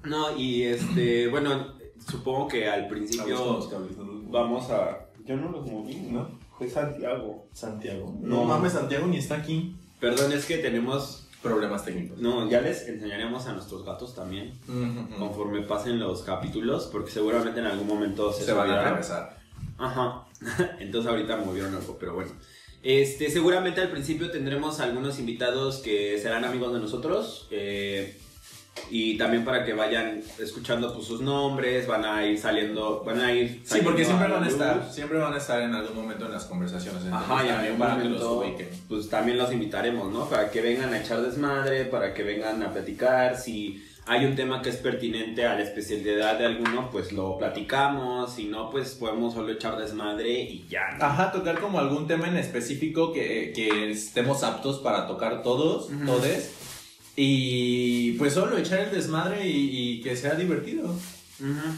no, 0.04 0.38
y 0.38 0.64
este, 0.64 1.28
bueno, 1.30 1.74
supongo 2.10 2.48
que 2.48 2.70
al 2.70 2.88
principio 2.88 3.60
vamos 4.30 4.70
a... 4.70 5.08
Yo 5.26 5.38
no 5.38 5.50
los 5.52 5.66
moví, 5.70 5.96
¿no? 6.12 6.30
Fue 6.58 6.70
Santiago. 6.70 7.46
Santiago. 7.54 8.14
No. 8.22 8.38
No 8.38 8.44
mames, 8.46 8.74
Santiago 8.74 9.08
ni 9.08 9.18
está 9.18 9.36
aquí. 9.36 9.76
Perdón, 10.00 10.32
es 10.34 10.46
que 10.46 10.58
tenemos... 10.58 11.28
Problemas 11.42 11.84
técnicos. 11.84 12.20
No, 12.20 12.50
ya 12.50 12.62
les 12.62 12.88
enseñaremos 12.88 13.46
a 13.48 13.52
nuestros 13.54 13.84
gatos 13.84 14.16
también, 14.16 14.54
conforme 15.20 15.62
pasen 15.64 16.00
los 16.00 16.22
capítulos, 16.22 16.88
porque 16.90 17.12
seguramente 17.12 17.60
en 17.60 17.66
algún 17.66 17.86
momento 17.86 18.32
se, 18.32 18.46
Se 18.46 18.54
van 18.54 18.72
a 18.72 18.80
atravesar. 18.80 19.38
Ajá. 19.78 20.24
Entonces 20.80 21.12
ahorita 21.12 21.36
movieron 21.38 21.76
algo, 21.76 21.98
pero 22.00 22.14
bueno. 22.14 22.32
Este, 22.82 23.30
seguramente 23.30 23.82
al 23.82 23.92
principio 23.92 24.32
tendremos 24.32 24.80
algunos 24.80 25.20
invitados 25.20 25.80
que 25.80 26.18
serán 26.18 26.46
amigos 26.46 26.74
de 26.74 26.80
nosotros. 26.80 27.48
eh, 27.52 28.18
y 28.90 29.18
también 29.18 29.46
para 29.46 29.64
que 29.64 29.74
vayan 29.74 30.22
escuchando 30.40 30.94
pues, 30.94 31.06
sus 31.08 31.22
nombres, 31.22 31.88
van 31.88 32.06
a 32.06 32.26
ir 32.26 32.38
saliendo, 32.40 33.04
van 33.06 33.20
a 33.22 33.32
ir 33.34 33.62
Sí, 33.64 33.80
porque 33.84 34.04
saliendo 34.04 34.06
siempre 34.06 34.28
van 34.34 34.44
a 34.44 34.48
estar, 34.48 34.92
siempre 34.94 35.18
van 35.20 35.34
a 35.34 35.38
estar 35.38 35.62
en 35.62 35.74
algún 35.76 35.96
momento 35.96 36.26
en 36.26 36.32
las 36.32 36.46
conversaciones. 36.46 37.02
Ajá, 37.12 37.44
y 37.44 37.48
también 37.48 37.56
algún 37.74 37.78
para 37.80 37.98
que 37.98 38.10
los 38.10 38.22
momento, 38.24 38.40
ubiquen. 38.40 38.70
pues 38.88 39.10
también 39.10 39.38
los 39.38 39.52
invitaremos, 39.52 40.12
¿no? 40.12 40.26
Para 40.30 40.50
que 40.52 40.62
vengan 40.62 40.94
a 40.94 41.00
echar 41.00 41.22
desmadre, 41.22 41.86
para 41.86 42.14
que 42.14 42.24
vengan 42.24 42.62
a 42.64 42.72
platicar. 42.74 43.38
Si 43.38 43.84
hay 44.06 44.26
un 44.26 44.36
tema 44.36 44.62
que 44.62 44.70
es 44.70 44.78
pertinente 44.78 45.46
a 45.46 45.54
la 45.56 45.62
especialidad 45.64 46.38
de 46.38 46.46
alguno, 46.46 46.90
pues 46.92 47.14
lo 47.14 47.38
platicamos. 47.38 48.34
Si 48.34 48.46
no, 48.46 48.70
pues 48.70 48.96
podemos 48.96 49.34
solo 49.34 49.52
echar 49.54 49.78
desmadre 49.78 50.32
y 50.42 50.66
ya. 50.70 50.98
¿no? 50.98 51.06
Ajá, 51.06 51.32
tocar 51.32 51.60
como 51.60 51.80
algún 51.80 52.06
tema 52.08 52.28
en 52.28 52.38
específico 52.38 53.14
que, 53.14 53.54
que 53.56 53.92
estemos 53.92 54.44
aptos 54.44 54.80
para 54.80 55.08
tocar 55.08 55.42
todos, 55.44 55.90
Ujú. 55.90 56.06
todes. 56.06 56.54
Y 57.16 58.14
pues 58.14 58.34
solo 58.34 58.58
echar 58.58 58.80
el 58.80 58.92
desmadre 58.92 59.48
y, 59.48 59.98
y 59.98 60.02
que 60.02 60.16
sea 60.16 60.36
divertido. 60.36 60.86
Ujú. 61.40 61.78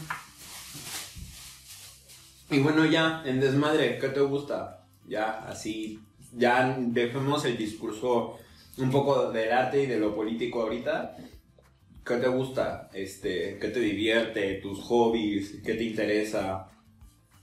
Y 2.50 2.58
bueno, 2.60 2.86
ya, 2.86 3.22
en 3.26 3.40
desmadre, 3.40 3.98
¿qué 3.98 4.08
te 4.08 4.20
gusta? 4.20 4.84
Ya, 5.08 5.46
así, 5.48 6.00
ya 6.32 6.76
dejemos 6.78 7.44
el 7.44 7.56
discurso 7.56 8.38
un 8.78 8.90
poco 8.90 9.30
del 9.32 9.52
arte 9.52 9.82
y 9.82 9.86
de 9.86 9.98
lo 9.98 10.14
político 10.14 10.62
ahorita. 10.62 11.16
¿Qué 12.04 12.16
te 12.16 12.28
gusta? 12.28 12.88
Este, 12.94 13.58
¿Qué 13.60 13.68
te 13.68 13.80
divierte? 13.80 14.54
¿Tus 14.62 14.80
hobbies? 14.82 15.56
¿Qué 15.64 15.74
te 15.74 15.84
interesa? 15.84 16.68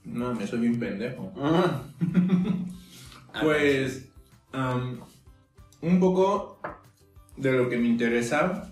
No, 0.06 0.34
me 0.34 0.48
soy 0.48 0.60
bien 0.60 0.80
pendejo. 0.80 1.32
Ah, 1.38 1.84
Pues, 3.42 4.06
am, 4.52 5.02
un 5.82 6.00
poco 6.00 6.60
de 7.38 7.52
lo 7.52 7.70
que 7.70 7.78
me 7.78 7.88
interesa 7.88 8.72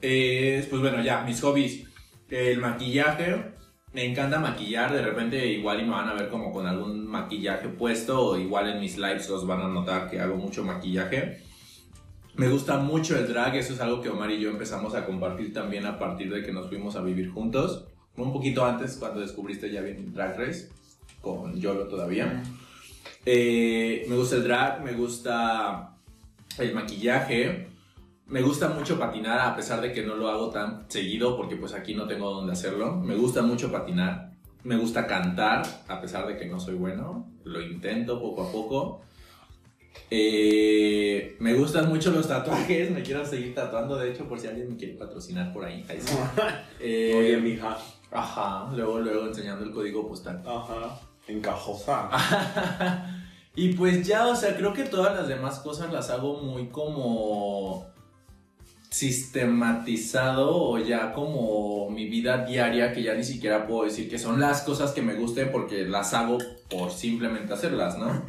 es, 0.00 0.66
pues 0.66 0.82
bueno, 0.82 1.02
ya, 1.02 1.22
mis 1.22 1.40
hobbies. 1.40 1.84
El 2.28 2.58
maquillaje, 2.58 3.54
me 3.92 4.04
encanta 4.04 4.38
maquillar, 4.38 4.92
de 4.92 5.02
repente 5.02 5.46
igual 5.46 5.80
y 5.80 5.84
me 5.84 5.90
van 5.90 6.08
a 6.08 6.14
ver 6.14 6.28
como 6.28 6.52
con 6.52 6.66
algún 6.66 7.06
maquillaje 7.06 7.68
puesto, 7.68 8.20
o 8.20 8.38
igual 8.38 8.68
en 8.68 8.80
mis 8.80 8.98
lives 8.98 9.28
los 9.28 9.46
van 9.46 9.62
a 9.62 9.68
notar 9.68 10.10
que 10.10 10.20
hago 10.20 10.36
mucho 10.36 10.64
maquillaje. 10.64 11.42
Me 12.34 12.48
gusta 12.48 12.78
mucho 12.78 13.16
el 13.16 13.28
drag, 13.28 13.54
eso 13.54 13.74
es 13.74 13.80
algo 13.80 14.00
que 14.00 14.08
Omar 14.08 14.30
y 14.32 14.40
yo 14.40 14.50
empezamos 14.50 14.94
a 14.94 15.06
compartir 15.06 15.52
también 15.52 15.86
a 15.86 15.98
partir 15.98 16.32
de 16.32 16.42
que 16.42 16.52
nos 16.52 16.68
fuimos 16.68 16.96
a 16.96 17.02
vivir 17.02 17.30
juntos. 17.30 17.86
Un 18.16 18.32
poquito 18.32 18.64
antes, 18.64 18.96
cuando 18.96 19.20
descubriste 19.20 19.70
ya 19.70 19.80
bien 19.80 20.12
Drag 20.12 20.36
Race, 20.38 20.68
con 21.20 21.58
Yolo 21.60 21.86
todavía. 21.86 22.42
Eh, 23.24 24.04
me 24.08 24.16
gusta 24.16 24.36
el 24.36 24.44
drag, 24.44 24.82
me 24.82 24.92
gusta 24.92 25.93
el 26.58 26.74
maquillaje, 26.74 27.68
me 28.26 28.40
gusta 28.42 28.68
mucho 28.68 28.98
patinar 28.98 29.40
a 29.40 29.54
pesar 29.56 29.80
de 29.80 29.92
que 29.92 30.02
no 30.02 30.14
lo 30.14 30.28
hago 30.28 30.50
tan 30.50 30.84
seguido 30.88 31.36
porque 31.36 31.56
pues 31.56 31.72
aquí 31.74 31.94
no 31.94 32.06
tengo 32.06 32.30
donde 32.30 32.52
hacerlo. 32.52 32.96
Me 32.96 33.16
gusta 33.16 33.42
mucho 33.42 33.70
patinar, 33.70 34.32
me 34.62 34.76
gusta 34.76 35.06
cantar 35.06 35.62
a 35.88 36.00
pesar 36.00 36.26
de 36.26 36.36
que 36.36 36.46
no 36.46 36.58
soy 36.58 36.74
bueno, 36.74 37.26
lo 37.44 37.60
intento 37.60 38.20
poco 38.20 38.42
a 38.44 38.52
poco. 38.52 39.00
Eh, 40.10 41.36
me 41.38 41.54
gustan 41.54 41.88
mucho 41.88 42.10
los 42.10 42.26
tatuajes, 42.26 42.90
me 42.90 43.02
quiero 43.02 43.24
seguir 43.24 43.54
tatuando 43.54 43.96
de 43.96 44.10
hecho 44.10 44.28
por 44.28 44.40
si 44.40 44.46
alguien 44.48 44.70
me 44.70 44.76
quiere 44.76 44.94
patrocinar 44.94 45.52
por 45.52 45.64
ahí. 45.64 45.84
ahí 45.88 46.00
sí. 46.00 46.14
Eh, 46.80 47.14
Oye, 47.16 47.36
mija. 47.38 47.78
Ajá, 48.10 48.70
luego, 48.74 49.00
luego 49.00 49.26
enseñando 49.26 49.64
el 49.64 49.70
código 49.70 50.06
postal. 50.06 50.42
Ajá. 50.46 51.00
Encajosa. 51.26 52.10
y 53.56 53.74
pues 53.74 54.06
ya, 54.06 54.26
o 54.26 54.34
sea, 54.34 54.56
creo 54.56 54.72
que 54.72 54.84
todas 54.84 55.14
las 55.14 55.28
demás 55.28 55.60
cosas 55.60 55.92
las 55.92 56.10
hago 56.10 56.40
muy 56.40 56.68
como 56.68 57.86
sistematizado 58.90 60.56
o 60.56 60.78
ya 60.78 61.12
como 61.12 61.90
mi 61.90 62.08
vida 62.08 62.44
diaria 62.44 62.92
que 62.92 63.02
ya 63.02 63.14
ni 63.14 63.24
siquiera 63.24 63.66
puedo 63.66 63.84
decir 63.84 64.08
que 64.08 64.20
son 64.20 64.38
las 64.38 64.62
cosas 64.62 64.92
que 64.92 65.02
me 65.02 65.14
gusten 65.14 65.50
porque 65.50 65.84
las 65.84 66.14
hago 66.14 66.38
por 66.70 66.90
simplemente 66.92 67.52
hacerlas, 67.52 67.98
¿no? 67.98 68.24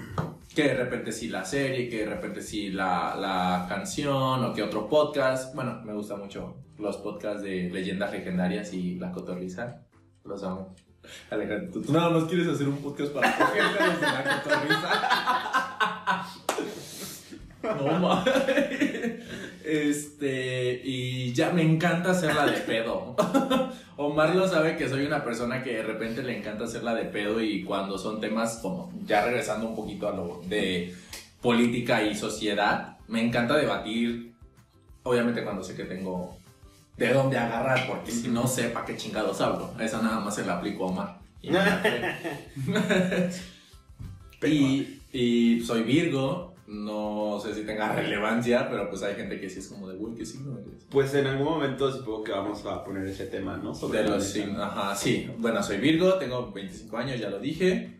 Que 0.56 0.64
de 0.64 0.74
repente 0.76 1.12
sí 1.12 1.28
la 1.28 1.46
serie, 1.46 1.90
que 1.90 2.00
de 2.00 2.06
repente 2.06 2.42
sí 2.42 2.70
la, 2.70 3.16
la 3.16 3.66
canción 3.68 4.44
o 4.44 4.54
que 4.54 4.64
otro 4.64 4.88
podcast. 4.88 5.54
Bueno, 5.54 5.82
me 5.84 5.94
gustan 5.94 6.20
mucho 6.20 6.56
los 6.78 6.98
podcasts 6.98 7.44
de 7.44 7.70
leyendas 7.70 8.12
legendarias 8.12 8.74
y 8.74 8.96
La 8.96 9.12
Cotorriza. 9.12 9.82
Los 10.24 10.44
amo. 10.44 10.74
Alejandro, 11.30 11.72
tú, 11.74 11.82
tú 11.82 11.93
nada 11.93 12.10
más 12.10 12.26
quieres 12.26 12.47
hacer 12.47 12.68
un 12.68 12.78
podcast 12.78 13.12
para 13.12 13.36
cogerte 13.36 13.80
a 13.80 13.88
los 13.88 13.99
de 13.99 14.08
La 14.08 14.41
Cotorriza. 14.43 14.89
no 17.64 17.99
mames. 17.99 18.34
Este, 19.66 20.82
y 20.84 21.34
ya 21.34 21.49
me 21.49 21.64
encanta 21.64 22.12
hacerla 22.12 22.45
de 22.45 22.60
pedo. 22.62 23.16
Omar 23.97 24.36
lo 24.36 24.47
sabe 24.47 24.78
que 24.78 24.88
soy 24.88 25.06
una 25.06 25.24
persona 25.24 25.64
que 25.64 25.74
de 25.74 25.84
repente 25.84 26.22
le 26.22 26.38
encanta 26.38 26.66
hacerla 26.66 26.93
de 26.93 27.06
pedo 27.06 27.41
y 27.41 27.64
cuando 27.64 27.97
son 27.97 28.20
temas 28.20 28.60
como, 28.62 28.93
ya 29.06 29.26
regresando 29.26 29.70
un 29.70 29.76
poquito 29.76 30.08
a 30.08 30.12
lo 30.16 30.41
de 30.47 30.93
política 31.41 32.03
y 32.03 32.14
sociedad, 32.14 32.97
me 33.08 33.26
encanta 33.26 33.56
debatir, 33.56 34.34
obviamente 35.03 35.43
cuando 35.43 35.64
sé 35.64 35.76
que 35.76 35.86
tengo 35.86 36.38
de 36.98 37.14
dónde 37.14 37.38
agarrar, 37.38 37.88
porque 37.88 38.12
si 38.12 38.30
no 38.30 38.48
sé 38.48 38.70
para 38.70 38.86
qué 38.86 38.96
chingados 38.96 39.41
hablo, 39.41 39.74
esa 39.80 40.02
nada 40.02 40.20
más 40.20 40.36
se 40.36 40.46
la 40.46 40.58
aplico 40.58 40.86
a 40.86 40.88
Omar. 40.88 41.20
Y, 44.43 45.00
y, 45.12 45.58
y 45.58 45.62
soy 45.62 45.82
Virgo, 45.84 46.56
no 46.68 47.39
sé 47.39 47.54
si 47.54 47.64
tenga 47.64 47.93
relevancia, 47.93 48.70
pero 48.70 48.89
pues 48.89 49.04
hay 49.04 49.16
gente 49.16 49.39
que 49.39 49.50
sí 49.50 49.60
es 49.60 49.68
como 49.68 49.88
de, 49.88 49.96
güey, 49.96 50.16
¿qué 50.16 50.26
signo 50.26 50.58
eres? 50.58 50.86
Pues 50.89 51.14
en 51.14 51.28
algún 51.28 51.46
momento 51.46 51.91
supongo 51.91 52.24
que 52.24 52.32
vamos 52.32 52.66
a 52.66 52.84
poner 52.84 53.06
ese 53.08 53.26
tema, 53.28 53.58
¿no? 53.58 53.76
Sobre 53.76 54.04
De 54.04 54.10
los 54.10 54.24
signos, 54.24 54.62
ajá, 54.62 54.96
sí. 54.96 55.30
Bueno, 55.38 55.62
soy 55.62 55.78
Virgo, 55.78 56.16
tengo 56.16 56.52
25 56.52 56.98
años, 56.98 57.20
ya 57.20 57.30
lo 57.30 57.39
dije. 57.39 58.00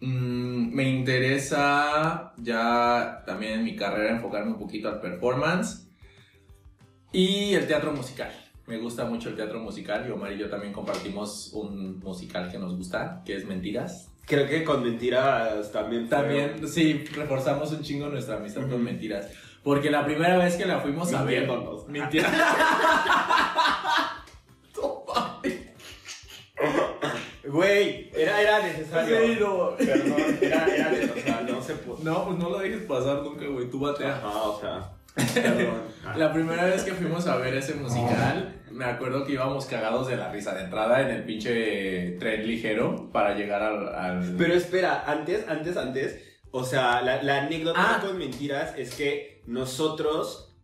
Mm, 0.00 0.74
me 0.74 0.88
interesa 0.88 2.32
ya 2.38 3.22
también 3.24 3.54
en 3.60 3.64
mi 3.64 3.76
carrera 3.76 4.10
enfocarme 4.10 4.52
un 4.52 4.58
poquito 4.58 4.88
al 4.88 5.00
performance 5.00 5.88
y 7.12 7.54
el 7.54 7.66
teatro 7.66 7.92
musical. 7.92 8.30
Me 8.66 8.78
gusta 8.78 9.04
mucho 9.04 9.28
el 9.28 9.36
teatro 9.36 9.58
musical 9.58 10.04
y 10.08 10.10
Omar 10.12 10.32
y 10.32 10.38
yo 10.38 10.48
también 10.48 10.72
compartimos 10.72 11.50
un 11.52 11.98
musical 12.00 12.50
que 12.50 12.58
nos 12.58 12.76
gusta, 12.76 13.22
que 13.24 13.36
es 13.36 13.44
Mentiras. 13.44 14.08
Creo 14.24 14.46
que 14.48 14.62
con 14.62 14.84
mentiras 14.84 15.72
también 15.72 16.06
fue- 16.08 16.16
También, 16.16 16.68
sí, 16.68 17.04
reforzamos 17.12 17.72
un 17.72 17.82
chingo 17.82 18.08
nuestra 18.08 18.36
amistad 18.36 18.68
con. 18.68 18.82
Mentiras. 18.84 19.28
Porque 19.64 19.90
la 19.90 20.04
primera 20.04 20.36
vez 20.38 20.54
que 20.56 20.64
la 20.64 20.78
fuimos 20.80 21.12
a 21.12 21.24
ver... 21.24 21.48
Mintiendo. 21.88 22.28
Güey, 27.44 28.10
era, 28.14 28.40
era 28.40 28.62
necesario. 28.62 29.16
Sí, 29.26 29.36
no. 29.40 29.76
Perdón, 29.76 30.38
era, 30.40 30.66
era 30.66 30.90
necesario, 30.90 31.54
no 31.56 31.62
se 31.62 31.74
pudo. 31.74 31.98
No, 32.02 32.24
pues 32.26 32.38
no 32.38 32.50
lo 32.50 32.58
dejes 32.58 32.82
pasar 32.84 33.22
nunca, 33.22 33.44
güey. 33.46 33.68
Tú 33.68 33.80
batea. 33.80 34.16
Ajá, 34.16 34.42
o 34.42 34.60
sea. 34.60 34.92
La 36.16 36.32
primera 36.32 36.64
vez 36.64 36.82
que 36.82 36.92
fuimos 36.92 37.26
a 37.26 37.36
ver 37.36 37.54
ese 37.54 37.74
musical, 37.74 38.60
me 38.70 38.84
acuerdo 38.84 39.24
que 39.24 39.32
íbamos 39.32 39.66
cagados 39.66 40.08
de 40.08 40.16
la 40.16 40.30
risa 40.32 40.54
de 40.54 40.64
entrada 40.64 41.00
en 41.02 41.08
el 41.10 41.24
pinche 41.24 42.12
tren 42.18 42.46
ligero 42.46 43.10
para 43.12 43.34
llegar 43.34 43.62
al. 43.62 43.94
al- 43.94 44.34
Pero 44.36 44.54
espera, 44.54 45.04
antes, 45.06 45.46
antes, 45.48 45.76
antes. 45.76 46.18
O 46.50 46.64
sea, 46.64 47.00
la, 47.02 47.22
la 47.22 47.42
anécdota 47.44 47.78
Ah. 47.96 48.00
con 48.04 48.18
mentiras 48.18 48.74
es 48.76 48.94
que 48.94 49.42
nosotros. 49.46 50.54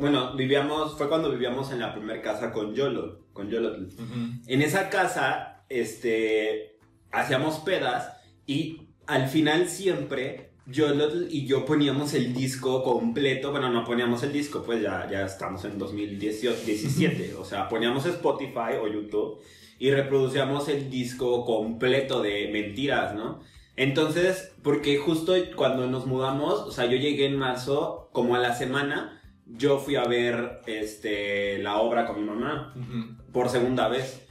Bueno, 0.00 0.34
vivíamos. 0.36 0.96
Fue 0.96 1.08
cuando 1.08 1.30
vivíamos 1.30 1.72
en 1.72 1.80
la 1.80 1.94
primera 1.94 2.20
casa 2.22 2.52
con 2.52 2.74
Yolo. 2.74 3.26
Con 3.32 3.48
Yolo. 3.50 3.70
Ujú. 3.70 4.42
En 4.46 4.62
esa 4.62 4.90
casa, 4.90 5.64
este, 5.68 6.76
hacíamos 7.10 7.60
pedas 7.60 8.12
y 8.46 8.88
al 9.06 9.26
final 9.28 9.68
siempre 9.68 10.51
yo 10.66 10.86
y 11.28 11.46
yo 11.46 11.64
poníamos 11.64 12.14
el 12.14 12.34
disco 12.34 12.82
completo, 12.82 13.50
bueno, 13.50 13.70
no 13.70 13.84
poníamos 13.84 14.22
el 14.22 14.32
disco, 14.32 14.62
pues 14.62 14.82
ya, 14.82 15.08
ya 15.10 15.26
estamos 15.26 15.64
en 15.64 15.78
2017, 15.78 17.34
o 17.34 17.44
sea, 17.44 17.68
poníamos 17.68 18.06
Spotify 18.06 18.76
o 18.80 18.86
YouTube 18.86 19.40
y 19.78 19.90
reproducíamos 19.90 20.68
el 20.68 20.88
disco 20.90 21.44
completo 21.44 22.22
de 22.22 22.48
mentiras, 22.52 23.14
¿no? 23.14 23.40
Entonces, 23.74 24.52
porque 24.62 24.98
justo 24.98 25.34
cuando 25.56 25.86
nos 25.86 26.06
mudamos, 26.06 26.60
o 26.60 26.70
sea, 26.70 26.86
yo 26.86 26.96
llegué 26.96 27.26
en 27.26 27.36
marzo, 27.36 28.10
como 28.12 28.36
a 28.36 28.38
la 28.38 28.54
semana, 28.54 29.20
yo 29.46 29.78
fui 29.78 29.96
a 29.96 30.04
ver 30.04 30.60
este, 30.66 31.58
la 31.58 31.78
obra 31.78 32.06
con 32.06 32.20
mi 32.20 32.24
mamá 32.24 32.74
por 33.32 33.48
segunda 33.48 33.88
vez. 33.88 34.26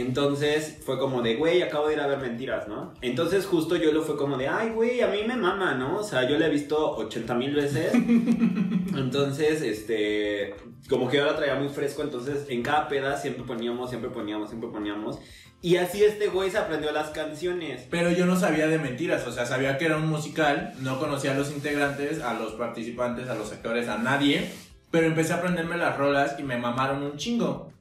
Entonces 0.00 0.78
fue 0.84 0.98
como 0.98 1.22
de, 1.22 1.34
güey, 1.34 1.62
acabo 1.62 1.88
de 1.88 1.94
ir 1.94 2.00
a 2.00 2.06
ver 2.06 2.18
mentiras, 2.18 2.68
¿no? 2.68 2.94
Entonces 3.00 3.46
justo 3.46 3.76
yo 3.76 3.92
lo 3.92 4.02
fue 4.02 4.16
como 4.16 4.36
de, 4.36 4.46
ay, 4.46 4.70
güey, 4.70 5.00
a 5.00 5.08
mí 5.08 5.22
me 5.26 5.36
mama, 5.36 5.74
¿no? 5.74 5.98
O 5.98 6.02
sea, 6.04 6.28
yo 6.28 6.38
la 6.38 6.46
he 6.46 6.50
visto 6.50 6.96
80 6.96 7.34
mil 7.34 7.54
veces. 7.54 7.92
entonces, 8.96 9.62
este, 9.62 10.54
como 10.88 11.08
que 11.08 11.16
yo 11.16 11.26
la 11.26 11.36
traía 11.36 11.56
muy 11.56 11.68
fresco, 11.68 12.02
entonces 12.02 12.46
en 12.48 12.62
cada 12.62 12.86
peda 12.86 13.16
siempre 13.16 13.44
poníamos, 13.44 13.90
siempre 13.90 14.10
poníamos, 14.10 14.48
siempre 14.50 14.70
poníamos. 14.70 15.18
Y 15.60 15.76
así 15.76 16.04
este 16.04 16.28
güey 16.28 16.50
se 16.50 16.58
aprendió 16.58 16.92
las 16.92 17.10
canciones. 17.10 17.88
Pero 17.90 18.12
yo 18.12 18.26
no 18.26 18.36
sabía 18.36 18.68
de 18.68 18.78
mentiras, 18.78 19.26
o 19.26 19.32
sea, 19.32 19.44
sabía 19.44 19.76
que 19.76 19.86
era 19.86 19.96
un 19.96 20.08
musical, 20.08 20.74
no 20.80 21.00
conocía 21.00 21.32
a 21.32 21.34
los 21.34 21.50
integrantes, 21.50 22.22
a 22.22 22.34
los 22.34 22.52
participantes, 22.52 23.28
a 23.28 23.34
los 23.34 23.50
actores, 23.50 23.88
a 23.88 23.98
nadie, 23.98 24.48
pero 24.92 25.06
empecé 25.06 25.32
a 25.32 25.36
aprenderme 25.36 25.76
las 25.76 25.96
rolas 25.96 26.36
y 26.38 26.44
me 26.44 26.56
mamaron 26.56 27.02
un 27.02 27.16
chingo. 27.16 27.72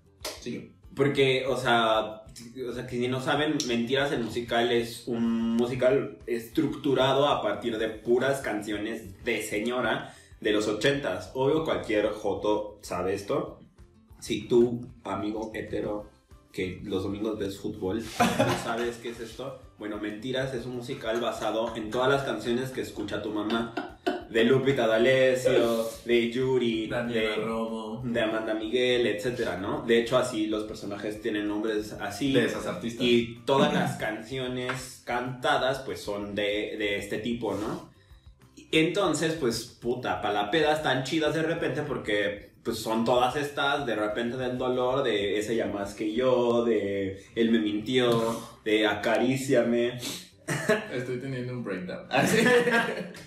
Sí. 0.42 0.74
Porque, 0.98 1.46
o 1.48 1.56
sea, 1.56 2.24
o 2.68 2.74
sea, 2.74 2.88
que 2.88 2.98
si 2.98 3.08
no 3.08 3.22
saben, 3.22 3.58
Mentiras 3.68 4.12
el 4.12 4.24
musical 4.24 4.72
es 4.72 5.08
un 5.08 5.56
musical 5.56 6.18
estructurado 6.26 7.28
a 7.28 7.42
partir 7.44 7.78
de 7.78 7.88
puras 7.88 8.42
canciones 8.42 9.24
de 9.24 9.44
señora 9.44 10.16
de 10.42 10.52
los 10.52 10.68
ochentas. 10.68 11.32
Obvio, 11.36 11.64
cualquier 11.64 12.10
joto 12.10 12.80
sabe 12.82 13.14
esto. 13.14 13.60
Si 14.20 14.48
tú, 14.48 14.88
amigo 15.04 15.52
hetero, 15.54 16.10
que 16.52 16.82
los 16.84 17.04
domingos 17.04 17.38
ves 17.38 17.60
fútbol, 17.60 18.00
no 18.00 18.58
sabes 18.64 18.98
qué 18.98 19.10
es 19.10 19.20
esto. 19.20 19.60
Bueno, 19.78 19.98
Mentiras 19.98 20.56
es 20.56 20.66
un 20.66 20.78
musical 20.78 21.22
basado 21.22 21.76
en 21.76 21.92
todas 21.92 22.10
las 22.10 22.24
canciones 22.24 22.72
que 22.72 22.82
escucha 22.82 23.22
tu 23.22 23.30
mamá. 23.30 24.00
De 24.30 24.44
Lupita 24.44 24.88
D'Alessio, 24.88 25.90
de 26.06 26.32
Yuri, 26.32 26.88
Daniela 26.88 27.30
de, 27.30 27.36
Romo. 27.38 28.02
de 28.04 28.22
Amanda 28.22 28.54
Miguel, 28.54 29.08
etcétera, 29.08 29.58
¿no? 29.58 29.84
De 29.84 30.00
hecho, 30.00 30.18
así 30.18 30.48
los 30.48 30.64
personajes 30.64 31.22
tienen 31.22 31.48
nombres 31.48 31.94
así. 31.94 32.34
De 32.34 32.46
esas 32.46 32.66
artistas. 32.66 33.06
Y 33.06 33.42
todas 33.46 33.74
las 33.74 33.98
canciones 33.98 35.02
cantadas, 35.06 35.80
pues 35.80 36.02
son 36.02 36.36
de, 36.36 36.76
de 36.78 36.98
este 36.98 37.20
tipo, 37.20 37.56
¿no? 37.56 37.90
Entonces, 38.72 39.34
pues, 39.40 39.64
puta, 39.64 40.22
para 40.22 40.34
la 40.34 40.52
peda 40.52 40.74
están 40.74 41.04
chidas 41.04 41.34
de 41.34 41.44
repente 41.44 41.84
porque, 41.84 42.52
pues, 42.64 42.78
son 42.78 43.06
todas 43.06 43.36
estas, 43.38 43.86
de 43.86 43.96
repente 43.96 44.36
del 44.36 44.58
dolor, 44.58 45.04
de 45.04 45.40
ese 45.40 45.56
ya 45.56 45.68
más 45.68 45.94
que 45.94 46.14
yo, 46.14 46.66
de 46.66 47.24
él 47.36 47.52
me 47.52 47.60
mintió, 47.60 48.38
de 48.66 48.86
acaríciame. 48.86 49.98
Estoy 50.94 51.20
teniendo 51.20 51.54
un 51.54 51.64
breakdown. 51.64 52.08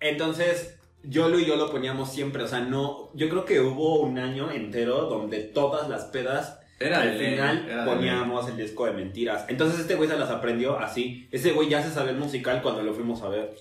Entonces, 0.00 0.78
Yolo 1.02 1.38
y 1.38 1.46
yo 1.46 1.56
lo 1.56 1.70
poníamos 1.70 2.12
siempre, 2.12 2.42
o 2.42 2.48
sea, 2.48 2.60
no, 2.60 3.10
yo 3.14 3.28
creo 3.28 3.44
que 3.44 3.60
hubo 3.60 4.00
un 4.00 4.18
año 4.18 4.50
entero 4.50 5.06
donde 5.06 5.40
todas 5.40 5.88
las 5.88 6.04
pedas 6.06 6.60
Era 6.78 7.00
al 7.02 7.18
ley, 7.18 7.30
final 7.30 7.66
era 7.68 7.84
poníamos 7.84 8.48
el 8.48 8.56
disco 8.56 8.86
de 8.86 8.92
mentiras. 8.92 9.46
Entonces 9.48 9.80
este 9.80 9.94
güey 9.94 10.08
se 10.08 10.18
las 10.18 10.30
aprendió 10.30 10.78
así. 10.78 11.28
Ese 11.30 11.52
güey 11.52 11.68
ya 11.68 11.82
se 11.82 11.90
sabe 11.90 12.10
el 12.10 12.16
musical 12.16 12.60
cuando 12.62 12.82
lo 12.82 12.92
fuimos 12.92 13.22
a 13.22 13.28
ver. 13.28 13.54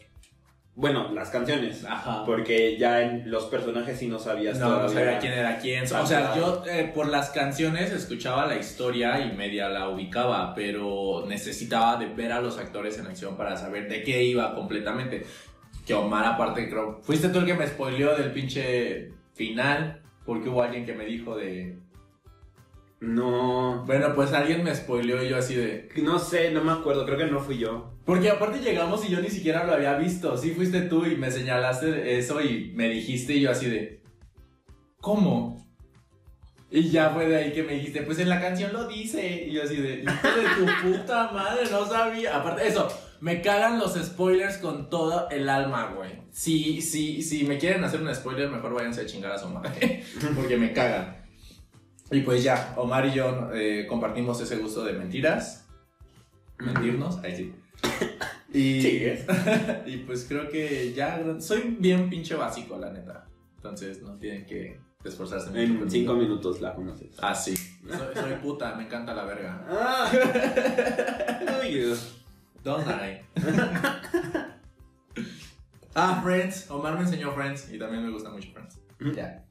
Bueno, 0.75 1.11
las 1.13 1.29
canciones. 1.29 1.83
Ajá. 1.83 2.23
Porque 2.25 2.77
ya 2.77 3.01
en 3.01 3.29
los 3.29 3.45
personajes 3.45 3.99
sí 3.99 4.07
no 4.07 4.17
sabías 4.17 4.59
No, 4.59 4.81
no 4.81 4.87
sabía 4.87 5.19
quién 5.19 5.33
era 5.33 5.59
quién. 5.59 5.83
O 5.83 6.05
sea, 6.05 6.33
yo 6.35 6.63
eh, 6.69 6.89
por 6.95 7.09
las 7.09 7.31
canciones 7.31 7.91
escuchaba 7.91 8.45
la 8.45 8.55
historia 8.55 9.19
y 9.19 9.35
media 9.35 9.67
la 9.67 9.89
ubicaba, 9.89 10.55
pero 10.55 11.25
necesitaba 11.27 11.97
de 11.97 12.05
ver 12.05 12.31
a 12.31 12.39
los 12.39 12.57
actores 12.57 12.97
en 12.97 13.07
acción 13.07 13.35
para 13.35 13.57
saber 13.57 13.89
de 13.89 14.03
qué 14.03 14.23
iba 14.23 14.55
completamente. 14.55 15.25
Que 15.89 15.95
Omar, 15.95 16.23
aparte, 16.23 16.69
creo. 16.69 16.99
Fuiste 17.01 17.29
tú 17.29 17.39
el 17.39 17.47
que 17.47 17.55
me 17.55 17.65
spoileó 17.65 18.15
del 18.15 18.31
pinche 18.31 19.11
final, 19.33 20.03
porque 20.23 20.47
hubo 20.47 20.61
alguien 20.61 20.85
que 20.85 20.93
me 20.93 21.03
dijo 21.03 21.35
de. 21.35 21.79
No. 22.99 23.85
Bueno, 23.87 24.13
pues 24.13 24.31
alguien 24.33 24.63
me 24.63 24.75
spoileó 24.75 25.23
y 25.23 25.29
yo 25.29 25.37
así 25.37 25.55
de. 25.55 25.89
No 26.03 26.19
sé, 26.19 26.51
no 26.51 26.63
me 26.63 26.73
acuerdo, 26.73 27.07
creo 27.07 27.17
que 27.17 27.25
no 27.25 27.39
fui 27.39 27.57
yo. 27.57 27.91
Porque 28.05 28.29
aparte 28.29 28.59
llegamos 28.59 29.03
y 29.03 29.09
yo 29.09 29.19
ni 29.19 29.29
siquiera 29.31 29.63
lo 29.63 29.73
había 29.73 29.97
visto. 29.97 30.37
Sí, 30.37 30.51
fuiste 30.51 30.81
tú 30.81 31.07
y 31.07 31.15
me 31.15 31.31
señalaste 31.31 32.19
eso 32.19 32.39
y 32.39 32.71
me 32.75 32.87
dijiste 32.87 33.33
y 33.33 33.41
yo 33.41 33.49
así 33.49 33.67
de. 33.67 34.03
¿Cómo? 35.01 35.67
Y 36.69 36.91
ya 36.91 37.09
fue 37.09 37.27
de 37.27 37.35
ahí 37.35 37.51
que 37.51 37.63
me 37.63 37.73
dijiste, 37.73 38.03
pues 38.03 38.19
en 38.19 38.29
la 38.29 38.39
canción 38.39 38.73
lo 38.73 38.87
dice. 38.87 39.47
Y 39.47 39.53
yo 39.53 39.63
así 39.63 39.77
de, 39.77 40.03
hijo 40.03 40.27
de 40.27 40.65
tu 40.67 40.97
puta 40.99 41.31
madre, 41.31 41.63
no 41.71 41.83
sabía. 41.83 42.37
Aparte, 42.37 42.67
eso, 42.67 42.87
me 43.21 43.41
cagan 43.41 43.79
los 43.79 43.95
spoilers 43.95 44.57
con 44.57 44.89
todo 44.89 45.29
el 45.29 45.49
alma, 45.49 45.93
güey. 45.95 46.21
Si, 46.31 46.81
si, 46.81 47.21
si 47.21 47.43
me 47.43 47.57
quieren 47.57 47.83
hacer 47.83 48.01
un 48.01 48.13
spoiler, 48.13 48.49
mejor 48.49 48.73
váyanse 48.73 49.01
a 49.01 49.05
chingar 49.05 49.31
a 49.31 49.37
su 49.37 49.49
madre. 49.49 50.03
Porque 50.35 50.57
me 50.57 50.71
cagan. 50.73 51.17
Y 52.11 52.21
pues 52.21 52.43
ya, 52.43 52.73
Omar 52.77 53.05
y 53.05 53.13
yo 53.13 53.49
eh, 53.53 53.85
compartimos 53.87 54.41
ese 54.41 54.57
gusto 54.57 54.83
de 54.83 54.93
mentiras. 54.93 55.67
Mentirnos, 56.57 57.17
ahí 57.23 57.35
sí. 57.35 57.53
Y, 58.51 58.81
Sí, 58.81 59.03
es. 59.03 59.25
y 59.85 59.97
pues 59.97 60.25
creo 60.27 60.49
que 60.49 60.93
ya 60.93 61.21
soy 61.39 61.77
bien 61.79 62.09
pinche 62.09 62.35
básico, 62.35 62.77
la 62.77 62.91
neta. 62.91 63.27
Entonces 63.57 64.01
no 64.01 64.17
tienen 64.17 64.45
que 64.45 64.79
esforzarse 65.03 65.49
mucho 65.49 65.83
En 65.83 65.91
cinco 65.91 66.13
minutos 66.13 66.61
la 66.61 66.73
conoces. 66.73 67.15
Ah, 67.21 67.35
sí. 67.35 67.55
Soy, 67.55 68.15
soy 68.15 68.33
puta, 68.41 68.73
me 68.75 68.85
encanta 68.85 69.13
la 69.13 69.25
verga. 69.25 69.65
Ah. 69.69 70.11
Uy, 71.63 71.93
Don't 72.63 72.85
lie. 72.87 73.23
ah, 75.95 76.19
Friends. 76.23 76.69
Omar 76.69 76.95
me 76.95 77.01
enseñó 77.01 77.31
Friends 77.33 77.71
y 77.71 77.79
también 77.79 78.03
me 78.05 78.11
gusta 78.11 78.29
mucho 78.29 78.49
Friends. 78.51 78.79
Ya. 79.15 79.43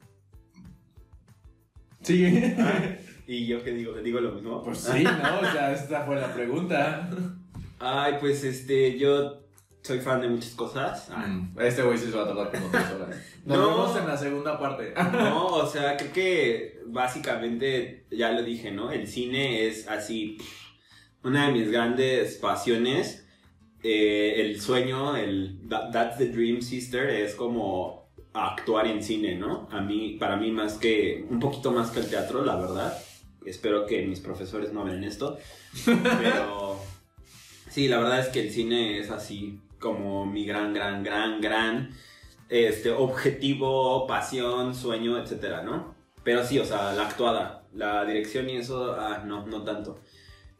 Sí. 2.02 2.24
¿Y 3.26 3.46
yo 3.46 3.62
qué 3.62 3.72
digo? 3.72 3.92
¿Digo 3.94 4.20
lo 4.20 4.32
mismo? 4.32 4.62
Pues 4.62 4.78
sí, 4.78 5.02
¿no? 5.04 5.40
O 5.40 5.52
sea, 5.52 5.72
esta 5.72 6.04
fue 6.04 6.16
la 6.16 6.32
pregunta. 6.32 7.10
Ay, 7.78 8.14
pues 8.20 8.42
este, 8.44 8.98
yo 8.98 9.42
soy 9.82 10.00
fan 10.00 10.20
de 10.22 10.28
muchas 10.28 10.52
cosas. 10.54 11.08
Ah, 11.10 11.26
Mm, 11.26 11.54
Este 11.60 11.82
güey 11.82 11.98
sí 11.98 12.10
se 12.10 12.16
va 12.16 12.22
a 12.24 12.26
tardar 12.26 12.50
como 12.50 12.70
tres 12.70 12.90
horas. 12.92 13.16
Nos 13.44 13.58
No. 13.58 13.68
vemos 13.68 13.96
en 13.98 14.06
la 14.06 14.16
segunda 14.16 14.58
parte. 14.58 14.94
No, 15.12 15.46
o 15.46 15.66
sea, 15.66 15.96
creo 15.96 16.12
que 16.12 16.80
básicamente, 16.86 18.06
ya 18.10 18.32
lo 18.32 18.42
dije, 18.42 18.70
¿no? 18.70 18.90
El 18.90 19.06
cine 19.06 19.66
es 19.66 19.86
así, 19.88 20.38
una 21.28 21.46
de 21.46 21.52
mis 21.52 21.70
grandes 21.70 22.36
pasiones. 22.36 23.26
Eh, 23.82 24.40
el 24.40 24.60
sueño, 24.60 25.16
el 25.16 25.60
that- 25.68 25.92
That's 25.92 26.18
the 26.18 26.26
Dream 26.26 26.62
Sister, 26.62 27.08
es 27.08 27.34
como 27.34 28.08
actuar 28.32 28.86
en 28.86 29.02
cine, 29.02 29.36
¿no? 29.36 29.68
A 29.70 29.80
mí, 29.80 30.16
para 30.18 30.36
mí 30.36 30.50
más 30.50 30.74
que, 30.74 31.24
un 31.30 31.38
poquito 31.38 31.70
más 31.70 31.90
que 31.90 32.00
el 32.00 32.08
teatro, 32.08 32.44
la 32.44 32.56
verdad. 32.56 32.98
Espero 33.44 33.86
que 33.86 34.04
mis 34.04 34.20
profesores 34.20 34.72
no 34.72 34.84
vean 34.84 35.04
esto. 35.04 35.38
Pero 35.84 36.80
sí, 37.70 37.88
la 37.88 37.98
verdad 37.98 38.20
es 38.20 38.28
que 38.28 38.40
el 38.40 38.50
cine 38.50 38.98
es 38.98 39.10
así 39.10 39.60
como 39.78 40.26
mi 40.26 40.44
gran, 40.44 40.74
gran, 40.74 41.02
gran, 41.04 41.40
gran 41.40 41.90
este, 42.48 42.90
objetivo, 42.90 44.06
pasión, 44.06 44.74
sueño, 44.74 45.18
etcétera, 45.18 45.62
¿no? 45.62 45.94
Pero 46.24 46.44
sí, 46.44 46.58
o 46.58 46.64
sea, 46.64 46.92
la 46.92 47.06
actuada, 47.06 47.64
la 47.72 48.04
dirección 48.04 48.50
y 48.50 48.56
eso, 48.56 48.92
ah, 48.98 49.22
no, 49.24 49.46
no 49.46 49.62
tanto. 49.62 50.00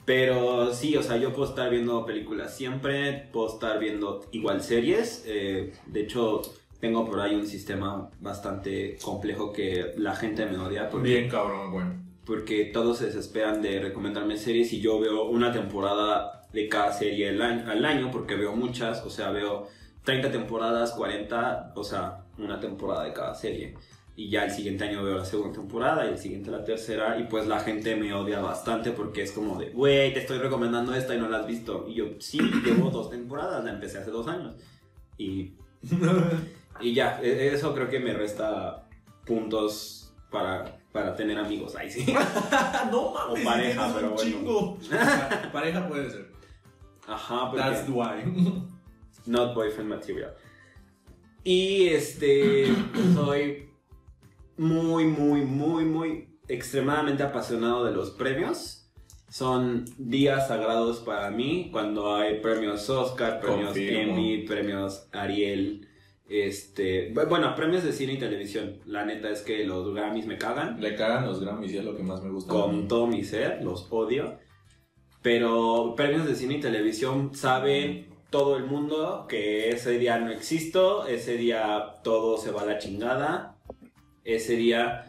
Pero 0.09 0.73
sí, 0.73 0.97
o 0.97 1.03
sea, 1.03 1.19
yo 1.19 1.35
puedo 1.35 1.51
estar 1.51 1.69
viendo 1.69 2.07
películas 2.07 2.57
siempre, 2.57 3.29
puedo 3.31 3.47
estar 3.53 3.79
viendo 3.79 4.25
igual 4.33 4.63
series. 4.63 5.23
eh, 5.27 5.75
de 5.85 6.01
hecho, 6.01 6.41
tengo 6.81 7.05
por 7.05 7.21
ahí 7.21 7.35
un 7.35 7.47
sistema 7.47 8.09
bastante 8.19 8.97
complejo 9.03 9.53
que 9.53 9.93
la 9.99 10.17
gente 10.17 10.47
me 10.47 10.57
odia 10.57 10.89
porque 10.89 11.11
Bien 11.11 11.29
cabrón, 11.29 11.73
güey. 11.73 11.85
porque 12.25 12.65
todos 12.73 12.97
se 12.97 13.07
desesperan 13.07 13.61
de 13.61 13.81
recomendarme 13.81 14.39
series 14.39 14.73
y 14.73 14.81
yo 14.81 14.99
veo 14.99 15.25
una 15.25 15.53
temporada 15.53 16.43
de 16.55 16.71
cada 16.71 16.91
serie 16.91 17.29
al 17.29 17.43
año, 17.43 17.71
al 17.71 17.85
año 17.85 18.11
porque 18.11 18.35
veo 18.35 18.57
muchas, 18.57 19.05
o 19.05 19.11
sea, 19.11 19.31
veo 19.31 19.67
30 20.05 20.31
temporadas, 20.31 20.93
40, 20.93 21.75
o 21.77 21.85
sea, 21.85 22.25
una 22.39 22.59
temporada 22.59 23.05
de 23.05 23.13
cada 23.13 23.35
serie. 23.35 23.75
Y 24.19 24.31
ya 24.31 24.47
el 24.47 24.51
siguiente 24.51 24.83
año 24.83 25.05
veo 25.05 25.17
la 25.17 25.25
segunda 25.25 25.53
temporada 25.57 26.05
y 26.05 26.09
el 26.09 26.19
siguiente 26.19 26.51
la 26.51 26.65
tercera 26.65 27.21
y 27.21 27.29
pues 27.29 27.47
la 27.47 27.61
gente 27.61 27.95
me 27.95 28.13
odia 28.13 28.41
bastante 28.41 28.91
porque 28.91 29.23
es 29.23 29.31
como 29.31 29.57
de, 29.61 29.71
güey, 29.71 30.13
te 30.13 30.19
estoy 30.19 30.39
recomendando 30.39 30.93
esta 30.93 31.15
y 31.15 31.19
no 31.21 31.29
la 31.29 31.39
has 31.39 31.47
visto. 31.47 31.85
Y 31.87 31.95
yo, 31.95 32.07
sí, 32.19 32.41
llevo 32.65 32.91
dos 32.91 33.11
temporadas, 33.11 33.63
la 33.63 33.71
empecé 33.71 33.99
hace 33.99 34.11
dos 34.11 34.27
años. 34.27 34.57
Y, 35.19 35.53
y 36.81 36.95
ya, 36.95 37.21
e- 37.23 37.55
eso 37.55 37.73
creo 37.73 37.89
que 37.89 38.01
me 38.01 38.13
resta 38.13 38.89
puntos 39.25 40.13
para, 40.33 40.81
para 40.91 41.15
tener 41.15 41.39
amigos. 41.39 41.77
Ahí 41.77 41.89
sí. 41.89 42.05
no 42.91 43.13
mames, 43.13 43.47
O 43.47 43.49
pareja, 43.49 43.93
pero 43.95 44.11
bueno. 44.11 44.31
chingo. 44.33 44.79
Pareja 45.53 45.89
puede 45.89 46.11
ser. 46.11 46.33
Ajá, 47.07 47.53
porque 47.53 47.63
That's 47.63 47.89
why. 47.89 48.65
not 49.27 49.55
boyfriend 49.55 49.91
material. 49.91 50.35
Y 51.45 51.87
este, 51.91 52.67
soy 53.15 53.68
muy, 54.59 55.05
muy, 55.07 55.43
muy, 55.43 55.85
muy 55.85 56.29
extremadamente 56.49 57.23
apasionado 57.23 57.85
de 57.85 57.93
los 57.93 58.11
premios. 58.11 58.91
Son 59.31 59.85
días 59.99 60.49
sagrados 60.49 60.99
para 61.01 61.31
mí 61.31 61.69
cuando 61.71 62.15
hay 62.17 62.41
premios 62.41 62.89
Oscar, 62.89 63.41
premios 63.41 63.67
Confirmo. 63.69 64.15
Emmy, 64.15 64.39
premios 64.47 65.09
Ariel, 65.13 65.87
Este, 66.31 67.13
bu- 67.15 67.27
bueno, 67.29 67.55
premios 67.55 67.85
de 67.85 67.93
cine 67.93 68.15
y 68.15 68.19
televisión. 68.19 68.81
La 68.85 69.05
neta 69.07 69.31
es 69.31 69.41
que 69.43 69.65
los 69.65 69.95
Grammys 69.95 70.27
me 70.27 70.37
cagan. 70.39 70.79
Le 70.81 70.95
cagan 70.95 71.25
los 71.27 71.41
Grammys 71.41 71.73
y 71.73 71.79
es 71.79 71.85
lo 71.85 71.97
que 71.97 72.03
más 72.03 72.23
me 72.23 72.31
gusta. 72.31 72.53
Con 72.53 72.87
todo 72.89 73.07
mi 73.07 73.25
ser, 73.25 73.63
los 73.63 73.87
odio. 73.91 74.39
Pero 75.23 75.95
premios 75.97 76.27
de 76.27 76.35
cine 76.35 76.55
y 76.57 76.61
televisión 76.61 77.35
saben 77.35 78.09
todo 78.31 78.57
el 78.57 78.65
mundo 78.65 79.27
que 79.29 79.71
ese 79.71 79.99
día 79.99 80.19
no 80.19 80.31
existo, 80.31 81.07
ese 81.07 81.37
día 81.37 81.95
todo 82.05 82.37
se 82.39 82.51
va 82.51 82.63
a 82.63 82.67
la 82.67 82.79
chingada. 82.79 83.58
Ese 84.29 84.57
día 84.57 85.07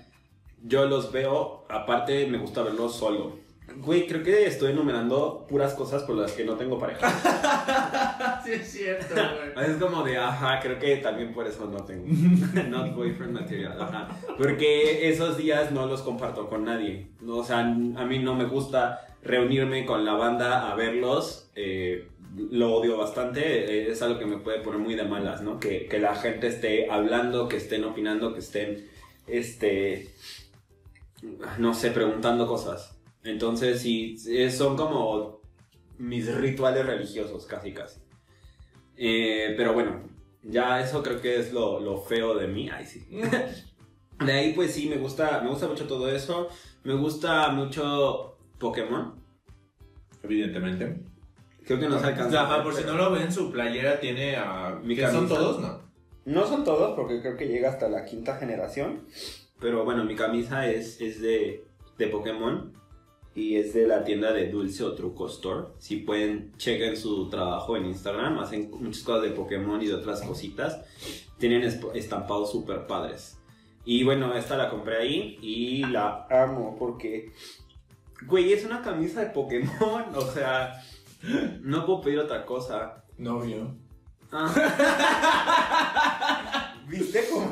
yo 0.64 0.86
los 0.86 1.12
veo, 1.12 1.66
aparte 1.68 2.26
me 2.28 2.38
gusta 2.38 2.64
verlos 2.64 2.96
solo. 2.96 3.38
Güey, 3.76 4.08
creo 4.08 4.24
que 4.24 4.46
estoy 4.48 4.72
enumerando 4.72 5.46
puras 5.48 5.74
cosas 5.74 6.04
por 6.04 6.16
las 6.16 6.32
que 6.32 6.46
no 6.46 6.56
tengo 6.56 6.80
pareja. 6.80 8.42
sí, 8.46 8.54
es 8.54 8.72
cierto, 8.72 9.14
güey. 9.14 9.68
Es 9.70 9.76
como 9.76 10.04
de, 10.04 10.18
ajá, 10.18 10.60
creo 10.62 10.80
que 10.80 10.96
también 10.98 11.34
por 11.34 11.46
eso 11.46 11.68
no 11.68 11.84
tengo. 11.84 12.06
Not 12.70 12.96
boyfriend 12.96 13.34
material, 13.34 13.80
ajá. 13.80 14.08
Porque 14.38 15.10
esos 15.10 15.38
días 15.38 15.72
no 15.74 15.86
los 15.86 16.02
comparto 16.02 16.48
con 16.48 16.64
nadie. 16.64 17.10
O 17.28 17.44
sea, 17.44 17.60
a 17.60 17.66
mí 18.06 18.20
no 18.20 18.36
me 18.36 18.46
gusta 18.46 19.02
reunirme 19.22 19.86
con 19.86 20.06
la 20.06 20.14
banda 20.14 20.72
a 20.72 20.76
verlos. 20.76 21.52
eh, 21.56 22.08
lo 22.52 22.76
odio 22.76 22.96
bastante. 22.98 23.42
eh, 23.42 23.92
es 23.92 24.02
algo 24.02 24.18
que 24.20 24.26
me 24.26 24.38
puede 24.38 24.62
poner 24.62 24.80
muy 24.80 24.96
de 24.96 25.04
malas, 25.04 25.42
¿no? 25.42 25.60
Que, 25.60 25.88
que 25.88 26.00
la 26.00 26.16
gente 26.16 26.48
esté 26.48 26.90
hablando, 26.90 27.48
que 27.48 27.58
estén 27.58 27.84
opinando, 27.84 28.34
que 28.34 28.40
estén, 28.40 28.88
este, 29.32 30.10
no 31.58 31.74
sé, 31.74 31.92
preguntando 31.92 32.48
cosas. 32.48 33.00
Entonces, 33.24 33.82
sí, 33.82 34.18
son 34.50 34.78
como 34.78 35.42
mis 35.98 36.34
rituales 36.34 36.86
religiosos, 36.86 37.46
casi, 37.46 37.74
casi. 37.74 38.00
Eh, 38.96 39.54
pero 39.58 39.74
bueno, 39.74 40.04
ya 40.44 40.82
eso 40.82 41.04
creo 41.04 41.22
que 41.22 41.40
es 41.40 41.54
lo, 41.54 41.80
lo 41.80 42.02
feo 42.02 42.36
de 42.36 42.48
mí. 42.48 42.70
Ay, 42.70 42.86
sí. 42.86 43.06
De 44.26 44.34
ahí, 44.34 44.54
pues 44.54 44.74
sí, 44.74 44.90
me 44.90 44.98
gusta, 44.98 45.40
me 45.42 45.50
gusta 45.50 45.68
mucho 45.68 45.88
todo 45.88 46.10
eso. 46.10 46.50
Me 46.84 46.94
gusta 46.94 47.50
mucho 47.52 48.38
Pokémon. 48.58 49.16
Evidentemente. 50.24 51.02
Creo 51.66 51.80
que 51.80 51.88
no 51.88 52.00
se 52.00 52.08
alcanza. 52.08 52.42
a 52.42 52.44
Ajá, 52.44 52.56
ver, 52.56 52.64
por 52.64 52.76
si 52.76 52.84
no 52.84 52.96
lo 52.96 53.12
ven, 53.12 53.32
su 53.32 53.50
playera 53.52 54.00
tiene 54.00 54.36
a. 54.36 54.78
Mi 54.84 54.96
¿Qué 54.96 55.08
son 55.10 55.28
todos? 55.28 55.62
No. 55.62 55.89
No 56.30 56.46
son 56.46 56.64
todos, 56.64 56.96
porque 56.96 57.22
creo 57.22 57.36
que 57.38 57.48
llega 57.48 57.70
hasta 57.70 57.90
la 57.90 58.06
quinta 58.06 58.36
generación. 58.36 59.02
Pero 59.60 59.84
bueno, 59.84 60.06
mi 60.06 60.16
camisa 60.16 60.70
es, 60.70 61.02
es 61.02 61.20
de, 61.20 61.66
de 61.98 62.08
Pokémon. 62.08 62.72
Y 63.34 63.56
es 63.56 63.74
de 63.74 63.88
la 63.88 64.04
tienda 64.04 64.32
de 64.32 64.48
Dulce 64.48 64.84
o 64.84 64.94
Truco 64.94 65.26
Store. 65.26 65.70
Si 65.80 65.98
pueden, 65.98 66.54
chequen 66.58 66.96
su 66.98 67.30
trabajo 67.30 67.76
en 67.78 67.86
Instagram. 67.86 68.38
Hacen 68.38 68.70
muchas 68.70 69.02
cosas 69.02 69.24
de 69.24 69.32
Pokémon 69.32 69.82
y 69.82 69.88
de 69.88 69.96
otras 69.96 70.22
cositas. 70.22 70.86
Tienen 71.40 71.64
estampados 71.64 72.52
súper 72.52 72.86
padres. 72.86 73.40
Y 73.84 74.04
bueno, 74.04 74.36
esta 74.36 74.56
la 74.56 74.70
compré 74.70 74.98
ahí 74.98 75.40
y 75.42 75.84
la 75.86 76.28
amo 76.30 76.76
porque... 76.78 77.32
Güey, 78.28 78.54
es 78.54 78.66
una 78.66 78.84
camisa 78.84 79.22
de 79.22 79.32
Pokémon. 79.32 80.06
O 80.16 80.22
sea, 80.22 80.80
no 81.62 81.88
puedo 81.88 82.02
pedir 82.02 82.20
otra 82.20 82.46
cosa. 82.46 83.04
Novio. 83.18 83.79
Ah. 84.32 84.52
¿Viste 86.88 87.28
cómo? 87.30 87.52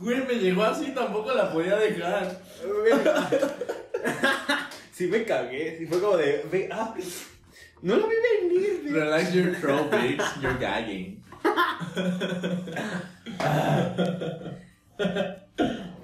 Güey, 0.00 0.26
me 0.26 0.34
llegó 0.34 0.64
así, 0.64 0.92
tampoco 0.92 1.32
la 1.32 1.52
podía 1.52 1.76
dejar. 1.76 2.40
sí 4.92 5.06
me 5.06 5.24
cagué, 5.24 5.78
sí 5.78 5.86
fue 5.86 6.00
como 6.00 6.16
de, 6.16 6.44
ve, 6.50 6.68
ah, 6.70 6.94
no 7.82 7.96
lo 7.96 8.08
vi 8.08 8.14
venir, 8.42 8.82
ve. 8.84 8.90
Relax 8.90 9.32
your 9.32 9.54
throat, 9.56 9.90
bitch. 9.90 10.22
You're 10.40 10.58
gagging. 10.58 11.22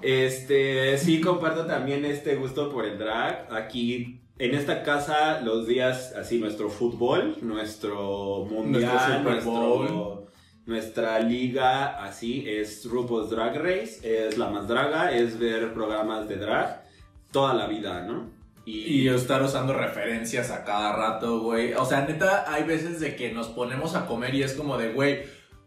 Este, 0.01 0.97
sí 0.97 1.21
comparto 1.21 1.65
también 1.65 2.03
este 2.03 2.35
gusto 2.35 2.69
por 2.69 2.85
el 2.85 2.97
drag. 2.97 3.47
Aquí 3.53 4.22
en 4.39 4.55
esta 4.55 4.83
casa 4.83 5.41
los 5.41 5.67
días 5.67 6.13
así 6.15 6.39
nuestro 6.39 6.69
fútbol, 6.69 7.37
nuestro 7.41 8.45
mundial, 8.49 9.23
Nuestro 9.23 10.23
nuestra 10.65 11.19
liga 11.19 12.03
así 12.03 12.45
es 12.47 12.85
RuPaul's 12.85 13.29
Drag 13.29 13.57
Race, 13.57 13.99
es 14.03 14.37
la 14.37 14.49
más 14.49 14.67
draga, 14.67 15.11
es 15.11 15.37
ver 15.37 15.73
programas 15.73 16.29
de 16.29 16.37
drag 16.37 16.83
toda 17.31 17.53
la 17.53 17.67
vida, 17.67 18.03
¿no? 18.03 18.31
Y 18.65 19.09
estar 19.09 19.43
usando 19.43 19.73
referencias 19.73 20.49
a 20.49 20.63
cada 20.63 20.95
rato, 20.95 21.41
güey. 21.41 21.73
O 21.73 21.83
sea, 21.83 22.05
neta, 22.05 22.45
hay 22.47 22.63
veces 22.63 23.01
de 23.01 23.13
que 23.17 23.33
nos 23.33 23.47
ponemos 23.47 23.93
a 23.93 24.05
comer 24.05 24.33
y 24.35 24.43
es 24.43 24.53
como 24.53 24.77
de, 24.77 24.93
güey, 24.93 25.23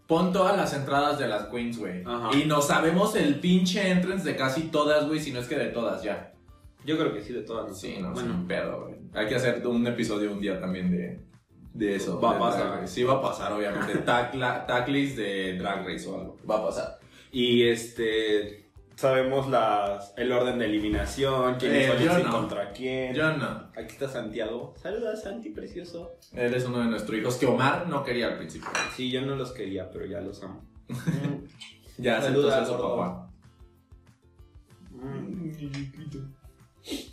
pon 0.07 0.33
todas 0.33 0.57
las 0.57 0.73
entradas 0.73 1.19
de 1.19 1.29
las 1.29 1.49
queens, 1.49 1.79
güey. 1.79 2.03
Y 2.33 2.47
no 2.47 2.63
sabemos 2.63 3.15
el 3.15 3.39
pinche 3.39 3.91
entrance 3.91 4.27
de 4.27 4.35
casi 4.35 4.63
todas, 4.69 5.07
güey, 5.07 5.21
si 5.21 5.31
no 5.31 5.41
es 5.41 5.47
que 5.47 5.57
de 5.57 5.67
todas 5.67 6.03
ya. 6.03 6.33
Yo 6.87 6.97
creo 6.97 7.13
que 7.13 7.21
sí 7.23 7.33
de 7.33 7.43
todas. 7.43 7.69
¿no? 7.69 7.75
Sí, 7.75 7.97
no, 8.01 8.13
bueno, 8.13 8.33
sin 8.35 8.47
pedo, 8.47 8.83
güey. 8.85 8.95
Hay 9.13 9.29
que 9.29 9.35
hacer 9.35 9.67
un 9.67 9.87
episodio 9.87 10.33
un 10.33 10.41
día 10.41 10.59
también 10.61 10.91
de, 10.91 11.21
de 11.75 11.97
eso. 11.97 12.21
Va 12.21 12.37
a 12.37 12.39
pasar. 12.39 12.89
Sí, 12.89 13.05
va 13.05 13.15
a 13.15 13.21
pasar, 13.23 13.53
obviamente. 13.53 13.99
Taglist 14.07 15.17
de 15.17 15.59
Drag 15.59 15.87
Race 15.87 16.07
o 16.09 16.19
algo. 16.19 16.39
Va 16.49 16.59
a 16.59 16.67
pasar. 16.67 16.99
Y 17.33 17.65
este. 17.65 18.65
Sabemos 18.95 19.51
las, 19.51 20.15
el 20.17 20.33
orden 20.33 20.59
de 20.59 20.65
eliminación, 20.65 21.57
quién 21.59 21.75
Eh, 21.75 21.93
es 21.95 22.25
no. 22.25 22.31
contra 22.31 22.71
quién. 22.73 23.13
Yo 23.15 23.31
no. 23.37 23.69
Aquí 23.77 23.89
está 23.93 24.09
Santiago. 24.09 24.73
Saluda, 24.81 25.15
Santi, 25.15 25.51
precioso. 25.51 26.13
Él 26.33 26.55
es 26.55 26.65
uno 26.65 26.79
de 26.79 26.87
nuestros 26.87 27.19
hijos 27.19 27.37
que 27.37 27.45
Omar 27.45 27.87
no 27.89 28.03
quería 28.03 28.29
al 28.29 28.39
principio. 28.39 28.71
Sí, 28.95 29.11
yo 29.11 29.21
no 29.21 29.37
los 29.37 29.53
quería, 29.53 29.91
pero 29.91 30.07
ya 30.07 30.21
los 30.23 30.43
amo. 30.43 30.63
Ya 31.99 32.21
Saluda, 32.23 32.59
ser 32.65 32.67
su 32.75 32.81
papá. 32.83 33.31
Mm. 34.91 35.51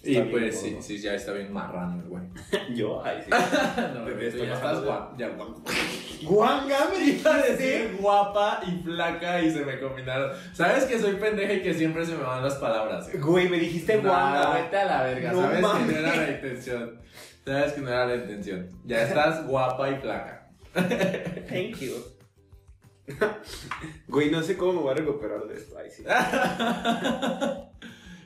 Y 0.04 0.20
pues 0.22 0.60
sí, 0.60 0.78
sí, 0.82 1.00
ya 1.00 1.16
está 1.16 1.32
bien 1.32 1.52
marrano 1.52 2.00
el 2.02 2.08
güey. 2.08 2.24
Yo, 2.76 3.04
ay, 3.04 3.22
sí. 3.24 3.30
no, 3.96 4.06
Bebé, 4.06 4.28
estoy 4.28 4.46
ya 4.48 4.54
estás 4.54 4.84
guapa. 4.84 5.16
Ya 5.18 5.30
guapa. 5.30 5.62
Guanga, 6.24 6.78
me 6.92 7.06
Iba 7.12 7.36
a 7.36 7.42
decir 7.42 7.98
guapa 8.00 8.62
y 8.68 8.84
flaca 8.84 9.42
y 9.42 9.50
se 9.52 9.66
me 9.66 9.80
combinaron. 9.80 10.32
Sabes 10.54 10.84
que 10.86 11.00
soy 11.00 11.14
pendeja 11.16 11.54
y 11.54 11.62
que 11.64 11.74
siempre 11.74 12.06
se 12.06 12.16
me 12.16 12.24
van 12.24 12.44
las 12.44 12.56
palabras. 12.56 13.10
güey? 13.10 13.22
Güey, 13.24 13.50
me 13.50 13.58
dijiste 13.60 13.96
No, 13.98 14.10
guanga. 14.10 14.54
vete 14.54 14.78
a 14.78 14.86
la 14.86 15.04
verga. 15.04 15.32
No 15.32 15.42
Sabes 15.42 15.62
mames. 15.62 15.88
que 15.96 16.02
no 16.02 16.08
era 16.08 16.16
la 16.18 16.32
intención. 16.32 17.02
Sabes 17.46 17.74
que 17.74 17.82
no 17.82 17.90
era 17.90 18.06
la 18.06 18.16
intención. 18.16 18.70
Ya 18.86 19.02
estás 19.04 19.48
guapa 19.48 19.90
y 19.90 19.96
flaca. 19.96 20.50
Thank 20.74 21.78
you. 21.80 21.94
Güey, 24.08 24.30
no 24.32 24.42
sé 24.44 24.56
cómo 24.56 24.74
me 24.74 24.80
voy 24.82 24.92
a 24.92 24.96
recuperar 24.96 25.44
de 25.48 25.56
esto. 25.58 25.76
Ay, 25.78 25.90
sí. 25.92 26.04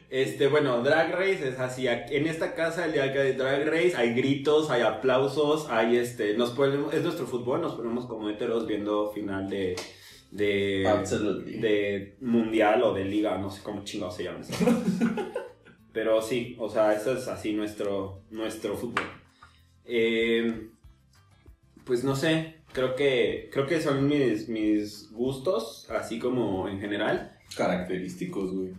Este, 0.09 0.47
bueno, 0.47 0.81
Drag 0.83 1.11
Race 1.11 1.49
es 1.49 1.59
así. 1.59 1.87
En 1.87 2.27
esta 2.27 2.55
casa, 2.55 2.85
el 2.85 2.93
día 2.93 3.03
hay 3.03 3.33
Drag 3.33 3.67
Race, 3.67 3.93
hay 3.95 4.13
gritos, 4.13 4.69
hay 4.69 4.81
aplausos, 4.81 5.67
hay 5.69 5.97
este. 5.97 6.35
Nos 6.37 6.51
ponemos, 6.51 6.93
es 6.93 7.03
nuestro 7.03 7.27
fútbol, 7.27 7.61
nos 7.61 7.75
ponemos 7.75 8.05
como 8.05 8.29
heteros 8.29 8.65
viendo 8.67 9.11
final 9.11 9.49
de. 9.49 9.75
de. 10.31 10.87
Absolutely. 10.87 11.59
de 11.59 12.17
mundial 12.21 12.83
o 12.83 12.93
de 12.93 13.03
liga, 13.03 13.37
no 13.37 13.49
sé 13.49 13.61
cómo 13.61 13.83
chingados 13.83 14.15
se 14.15 14.23
llama 14.23 14.39
eso. 14.39 14.53
Pero 15.91 16.21
sí, 16.21 16.55
o 16.59 16.69
sea, 16.69 16.93
eso 16.93 17.11
es 17.17 17.27
así 17.27 17.53
nuestro, 17.53 18.21
nuestro 18.29 18.77
fútbol. 18.77 19.03
Eh, 19.83 20.69
pues 21.83 22.03
no 22.03 22.15
sé, 22.15 22.61
creo 22.71 22.95
que, 22.95 23.49
creo 23.51 23.65
que 23.65 23.81
son 23.81 24.07
mis, 24.07 24.47
mis 24.47 25.11
gustos, 25.11 25.89
así 25.89 26.19
como 26.19 26.69
en 26.69 26.79
general. 26.79 27.35
Característicos, 27.55 28.53
güey. 28.53 28.73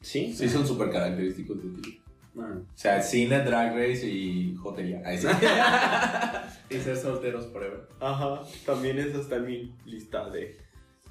Sí, 0.00 0.32
Sí, 0.34 0.48
son 0.48 0.66
súper 0.66 0.90
característicos 0.90 1.62
de 1.62 1.82
ti. 1.82 2.00
Bueno, 2.32 2.60
O 2.60 2.78
sea, 2.78 3.02
cine, 3.02 3.40
drag 3.40 3.74
race 3.74 4.06
y 4.06 4.54
jotería. 4.56 5.02
Ahí 5.04 5.18
sí. 5.18 5.26
y 6.70 6.78
ser 6.78 6.96
solteros 6.96 7.46
forever. 7.48 7.88
Ajá, 8.00 8.42
también 8.64 8.98
eso 8.98 9.20
está 9.20 9.36
en 9.36 9.46
mi 9.46 9.74
lista 9.84 10.30
de 10.30 10.56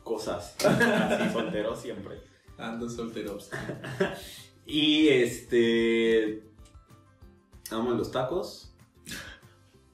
cosas. 0.03 0.55
Así, 0.65 1.29
soltero 1.31 1.75
siempre. 1.75 2.15
Ando 2.57 2.89
solteros. 2.89 3.49
Y 4.71 5.07
este. 5.07 6.43
Amo 7.71 7.89
los 7.91 8.11
tacos. 8.11 8.71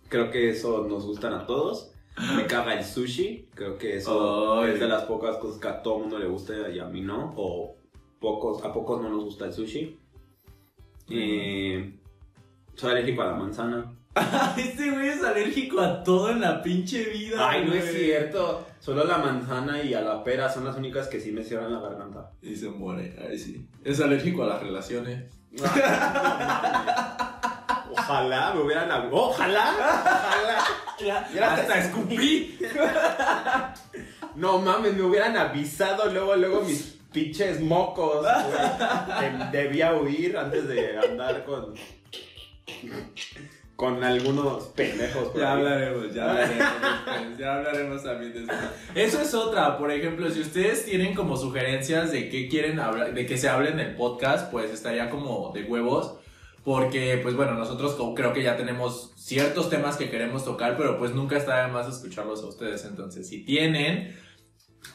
Creo 0.09 0.29
que 0.31 0.49
eso 0.49 0.85
nos 0.85 1.05
gustan 1.05 1.33
a 1.33 1.45
todos. 1.45 1.93
Me 2.35 2.45
caga 2.45 2.77
el 2.77 2.83
sushi. 2.83 3.47
Creo 3.55 3.77
que 3.77 3.95
eso 3.95 4.65
es 4.65 4.77
de 4.77 4.87
las 4.89 5.03
pocas 5.03 5.37
cosas 5.37 5.61
que 5.61 5.67
a 5.69 5.81
todo 5.81 5.99
mundo 5.99 6.19
le 6.19 6.27
gusta 6.27 6.69
y 6.69 6.79
a 6.79 6.85
mí 6.87 6.99
no. 6.99 7.33
O 7.37 7.74
pocos, 8.25 8.63
a 8.65 8.73
pocos 8.73 9.01
no 9.03 9.09
nos 9.09 9.23
gusta 9.25 9.45
el 9.45 9.53
sushi. 9.53 9.99
Eh, 11.11 11.99
soy 12.73 12.91
alérgico 12.91 13.21
a 13.21 13.25
la 13.27 13.33
manzana. 13.35 13.91
este 14.57 14.89
güey 14.89 15.09
es 15.09 15.23
alérgico 15.23 15.79
a 15.79 16.01
todo 16.03 16.31
en 16.31 16.41
la 16.41 16.61
pinche 16.63 17.03
vida. 17.05 17.49
Ay, 17.49 17.65
no 17.65 17.73
es 17.73 17.91
cierto. 17.93 18.65
Solo 18.79 19.01
a 19.03 19.05
la 19.05 19.17
manzana 19.19 19.83
y 19.83 19.93
a 19.93 20.01
la 20.01 20.23
pera 20.23 20.49
son 20.49 20.65
las 20.65 20.75
únicas 20.75 21.07
que 21.07 21.19
sí 21.19 21.31
me 21.31 21.43
cierran 21.43 21.71
la 21.71 21.79
garganta. 21.81 22.31
Y 22.41 22.55
se 22.55 22.69
muere. 22.69 23.15
Ay, 23.29 23.37
sí. 23.37 23.67
Es 23.83 23.99
alérgico 24.01 24.43
a 24.43 24.47
las 24.47 24.63
relaciones. 24.63 25.25
Ojalá 27.91 28.53
me 28.55 28.61
hubieran 28.61 28.91
hablado. 28.91 29.15
Ojalá. 29.15 29.73
Ojalá. 29.77 30.63
Ya, 30.99 31.29
Ya 31.33 31.53
hasta 31.53 31.73
te- 31.73 31.79
escupí. 31.81 32.57
No 34.35 34.57
mames, 34.59 34.93
me 34.97 35.01
hubieran 35.01 35.37
avisado 35.37 36.11
luego, 36.11 36.35
luego 36.35 36.59
mis 36.63 36.94
pinches 37.15 37.59
mocos, 37.61 38.21
güey. 38.23 39.51
Debía 39.51 39.95
huir 39.95 40.37
antes 40.37 40.67
de 40.67 40.97
andar 40.97 41.43
con. 41.45 41.73
Con 43.75 44.01
algunos 44.05 44.67
pendejos. 44.67 45.29
por 45.29 45.41
Ya 45.41 45.51
ahí. 45.53 45.57
hablaremos, 45.59 46.13
ya 46.13 46.29
hablaremos 46.29 47.37
ya 47.37 47.55
hablaremos 47.55 48.03
también 48.03 48.33
después. 48.33 48.59
Eso 48.95 49.19
es 49.21 49.33
otra, 49.33 49.77
por 49.77 49.91
ejemplo, 49.91 50.29
si 50.29 50.39
ustedes 50.39 50.85
tienen 50.85 51.13
como 51.13 51.35
sugerencias 51.35 52.11
de 52.11 52.29
qué 52.29 52.47
quieren 52.47 52.79
hablar, 52.79 53.13
de 53.13 53.25
que 53.25 53.37
se 53.37 53.49
hable 53.49 53.71
en 53.71 53.79
el 53.81 53.95
podcast, 53.95 54.49
pues 54.49 54.71
estaría 54.71 55.09
como 55.09 55.51
de 55.53 55.63
huevos. 55.63 56.19
Porque, 56.63 57.19
pues 57.21 57.35
bueno, 57.35 57.53
nosotros 57.53 57.95
creo 58.15 58.33
que 58.33 58.41
ya 58.41 58.55
tenemos 58.57 59.11
ciertos 59.17 59.69
temas 59.69 59.97
que 59.97 60.09
queremos 60.09 60.43
tocar, 60.45 60.77
pero 60.77 60.97
pues 60.97 61.11
nunca 61.13 61.37
está 61.37 61.65
de 61.65 61.71
más 61.71 61.87
escucharlos 61.87 62.41
a 62.43 62.47
ustedes. 62.47 62.85
Entonces, 62.85 63.27
si 63.27 63.43
tienen, 63.45 64.15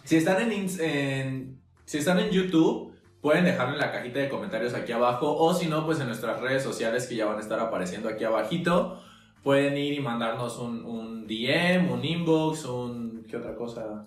si 0.04 0.16
están 0.16 0.40
en- 0.50 1.59
si 1.90 1.98
están 1.98 2.20
en 2.20 2.30
YouTube, 2.30 2.94
pueden 3.20 3.44
dejarlo 3.44 3.74
en 3.74 3.80
la 3.80 3.90
cajita 3.90 4.20
de 4.20 4.28
comentarios 4.28 4.74
aquí 4.74 4.92
abajo, 4.92 5.36
o 5.36 5.52
si 5.52 5.66
no, 5.66 5.84
pues 5.84 5.98
en 5.98 6.06
nuestras 6.06 6.40
redes 6.40 6.62
sociales 6.62 7.08
que 7.08 7.16
ya 7.16 7.26
van 7.26 7.38
a 7.38 7.40
estar 7.40 7.58
apareciendo 7.58 8.08
aquí 8.08 8.22
abajito. 8.22 9.02
Pueden 9.42 9.76
ir 9.76 9.94
y 9.94 9.98
mandarnos 9.98 10.60
un, 10.60 10.84
un 10.84 11.26
DM, 11.26 11.90
un 11.90 12.04
inbox, 12.04 12.64
un... 12.66 13.24
¿Qué 13.28 13.36
otra 13.36 13.56
cosa? 13.56 14.06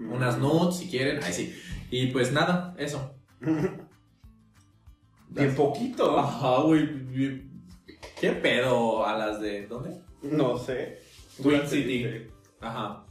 Unas 0.00 0.38
nudes 0.38 0.78
si 0.78 0.90
quieren. 0.90 1.22
Ahí 1.22 1.32
sí. 1.32 1.54
Y 1.92 2.08
pues 2.08 2.32
nada, 2.32 2.74
eso. 2.78 3.14
Bien 5.28 5.54
poquito. 5.54 6.18
Ajá, 6.18 6.62
güey. 6.62 7.48
¿Qué 8.20 8.32
pedo 8.32 9.06
a 9.06 9.16
las 9.16 9.40
de... 9.40 9.68
¿Dónde? 9.68 10.00
No 10.22 10.58
sé. 10.58 10.98
Twin 11.40 11.64
City. 11.64 12.26
Ajá. 12.60 13.04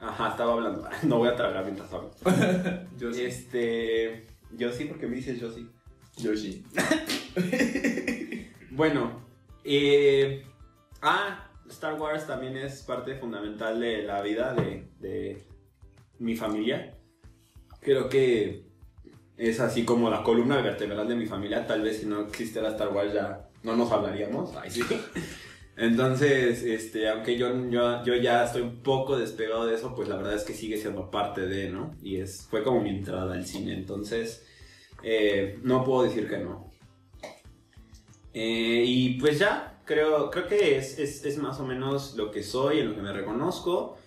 Ajá, 0.00 0.30
estaba 0.30 0.52
hablando. 0.52 0.88
No 1.02 1.18
voy 1.18 1.28
a 1.28 1.36
tragar 1.36 1.64
mientras 1.64 1.92
hablo. 1.92 2.10
Yo 2.98 3.12
sí. 3.12 3.24
Este. 3.24 4.26
Yo 4.56 4.72
sí, 4.72 4.84
porque 4.84 5.06
me 5.06 5.16
dices 5.16 5.40
yo 5.40 5.50
sí. 5.50 5.68
Yoshi. 6.16 6.64
Bueno, 8.70 9.22
eh, 9.64 10.44
ah, 11.00 11.48
Star 11.70 11.94
Wars 11.94 12.26
también 12.26 12.58
es 12.58 12.82
parte 12.82 13.14
fundamental 13.16 13.80
de 13.80 14.02
la 14.02 14.20
vida 14.20 14.52
de, 14.52 14.90
de 15.00 15.42
mi 16.18 16.36
familia. 16.36 16.94
Creo 17.80 18.10
que 18.10 18.66
es 19.38 19.60
así 19.60 19.86
como 19.86 20.10
la 20.10 20.22
columna 20.22 20.60
vertebral 20.60 21.08
de 21.08 21.16
mi 21.16 21.24
familia. 21.24 21.66
Tal 21.66 21.80
vez 21.80 22.00
si 22.00 22.06
no 22.06 22.20
existiera 22.20 22.68
Star 22.68 22.88
Wars 22.88 23.14
ya 23.14 23.48
no 23.62 23.76
nos 23.76 23.90
hablaríamos. 23.90 24.54
Ay, 24.56 24.70
sí. 24.70 24.82
Entonces, 25.76 26.62
este, 26.62 27.08
aunque 27.08 27.36
yo, 27.36 27.68
yo, 27.68 28.02
yo 28.02 28.14
ya 28.14 28.44
estoy 28.44 28.62
un 28.62 28.82
poco 28.82 29.18
despegado 29.18 29.66
de 29.66 29.74
eso, 29.74 29.94
pues 29.94 30.08
la 30.08 30.16
verdad 30.16 30.34
es 30.34 30.44
que 30.44 30.54
sigue 30.54 30.78
siendo 30.78 31.10
parte 31.10 31.46
de, 31.46 31.68
¿no? 31.68 31.94
Y 32.02 32.16
es, 32.16 32.46
fue 32.50 32.62
como 32.62 32.80
mi 32.80 32.90
entrada 32.90 33.34
al 33.34 33.46
cine. 33.46 33.74
Entonces, 33.74 34.46
eh, 35.02 35.58
no 35.62 35.84
puedo 35.84 36.04
decir 36.04 36.28
que 36.28 36.38
no. 36.38 36.70
Eh, 38.32 38.84
y 38.86 39.20
pues 39.20 39.38
ya, 39.38 39.80
creo, 39.84 40.30
creo 40.30 40.46
que 40.46 40.78
es, 40.78 40.98
es, 40.98 41.24
es 41.24 41.38
más 41.38 41.60
o 41.60 41.66
menos 41.66 42.16
lo 42.16 42.30
que 42.30 42.42
soy, 42.42 42.80
en 42.80 42.90
lo 42.90 42.94
que 42.94 43.02
me 43.02 43.12
reconozco. 43.12 43.98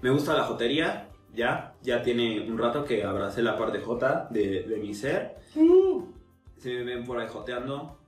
Me 0.00 0.10
gusta 0.10 0.34
la 0.34 0.44
jotería, 0.44 1.10
ya, 1.34 1.74
ya 1.82 2.02
tiene 2.02 2.40
un 2.48 2.56
rato 2.56 2.84
que 2.84 3.04
abracé 3.04 3.42
la 3.42 3.58
parte 3.58 3.80
J 3.80 4.28
de, 4.30 4.62
de 4.62 4.76
mi 4.76 4.94
ser. 4.94 5.36
Si 5.52 6.70
me 6.70 6.82
ven 6.82 7.04
por 7.04 7.18
ahí 7.18 7.28
joteando, 7.28 7.98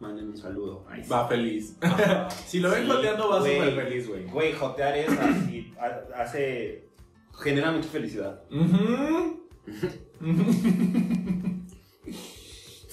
manden 0.00 0.28
un 0.28 0.36
saludo. 0.36 0.84
Ay, 0.88 1.02
sí. 1.02 1.10
Va 1.10 1.26
feliz. 1.28 1.76
si 2.46 2.60
lo 2.60 2.70
ven 2.70 2.84
Sí, 2.84 2.90
joteando 2.90 3.28
va 3.28 3.38
súper 3.38 3.74
feliz, 3.74 4.08
güey. 4.08 4.24
Güey, 4.26 4.52
jotear 4.52 4.96
es 4.96 5.08
así, 5.18 5.72
ha- 5.78 6.02
hace... 6.22 6.88
genera 7.38 7.70
mucha 7.72 7.88
felicidad. 7.88 8.42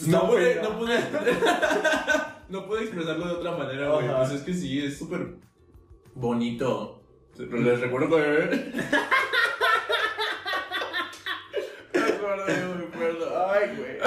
No 0.08 0.28
pude, 0.28 0.62
no 0.62 0.78
pude, 0.80 1.00
no 2.50 2.66
pude 2.68 2.82
expresarlo 2.84 3.26
de 3.26 3.34
otra 3.34 3.52
manera, 3.56 3.90
güey. 3.90 4.08
Pues 4.10 4.32
es 4.32 4.42
que 4.42 4.54
sí, 4.54 4.84
es 4.84 4.98
súper 4.98 5.36
bonito. 6.14 7.02
Pero 7.38 7.58
les 7.58 7.80
recuerdo 7.80 8.10
que. 8.18 8.74
Me 11.94 12.02
acuerdo, 12.02 12.46
me 12.76 12.86
acuerdo. 12.86 13.48
Ay, 13.50 13.70
güey. 13.78 13.98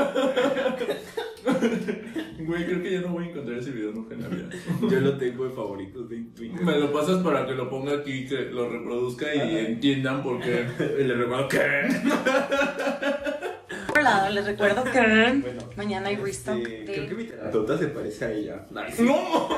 Güey, 2.47 2.65
creo 2.65 2.83
que 2.83 2.93
ya 2.93 3.01
no 3.01 3.09
voy 3.09 3.25
a 3.25 3.31
encontrar 3.31 3.59
ese 3.59 3.73
video 3.73 3.93
nunca 3.93 4.15
en 4.15 4.23
la 4.23 4.29
vida. 4.29 4.49
Yo 4.83 5.01
lo 5.01 5.17
tengo 5.19 5.45
de 5.45 5.51
favoritos 5.51 6.09
de 6.09 6.17
Twitter. 6.37 6.63
Me 6.63 6.79
lo 6.79 6.93
pasas 6.93 7.23
para 7.23 7.45
que 7.45 7.55
lo 7.55 7.69
ponga 7.69 7.95
aquí, 7.95 8.25
que 8.27 8.43
lo 8.47 8.69
reproduzca 8.69 9.35
y 9.35 9.57
entiendan 9.59 10.23
por 10.23 10.41
qué. 10.41 10.67
Le 10.79 11.15
recuerdo 11.15 11.49
que... 11.49 11.59
Por 13.89 14.03
lado, 14.03 14.33
les 14.33 14.47
recuerdo 14.47 14.85
que 14.85 14.91
Bueno, 15.43 15.63
mañana 15.77 16.09
hay 16.09 16.17
restock 16.17 16.57
este, 16.59 16.85
Creo 16.85 17.09
que 17.09 17.15
de... 17.15 17.15
mi 17.15 17.25
terapeuta 17.25 17.79
se 17.79 17.89
parece 17.89 18.25
a 18.25 18.33
ella. 18.33 18.67
Nice. 18.71 19.03
¡No! 19.03 19.49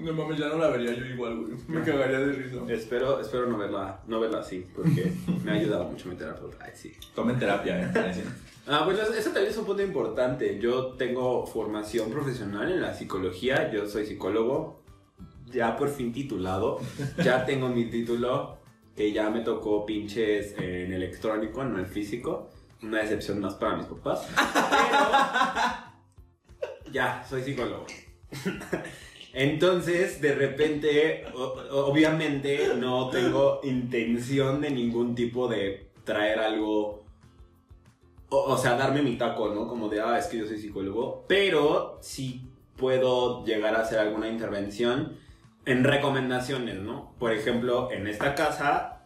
No 0.00 0.12
mames, 0.12 0.38
ya 0.38 0.48
no 0.48 0.58
la 0.58 0.68
vería 0.68 0.94
yo 0.94 1.04
igual, 1.04 1.36
güey. 1.36 1.52
Me 1.68 1.82
cagaría 1.82 2.18
de 2.18 2.32
risa. 2.32 2.56
Espero, 2.68 3.20
espero 3.20 3.46
no 3.46 3.56
verla, 3.56 4.00
no 4.08 4.18
verla 4.18 4.40
así, 4.40 4.66
porque 4.74 5.12
me 5.44 5.52
ha 5.52 5.54
ayudado 5.54 5.84
mucho 5.84 6.08
mi 6.08 6.16
terapeuta. 6.16 6.56
Ay, 6.60 6.72
sí. 6.74 6.92
Tomen 7.14 7.38
terapia, 7.38 7.82
eh. 7.82 8.24
Ah, 8.66 8.82
pues 8.84 8.98
eso 8.98 9.30
también 9.30 9.48
es 9.50 9.56
un 9.56 9.64
punto 9.64 9.82
importante. 9.82 10.58
Yo 10.58 10.92
tengo 10.92 11.46
formación 11.46 12.10
profesional 12.10 12.70
en 12.70 12.80
la 12.80 12.94
psicología, 12.94 13.70
yo 13.72 13.88
soy 13.88 14.06
psicólogo, 14.06 14.82
ya 15.46 15.76
por 15.76 15.88
fin 15.88 16.12
titulado, 16.12 16.78
ya 17.24 17.44
tengo 17.44 17.68
mi 17.68 17.86
título, 17.86 18.58
que 18.96 19.12
ya 19.12 19.30
me 19.30 19.40
tocó 19.40 19.84
pinches 19.84 20.54
en 20.58 20.92
electrónico, 20.92 21.64
no 21.64 21.78
en 21.78 21.86
físico. 21.86 22.50
Una 22.82 22.98
decepción 22.98 23.40
más 23.40 23.54
para 23.54 23.76
mis 23.76 23.86
papás. 23.86 24.26
Pero 24.34 25.10
ya, 26.92 27.24
soy 27.28 27.42
psicólogo. 27.42 27.86
Entonces, 29.32 30.20
de 30.20 30.34
repente, 30.34 31.24
obviamente 31.70 32.74
no 32.76 33.08
tengo 33.08 33.60
intención 33.62 34.60
de 34.60 34.70
ningún 34.70 35.14
tipo 35.14 35.48
de 35.48 35.90
traer 36.04 36.40
algo 36.40 37.01
o, 38.32 38.52
o 38.52 38.56
sea, 38.56 38.76
darme 38.76 39.02
mi 39.02 39.16
taco, 39.16 39.50
¿no? 39.54 39.68
Como 39.68 39.88
de, 39.88 40.00
ah, 40.00 40.18
es 40.18 40.26
que 40.26 40.38
yo 40.38 40.46
soy 40.46 40.58
psicólogo, 40.58 41.24
pero 41.28 41.98
sí 42.00 42.48
puedo 42.76 43.44
llegar 43.44 43.74
a 43.74 43.82
hacer 43.82 43.98
alguna 43.98 44.28
intervención 44.28 45.18
en 45.66 45.84
recomendaciones, 45.84 46.80
¿no? 46.80 47.14
Por 47.18 47.32
ejemplo, 47.32 47.90
en 47.92 48.06
esta 48.06 48.34
casa 48.34 49.04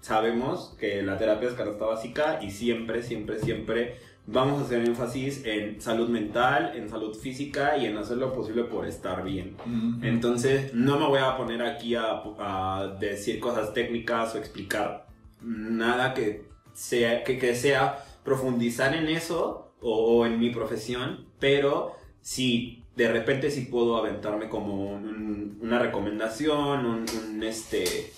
sabemos 0.00 0.76
que 0.78 1.02
la 1.02 1.18
terapia 1.18 1.48
es 1.48 1.54
canasta 1.54 1.84
básica 1.84 2.38
y 2.40 2.52
siempre, 2.52 3.02
siempre, 3.02 3.40
siempre 3.40 3.96
vamos 4.26 4.62
a 4.62 4.64
hacer 4.64 4.86
énfasis 4.86 5.44
en 5.44 5.80
salud 5.80 6.08
mental, 6.08 6.72
en 6.76 6.88
salud 6.88 7.14
física 7.14 7.76
y 7.76 7.86
en 7.86 7.98
hacer 7.98 8.18
lo 8.18 8.32
posible 8.32 8.64
por 8.64 8.86
estar 8.86 9.24
bien. 9.24 9.56
Entonces, 10.00 10.72
no 10.72 10.98
me 10.98 11.06
voy 11.06 11.18
a 11.18 11.36
poner 11.36 11.60
aquí 11.62 11.96
a, 11.96 12.22
a 12.38 12.96
decir 13.00 13.40
cosas 13.40 13.74
técnicas 13.74 14.34
o 14.34 14.38
explicar 14.38 15.06
nada 15.42 16.14
que 16.14 16.48
sea, 16.72 17.24
que, 17.24 17.36
que 17.36 17.54
sea 17.56 18.04
profundizar 18.24 18.94
en 18.94 19.08
eso 19.08 19.74
o, 19.80 20.18
o 20.18 20.26
en 20.26 20.38
mi 20.38 20.50
profesión, 20.50 21.26
pero 21.38 21.94
sí, 22.20 22.84
de 22.96 23.10
repente 23.10 23.50
sí 23.50 23.62
puedo 23.62 23.96
aventarme 23.96 24.48
como 24.48 24.74
un- 24.92 25.58
una 25.62 25.78
recomendación, 25.78 26.84
un, 26.86 27.04
un, 27.28 27.42
este, 27.42 28.12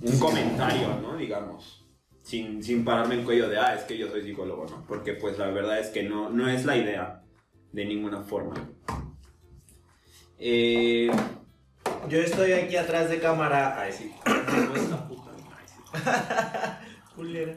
un 0.00 0.18
comentario, 0.18 0.96
¿no? 1.02 1.16
Digamos. 1.16 1.84
Sin, 2.22 2.62
sin 2.62 2.84
pararme 2.84 3.14
en 3.14 3.24
cuello 3.24 3.48
de, 3.48 3.58
ah, 3.58 3.74
es 3.74 3.84
que 3.84 3.96
yo 3.96 4.08
soy 4.10 4.22
psicólogo, 4.22 4.66
¿no? 4.68 4.84
Porque 4.86 5.14
pues 5.14 5.38
la 5.38 5.46
verdad 5.48 5.78
es 5.80 5.88
que 5.88 6.02
no, 6.02 6.28
no 6.28 6.46
es 6.48 6.66
la 6.66 6.76
idea 6.76 7.22
de 7.72 7.84
ninguna 7.86 8.22
forma. 8.22 8.54
Eh, 10.38 11.10
Yo 12.08 12.18
estoy 12.18 12.52
aquí 12.52 12.76
atrás 12.76 13.08
de 13.08 13.18
cámara. 13.18 13.80
Ay, 13.80 13.92
sí. 13.92 14.12
Culera. 17.16 17.56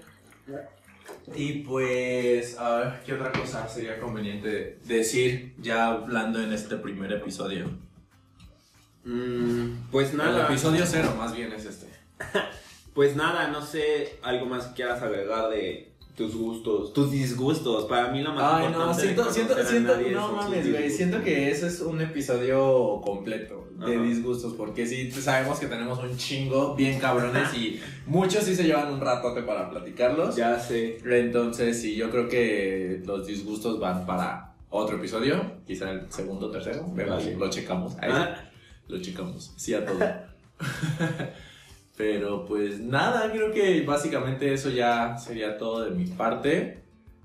Y 1.36 1.54
pues, 1.64 2.58
a 2.58 2.76
ver, 2.78 3.00
¿qué 3.06 3.14
otra 3.14 3.32
cosa 3.32 3.68
sería 3.68 4.00
conveniente 4.00 4.80
decir 4.86 5.54
ya 5.62 5.88
hablando 5.88 6.42
en 6.42 6.52
este 6.52 6.76
primer 6.78 7.12
episodio? 7.12 7.70
Mm, 9.04 9.90
pues 9.92 10.12
El 10.12 10.18
nada. 10.18 10.46
episodio 10.46 10.86
cero, 10.86 11.14
más 11.18 11.36
bien 11.36 11.52
es 11.54 11.66
este. 11.66 11.88
Pues 12.94 13.16
nada, 13.16 13.48
no 13.48 13.66
sé, 13.66 14.20
algo 14.22 14.46
más 14.48 14.66
que 14.68 14.74
quieras 14.74 15.02
agregar 15.02 15.50
de 15.50 15.94
tus 16.18 16.36
gustos, 16.36 16.92
tus 16.92 17.10
disgustos. 17.10 17.86
Para 17.86 18.10
mí 18.12 18.22
lo 18.22 18.34
más 18.34 18.44
Ay, 18.44 18.64
no, 18.66 18.70
importante 18.72 19.02
siento, 19.02 19.32
siento, 19.32 19.64
siento, 19.64 19.98
no 20.12 20.34
mames, 20.34 20.70
güey, 20.70 20.90
siento 20.90 21.24
que 21.24 21.50
ese 21.50 21.68
es 21.68 21.80
un 21.80 22.02
episodio 22.02 23.00
completo 23.02 23.61
de 23.86 23.96
Ajá. 23.96 24.04
disgustos, 24.04 24.54
porque 24.54 24.86
sí, 24.86 25.12
sabemos 25.12 25.60
que 25.60 25.68
tenemos 25.68 26.00
un 26.00 26.16
chingo 26.18 26.76
bien 26.76 27.00
cabrones 27.00 27.54
y 27.56 27.80
muchos 28.06 28.44
sí 28.44 28.56
se 28.56 28.64
llevan 28.64 28.94
un 28.94 29.02
ratote 29.02 29.42
para 29.44 29.70
platicarlos. 29.70 30.36
Ya 30.36 30.60
sé. 30.60 30.98
Entonces, 31.06 31.82
sí, 31.82 31.96
yo 31.96 32.10
creo 32.10 32.28
que 32.30 33.02
los 33.06 33.26
disgustos 33.28 33.80
van 33.80 34.06
para 34.06 34.54
otro 34.70 34.98
episodio, 34.98 35.58
quizá 35.66 35.92
el 35.92 36.12
segundo 36.12 36.48
o 36.48 36.52
tercero, 36.52 36.86
pero 36.96 37.16
Vale. 37.16 37.36
lo 37.36 37.50
checamos. 37.50 37.96
Ahí, 38.00 38.10
Ah. 38.14 38.48
Lo 38.88 39.02
checamos, 39.02 39.54
sí 39.58 39.74
a 39.74 39.86
todo. 39.86 40.00
Pero 41.98 42.46
pues 42.46 42.80
nada, 42.80 43.32
creo 43.32 43.52
que 43.52 43.82
básicamente 43.82 44.54
eso 44.54 44.70
ya 44.70 45.18
sería 45.18 45.58
todo 45.58 45.84
de 45.84 45.92
mi 45.92 46.06
parte. 46.08 46.81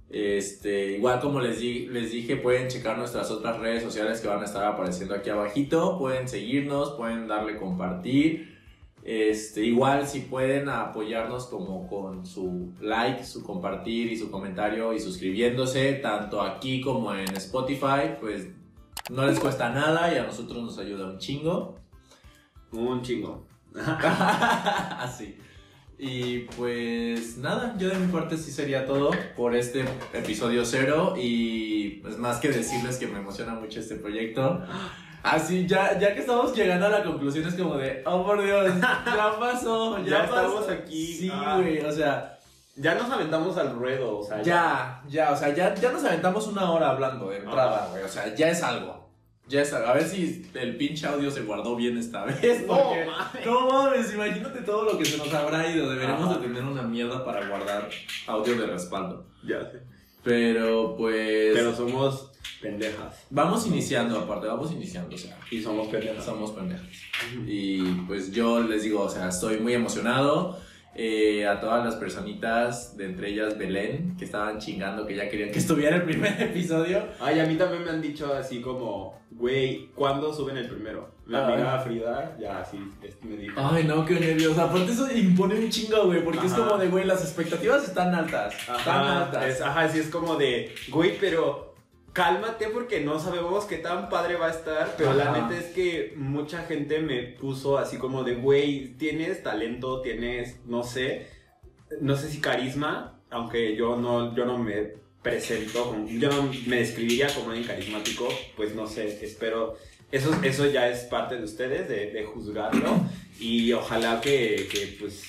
Este, 0.09 0.93
igual 0.93 1.21
como 1.21 1.41
les, 1.41 1.59
di- 1.61 1.87
les 1.87 2.13
dije, 2.13 2.37
pueden 2.37 2.69
checar 2.69 2.97
nuestras 2.97 3.31
otras 3.31 3.59
redes 3.59 3.83
sociales 3.83 4.21
que 4.21 4.29
van 4.29 4.41
a 4.41 4.45
estar 4.45 4.65
apareciendo 4.65 5.15
aquí 5.15 5.31
abajito. 5.31 5.99
Pueden 5.99 6.29
seguirnos, 6.29 6.93
pueden 6.93 7.27
darle 7.27 7.57
compartir. 7.57 8.55
Este, 9.03 9.65
igual 9.65 10.07
si 10.07 10.21
pueden 10.21 10.69
apoyarnos 10.69 11.47
como 11.47 11.87
con 11.89 12.27
su 12.27 12.73
like, 12.81 13.25
su 13.25 13.43
compartir 13.45 14.11
y 14.11 14.17
su 14.17 14.31
comentario 14.33 14.93
y 14.93 14.99
suscribiéndose, 15.01 15.93
tanto 15.95 16.41
aquí 16.43 16.81
como 16.81 17.15
en 17.15 17.37
Spotify, 17.37 18.17
pues 18.21 18.49
no 19.11 19.25
les 19.27 19.39
cuesta 19.39 19.71
nada 19.71 20.13
y 20.13 20.19
a 20.19 20.25
nosotros 20.25 20.61
nos 20.63 20.79
ayuda 20.79 21.07
un 21.07 21.19
chingo. 21.19 21.77
Un 22.73 23.03
chingo. 23.03 23.47
Así. 23.77 25.37
Y 25.99 26.41
pues 26.41 27.39
nada, 27.39 27.75
yo 27.79 27.89
de 27.89 27.97
mi 27.97 28.13
parte 28.13 28.37
sí 28.37 28.53
sería 28.53 28.85
todo 28.85 29.11
por 29.37 29.55
este 29.57 29.85
episodio 30.13 30.65
cero 30.67 31.15
y 31.17 32.01
pues 32.03 32.19
más 32.19 32.39
que 32.39 32.49
decirles 32.51 32.99
que 32.99 33.07
me 33.07 33.19
emociona 33.19 33.55
mucho 33.55 33.81
este 33.81 33.95
proyecto. 33.97 34.61
Así, 35.23 35.67
ya, 35.67 35.99
ya 35.99 36.13
que 36.15 36.21
estamos 36.21 36.55
llegando 36.55 36.87
a 36.87 36.91
la 36.91 37.03
conclusión 37.03 37.49
es 37.49 37.55
como 37.55 37.77
de, 37.77 38.03
oh 38.05 38.25
por 38.25 38.45
Dios, 38.45 38.73
ya 38.81 39.37
pasó, 39.41 39.99
ya, 40.05 40.05
Ya 40.05 40.31
pasó. 40.31 40.37
estamos 40.61 40.69
aquí. 40.69 41.07
Sí, 41.15 41.31
Ah. 41.33 41.57
güey, 41.59 41.81
o 41.81 41.91
sea, 41.91 42.33
Ya 42.77 42.95
nos 42.95 43.11
aventamos 43.11 43.57
al 43.57 43.75
ruedo, 43.75 44.19
o 44.19 44.23
sea, 44.23 44.43
ya, 44.43 45.03
ya, 45.09 45.33
o 45.33 45.37
sea, 45.37 45.49
ya, 45.55 45.75
ya 45.75 45.91
nos 45.93 46.05
aventamos 46.05 46.47
una 46.47 46.71
hora 46.71 46.91
hablando 46.91 47.31
de 47.31 47.39
entrada, 47.39 47.89
güey, 47.91 48.03
o 48.05 48.09
sea, 48.09 48.35
ya 48.35 48.51
es 48.51 48.63
algo. 48.63 49.06
Ya 49.49 49.63
es 49.63 49.73
algo. 49.73 49.89
A 49.89 49.95
ver 49.95 50.05
si 50.09 50.45
el 50.55 50.77
pinche 50.77 51.07
audio 51.07 51.31
se 51.31 51.43
guardó 51.43 51.77
bien 51.77 51.97
esta 51.99 52.25
vez. 52.25 52.67
No, 52.67 52.77
Porque 52.77 53.05
mames. 53.07 53.47
no 53.47 53.69
mames, 53.69 54.15
imagínate 54.15 54.61
todo 54.63 54.85
lo 54.93 54.99
que 54.99 55.05
se 55.05 55.19
nos 55.19 55.33
habrá 55.33 55.71
ido. 55.71 55.89
Deberíamos 55.89 56.35
de 56.41 56.47
tener 56.47 56.65
una 56.65 56.83
mierda 56.83 57.25
para 57.25 57.47
guardar 57.49 57.89
audio 58.27 58.57
de 58.59 58.67
respaldo. 58.67 59.25
Ya 59.47 59.61
sé. 59.71 59.81
Pero 60.25 60.97
pues. 60.97 61.53
Pero 61.55 61.75
somos 61.75 62.33
pendejas. 62.61 63.25
Vamos 63.31 63.67
iniciando, 63.69 64.19
aparte, 64.19 64.49
vamos 64.49 64.73
iniciando. 64.73 65.15
O 65.15 65.19
sea, 65.19 65.39
Y 65.51 65.63
somos 65.63 65.87
pendejas. 65.89 66.25
somos 66.25 66.51
pendejas. 66.51 66.89
Y 67.47 67.83
pues 68.09 68.33
yo 68.33 68.61
les 68.61 68.83
digo, 68.83 69.03
o 69.03 69.09
sea, 69.11 69.29
estoy 69.29 69.59
muy 69.59 69.75
emocionado. 69.75 70.59
Eh, 70.99 71.47
a 71.47 71.61
todas 71.61 71.85
las 71.85 71.97
personitas, 71.97 72.97
de 72.97 73.05
entre 73.05 73.29
ellas 73.31 73.59
Belén, 73.59 74.17
que 74.19 74.25
estaban 74.25 74.59
chingando 74.59 75.07
que 75.07 75.15
ya 75.15 75.29
querían 75.29 75.51
que 75.51 75.59
estuviera 75.59 75.97
el 75.97 76.03
primer 76.05 76.33
episodio. 76.41 77.05
Ay, 77.21 77.39
a 77.41 77.47
mí 77.47 77.57
también 77.57 77.85
me 77.85 77.91
han 77.91 78.01
dicho 78.01 78.33
así 78.33 78.61
como, 78.63 79.21
güey, 79.31 79.89
¿cuándo 79.95 80.33
suben 80.33 80.57
el 80.57 80.69
primero? 80.69 81.15
Mi 81.27 81.35
Ah. 81.37 81.47
amiga 81.49 81.79
Frida, 81.81 82.37
ya 82.41 82.61
así 82.61 82.79
me 83.25 83.37
dijo. 83.37 83.55
Ay, 83.61 83.85
no, 83.85 84.05
qué 84.07 84.15
nervios. 84.15 84.57
Aparte, 84.57 84.93
eso 84.93 85.07
impone 85.15 85.57
un 85.57 85.69
chingo, 85.71 86.05
güey, 86.07 86.23
porque 86.25 86.47
es 86.47 86.53
como 86.55 86.79
de, 86.79 86.89
güey, 86.89 87.05
las 87.05 87.21
expectativas 87.23 87.85
están 87.85 88.15
altas. 88.15 88.55
Están 88.55 88.79
Ajá, 88.79 89.25
altas. 89.25 89.45
es, 89.45 89.61
ajá, 89.61 89.89
sí 89.89 89.99
es 89.99 90.09
como 90.09 90.37
de, 90.37 90.73
güey, 90.89 91.19
pero 91.21 91.66
cálmate 92.17 92.69
porque 92.69 93.01
no 93.03 93.21
sabemos 93.21 93.67
qué 93.67 93.77
tan 93.77 94.09
padre 94.09 94.37
va 94.37 94.47
a 94.47 94.51
estar, 94.51 94.95
pero 94.97 95.13
la 95.13 95.33
neta 95.33 95.55
es 95.59 95.67
que 95.67 96.15
mucha 96.17 96.63
gente 96.63 97.01
me 97.01 97.23
puso 97.23 97.77
así 97.77 97.99
como 97.99 98.25
de, 98.25 98.37
güey, 98.37 98.95
tienes 98.97 99.43
talento, 99.43 100.01
tienes, 100.01 100.57
no 100.65 100.83
sé, 100.83 101.27
no 102.01 102.17
sé 102.17 102.31
si 102.31 102.41
carisma, 102.41 103.21
aunque 103.29 103.77
yo 103.77 103.97
no, 103.97 104.35
yo 104.35 104.47
no 104.47 104.57
me 104.57 104.95
presento, 105.21 105.91
como- 105.91 106.09
yo 106.09 106.31
no 106.31 106.51
me 106.67 106.77
describiría 106.77 107.27
como 107.35 107.51
alguien 107.51 107.67
carismático, 107.67 108.27
pues 108.57 108.75
no 108.75 108.87
sé, 108.87 109.23
espero, 109.23 109.77
eso, 110.11 110.31
eso 110.43 110.65
ya 110.67 110.89
es 110.89 111.01
parte 111.01 111.37
de 111.37 111.45
ustedes, 111.45 111.87
de, 111.87 112.13
de 112.13 112.25
juzgarlo, 112.25 112.99
y 113.39 113.73
ojalá 113.75 114.23
que, 114.23 114.67
que 114.73 114.97
pues 114.99 115.25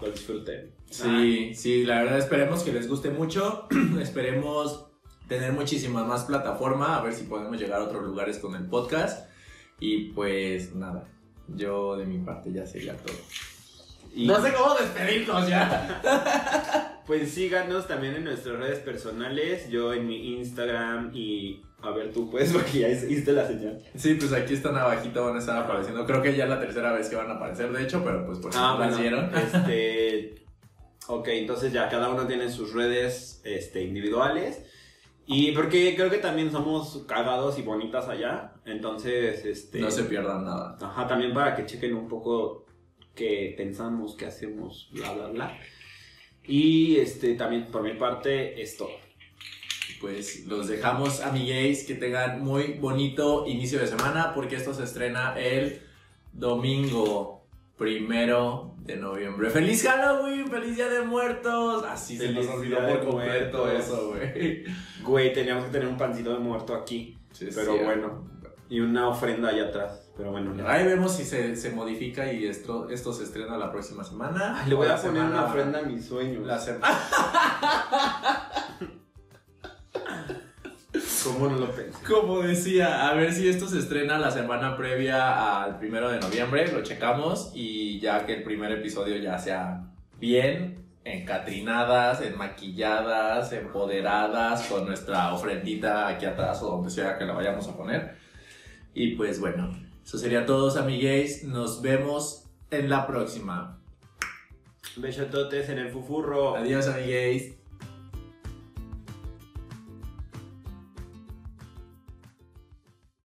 lo 0.00 0.10
disfruten. 0.10 0.70
Sí, 0.88 1.52
sí, 1.54 1.84
la 1.84 2.02
verdad 2.02 2.18
esperemos 2.20 2.62
que 2.62 2.72
les 2.72 2.88
guste 2.88 3.10
mucho. 3.10 3.66
esperemos 4.00 4.86
tener 5.28 5.52
muchísimas 5.52 6.06
más 6.06 6.24
plataforma, 6.24 6.96
a 6.96 7.02
ver 7.02 7.12
si 7.14 7.24
podemos 7.24 7.58
llegar 7.58 7.80
a 7.80 7.84
otros 7.84 8.02
lugares 8.04 8.38
con 8.38 8.54
el 8.54 8.64
podcast. 8.66 9.28
Y 9.80 10.10
pues 10.12 10.74
nada, 10.74 11.04
yo 11.48 11.96
de 11.96 12.06
mi 12.06 12.18
parte 12.18 12.52
ya 12.52 12.66
sería 12.66 12.96
todo. 12.96 13.16
Y- 14.14 14.26
No 14.26 14.40
sé 14.42 14.52
cómo 14.52 14.74
despedirnos 14.74 15.48
ya. 15.48 16.02
Pues 17.06 17.30
síganos 17.30 17.86
también 17.86 18.16
en 18.16 18.24
nuestras 18.24 18.58
redes 18.58 18.80
personales, 18.80 19.68
yo 19.70 19.92
en 19.92 20.08
mi 20.08 20.34
Instagram 20.38 21.12
y 21.14 21.62
a 21.80 21.90
ver 21.90 22.12
tú 22.12 22.28
pues 22.28 22.52
porque 22.52 22.80
ya 22.80 22.88
hiciste 22.88 23.30
la 23.30 23.46
señal. 23.46 23.80
Sí, 23.94 24.14
pues 24.14 24.32
aquí 24.32 24.54
están 24.54 24.76
abajito, 24.76 25.24
van 25.24 25.36
a 25.36 25.38
estar 25.38 25.56
apareciendo. 25.56 26.04
Creo 26.04 26.20
que 26.20 26.34
ya 26.34 26.44
es 26.44 26.50
la 26.50 26.58
tercera 26.58 26.90
vez 26.92 27.08
que 27.08 27.14
van 27.14 27.30
a 27.30 27.34
aparecer, 27.34 27.70
de 27.70 27.80
hecho, 27.84 28.02
pero 28.02 28.26
pues 28.26 28.40
por 28.40 28.52
si 28.52 28.58
no 28.58 28.76
las 28.80 28.98
vieron. 28.98 29.30
este 29.36 30.34
Ok, 31.06 31.28
entonces 31.28 31.72
ya 31.72 31.88
cada 31.88 32.08
uno 32.08 32.26
tiene 32.26 32.50
sus 32.50 32.72
redes 32.72 33.40
este, 33.44 33.84
individuales. 33.84 34.62
Y 35.26 35.50
porque 35.52 35.94
creo 35.96 36.08
que 36.08 36.18
también 36.18 36.52
somos 36.52 37.04
cagados 37.08 37.58
y 37.58 37.62
bonitas 37.62 38.08
allá. 38.08 38.52
Entonces, 38.64 39.44
este. 39.44 39.80
No 39.80 39.90
se 39.90 40.04
pierdan 40.04 40.44
nada. 40.44 40.78
Ajá, 40.80 41.06
también 41.06 41.34
para 41.34 41.54
que 41.56 41.66
chequen 41.66 41.94
un 41.94 42.08
poco 42.08 42.64
qué 43.14 43.54
pensamos, 43.56 44.14
qué 44.14 44.26
hacemos, 44.26 44.88
bla, 44.92 45.12
bla, 45.12 45.26
bla. 45.28 45.58
Y 46.44 46.96
este, 46.96 47.34
también 47.34 47.66
por 47.72 47.82
mi 47.82 47.94
parte 47.94 48.60
es 48.62 48.76
todo. 48.76 48.90
Pues 50.00 50.46
los 50.46 50.68
dejamos, 50.68 51.20
amigues, 51.20 51.84
que 51.84 51.94
tengan 51.94 52.44
muy 52.44 52.74
bonito 52.74 53.46
inicio 53.46 53.80
de 53.80 53.88
semana, 53.88 54.32
porque 54.34 54.56
esto 54.56 54.74
se 54.74 54.84
estrena 54.84 55.36
el 55.38 55.82
domingo 56.32 57.35
primero 57.76 58.74
de 58.78 58.96
noviembre. 58.96 59.50
¡Feliz 59.50 59.82
Halloween! 59.84 60.48
¡Feliz 60.48 60.76
Día 60.76 60.88
de 60.88 61.02
Muertos! 61.02 61.84
Así 61.84 62.16
se 62.16 62.30
nos 62.32 62.46
olvidó 62.48 62.78
por 62.88 63.04
completo 63.04 63.70
eso, 63.70 64.08
güey. 64.14 64.64
Güey, 65.02 65.32
teníamos 65.32 65.64
que 65.66 65.70
tener 65.72 65.88
un 65.88 65.96
pancito 65.96 66.32
de 66.32 66.38
muerto 66.38 66.74
aquí. 66.74 67.18
Sí, 67.32 67.48
Pero 67.54 67.74
sí. 67.74 67.80
bueno. 67.84 68.24
Y 68.68 68.80
una 68.80 69.08
ofrenda 69.08 69.50
allá 69.50 69.66
atrás. 69.68 70.10
Pero 70.16 70.30
bueno, 70.32 70.54
ya. 70.56 70.68
Ahí 70.70 70.84
vemos 70.86 71.12
si 71.14 71.24
se, 71.24 71.54
se 71.56 71.70
modifica 71.70 72.32
y 72.32 72.46
esto, 72.46 72.88
esto 72.88 73.12
se 73.12 73.24
estrena 73.24 73.56
la 73.58 73.70
próxima 73.70 74.02
semana. 74.02 74.60
Ay, 74.62 74.70
le 74.70 74.74
voy 74.74 74.86
a 74.88 74.96
poner 74.96 75.12
semana- 75.12 75.30
una 75.30 75.44
ofrenda 75.44 75.78
a 75.80 75.82
mis 75.82 76.04
sueños. 76.06 76.44
La 76.46 76.58
semana. 76.58 76.98
¿Cómo 81.26 81.48
no 81.48 81.58
lo 81.58 81.70
pensé? 81.72 82.04
Como 82.04 82.40
decía, 82.40 83.08
a 83.08 83.14
ver 83.14 83.32
si 83.32 83.48
esto 83.48 83.66
se 83.66 83.80
estrena 83.80 84.18
la 84.18 84.30
semana 84.30 84.76
previa 84.76 85.62
al 85.64 85.78
primero 85.78 86.08
de 86.08 86.20
noviembre, 86.20 86.70
lo 86.70 86.82
checamos 86.82 87.50
y 87.54 87.98
ya 87.98 88.24
que 88.24 88.34
el 88.34 88.42
primer 88.44 88.70
episodio 88.70 89.16
ya 89.16 89.36
sea 89.38 89.86
bien, 90.20 90.84
encatrinadas, 91.04 92.20
enmaquilladas, 92.20 93.52
empoderadas, 93.52 94.66
con 94.68 94.86
nuestra 94.86 95.34
ofrendita 95.34 96.06
aquí 96.06 96.26
atrás 96.26 96.62
o 96.62 96.68
donde 96.68 96.90
sea 96.90 97.18
que 97.18 97.24
la 97.24 97.32
vayamos 97.32 97.66
a 97.68 97.76
poner. 97.76 98.16
Y 98.94 99.16
pues 99.16 99.40
bueno, 99.40 99.70
eso 100.04 100.18
sería 100.18 100.46
todo, 100.46 100.78
amigues. 100.78 101.42
Nos 101.42 101.82
vemos 101.82 102.44
en 102.70 102.88
la 102.88 103.06
próxima. 103.06 103.80
Besototes 104.96 105.68
en 105.68 105.78
el 105.78 105.90
fufurro. 105.90 106.56
Adiós, 106.56 106.86
amigues. 106.86 107.55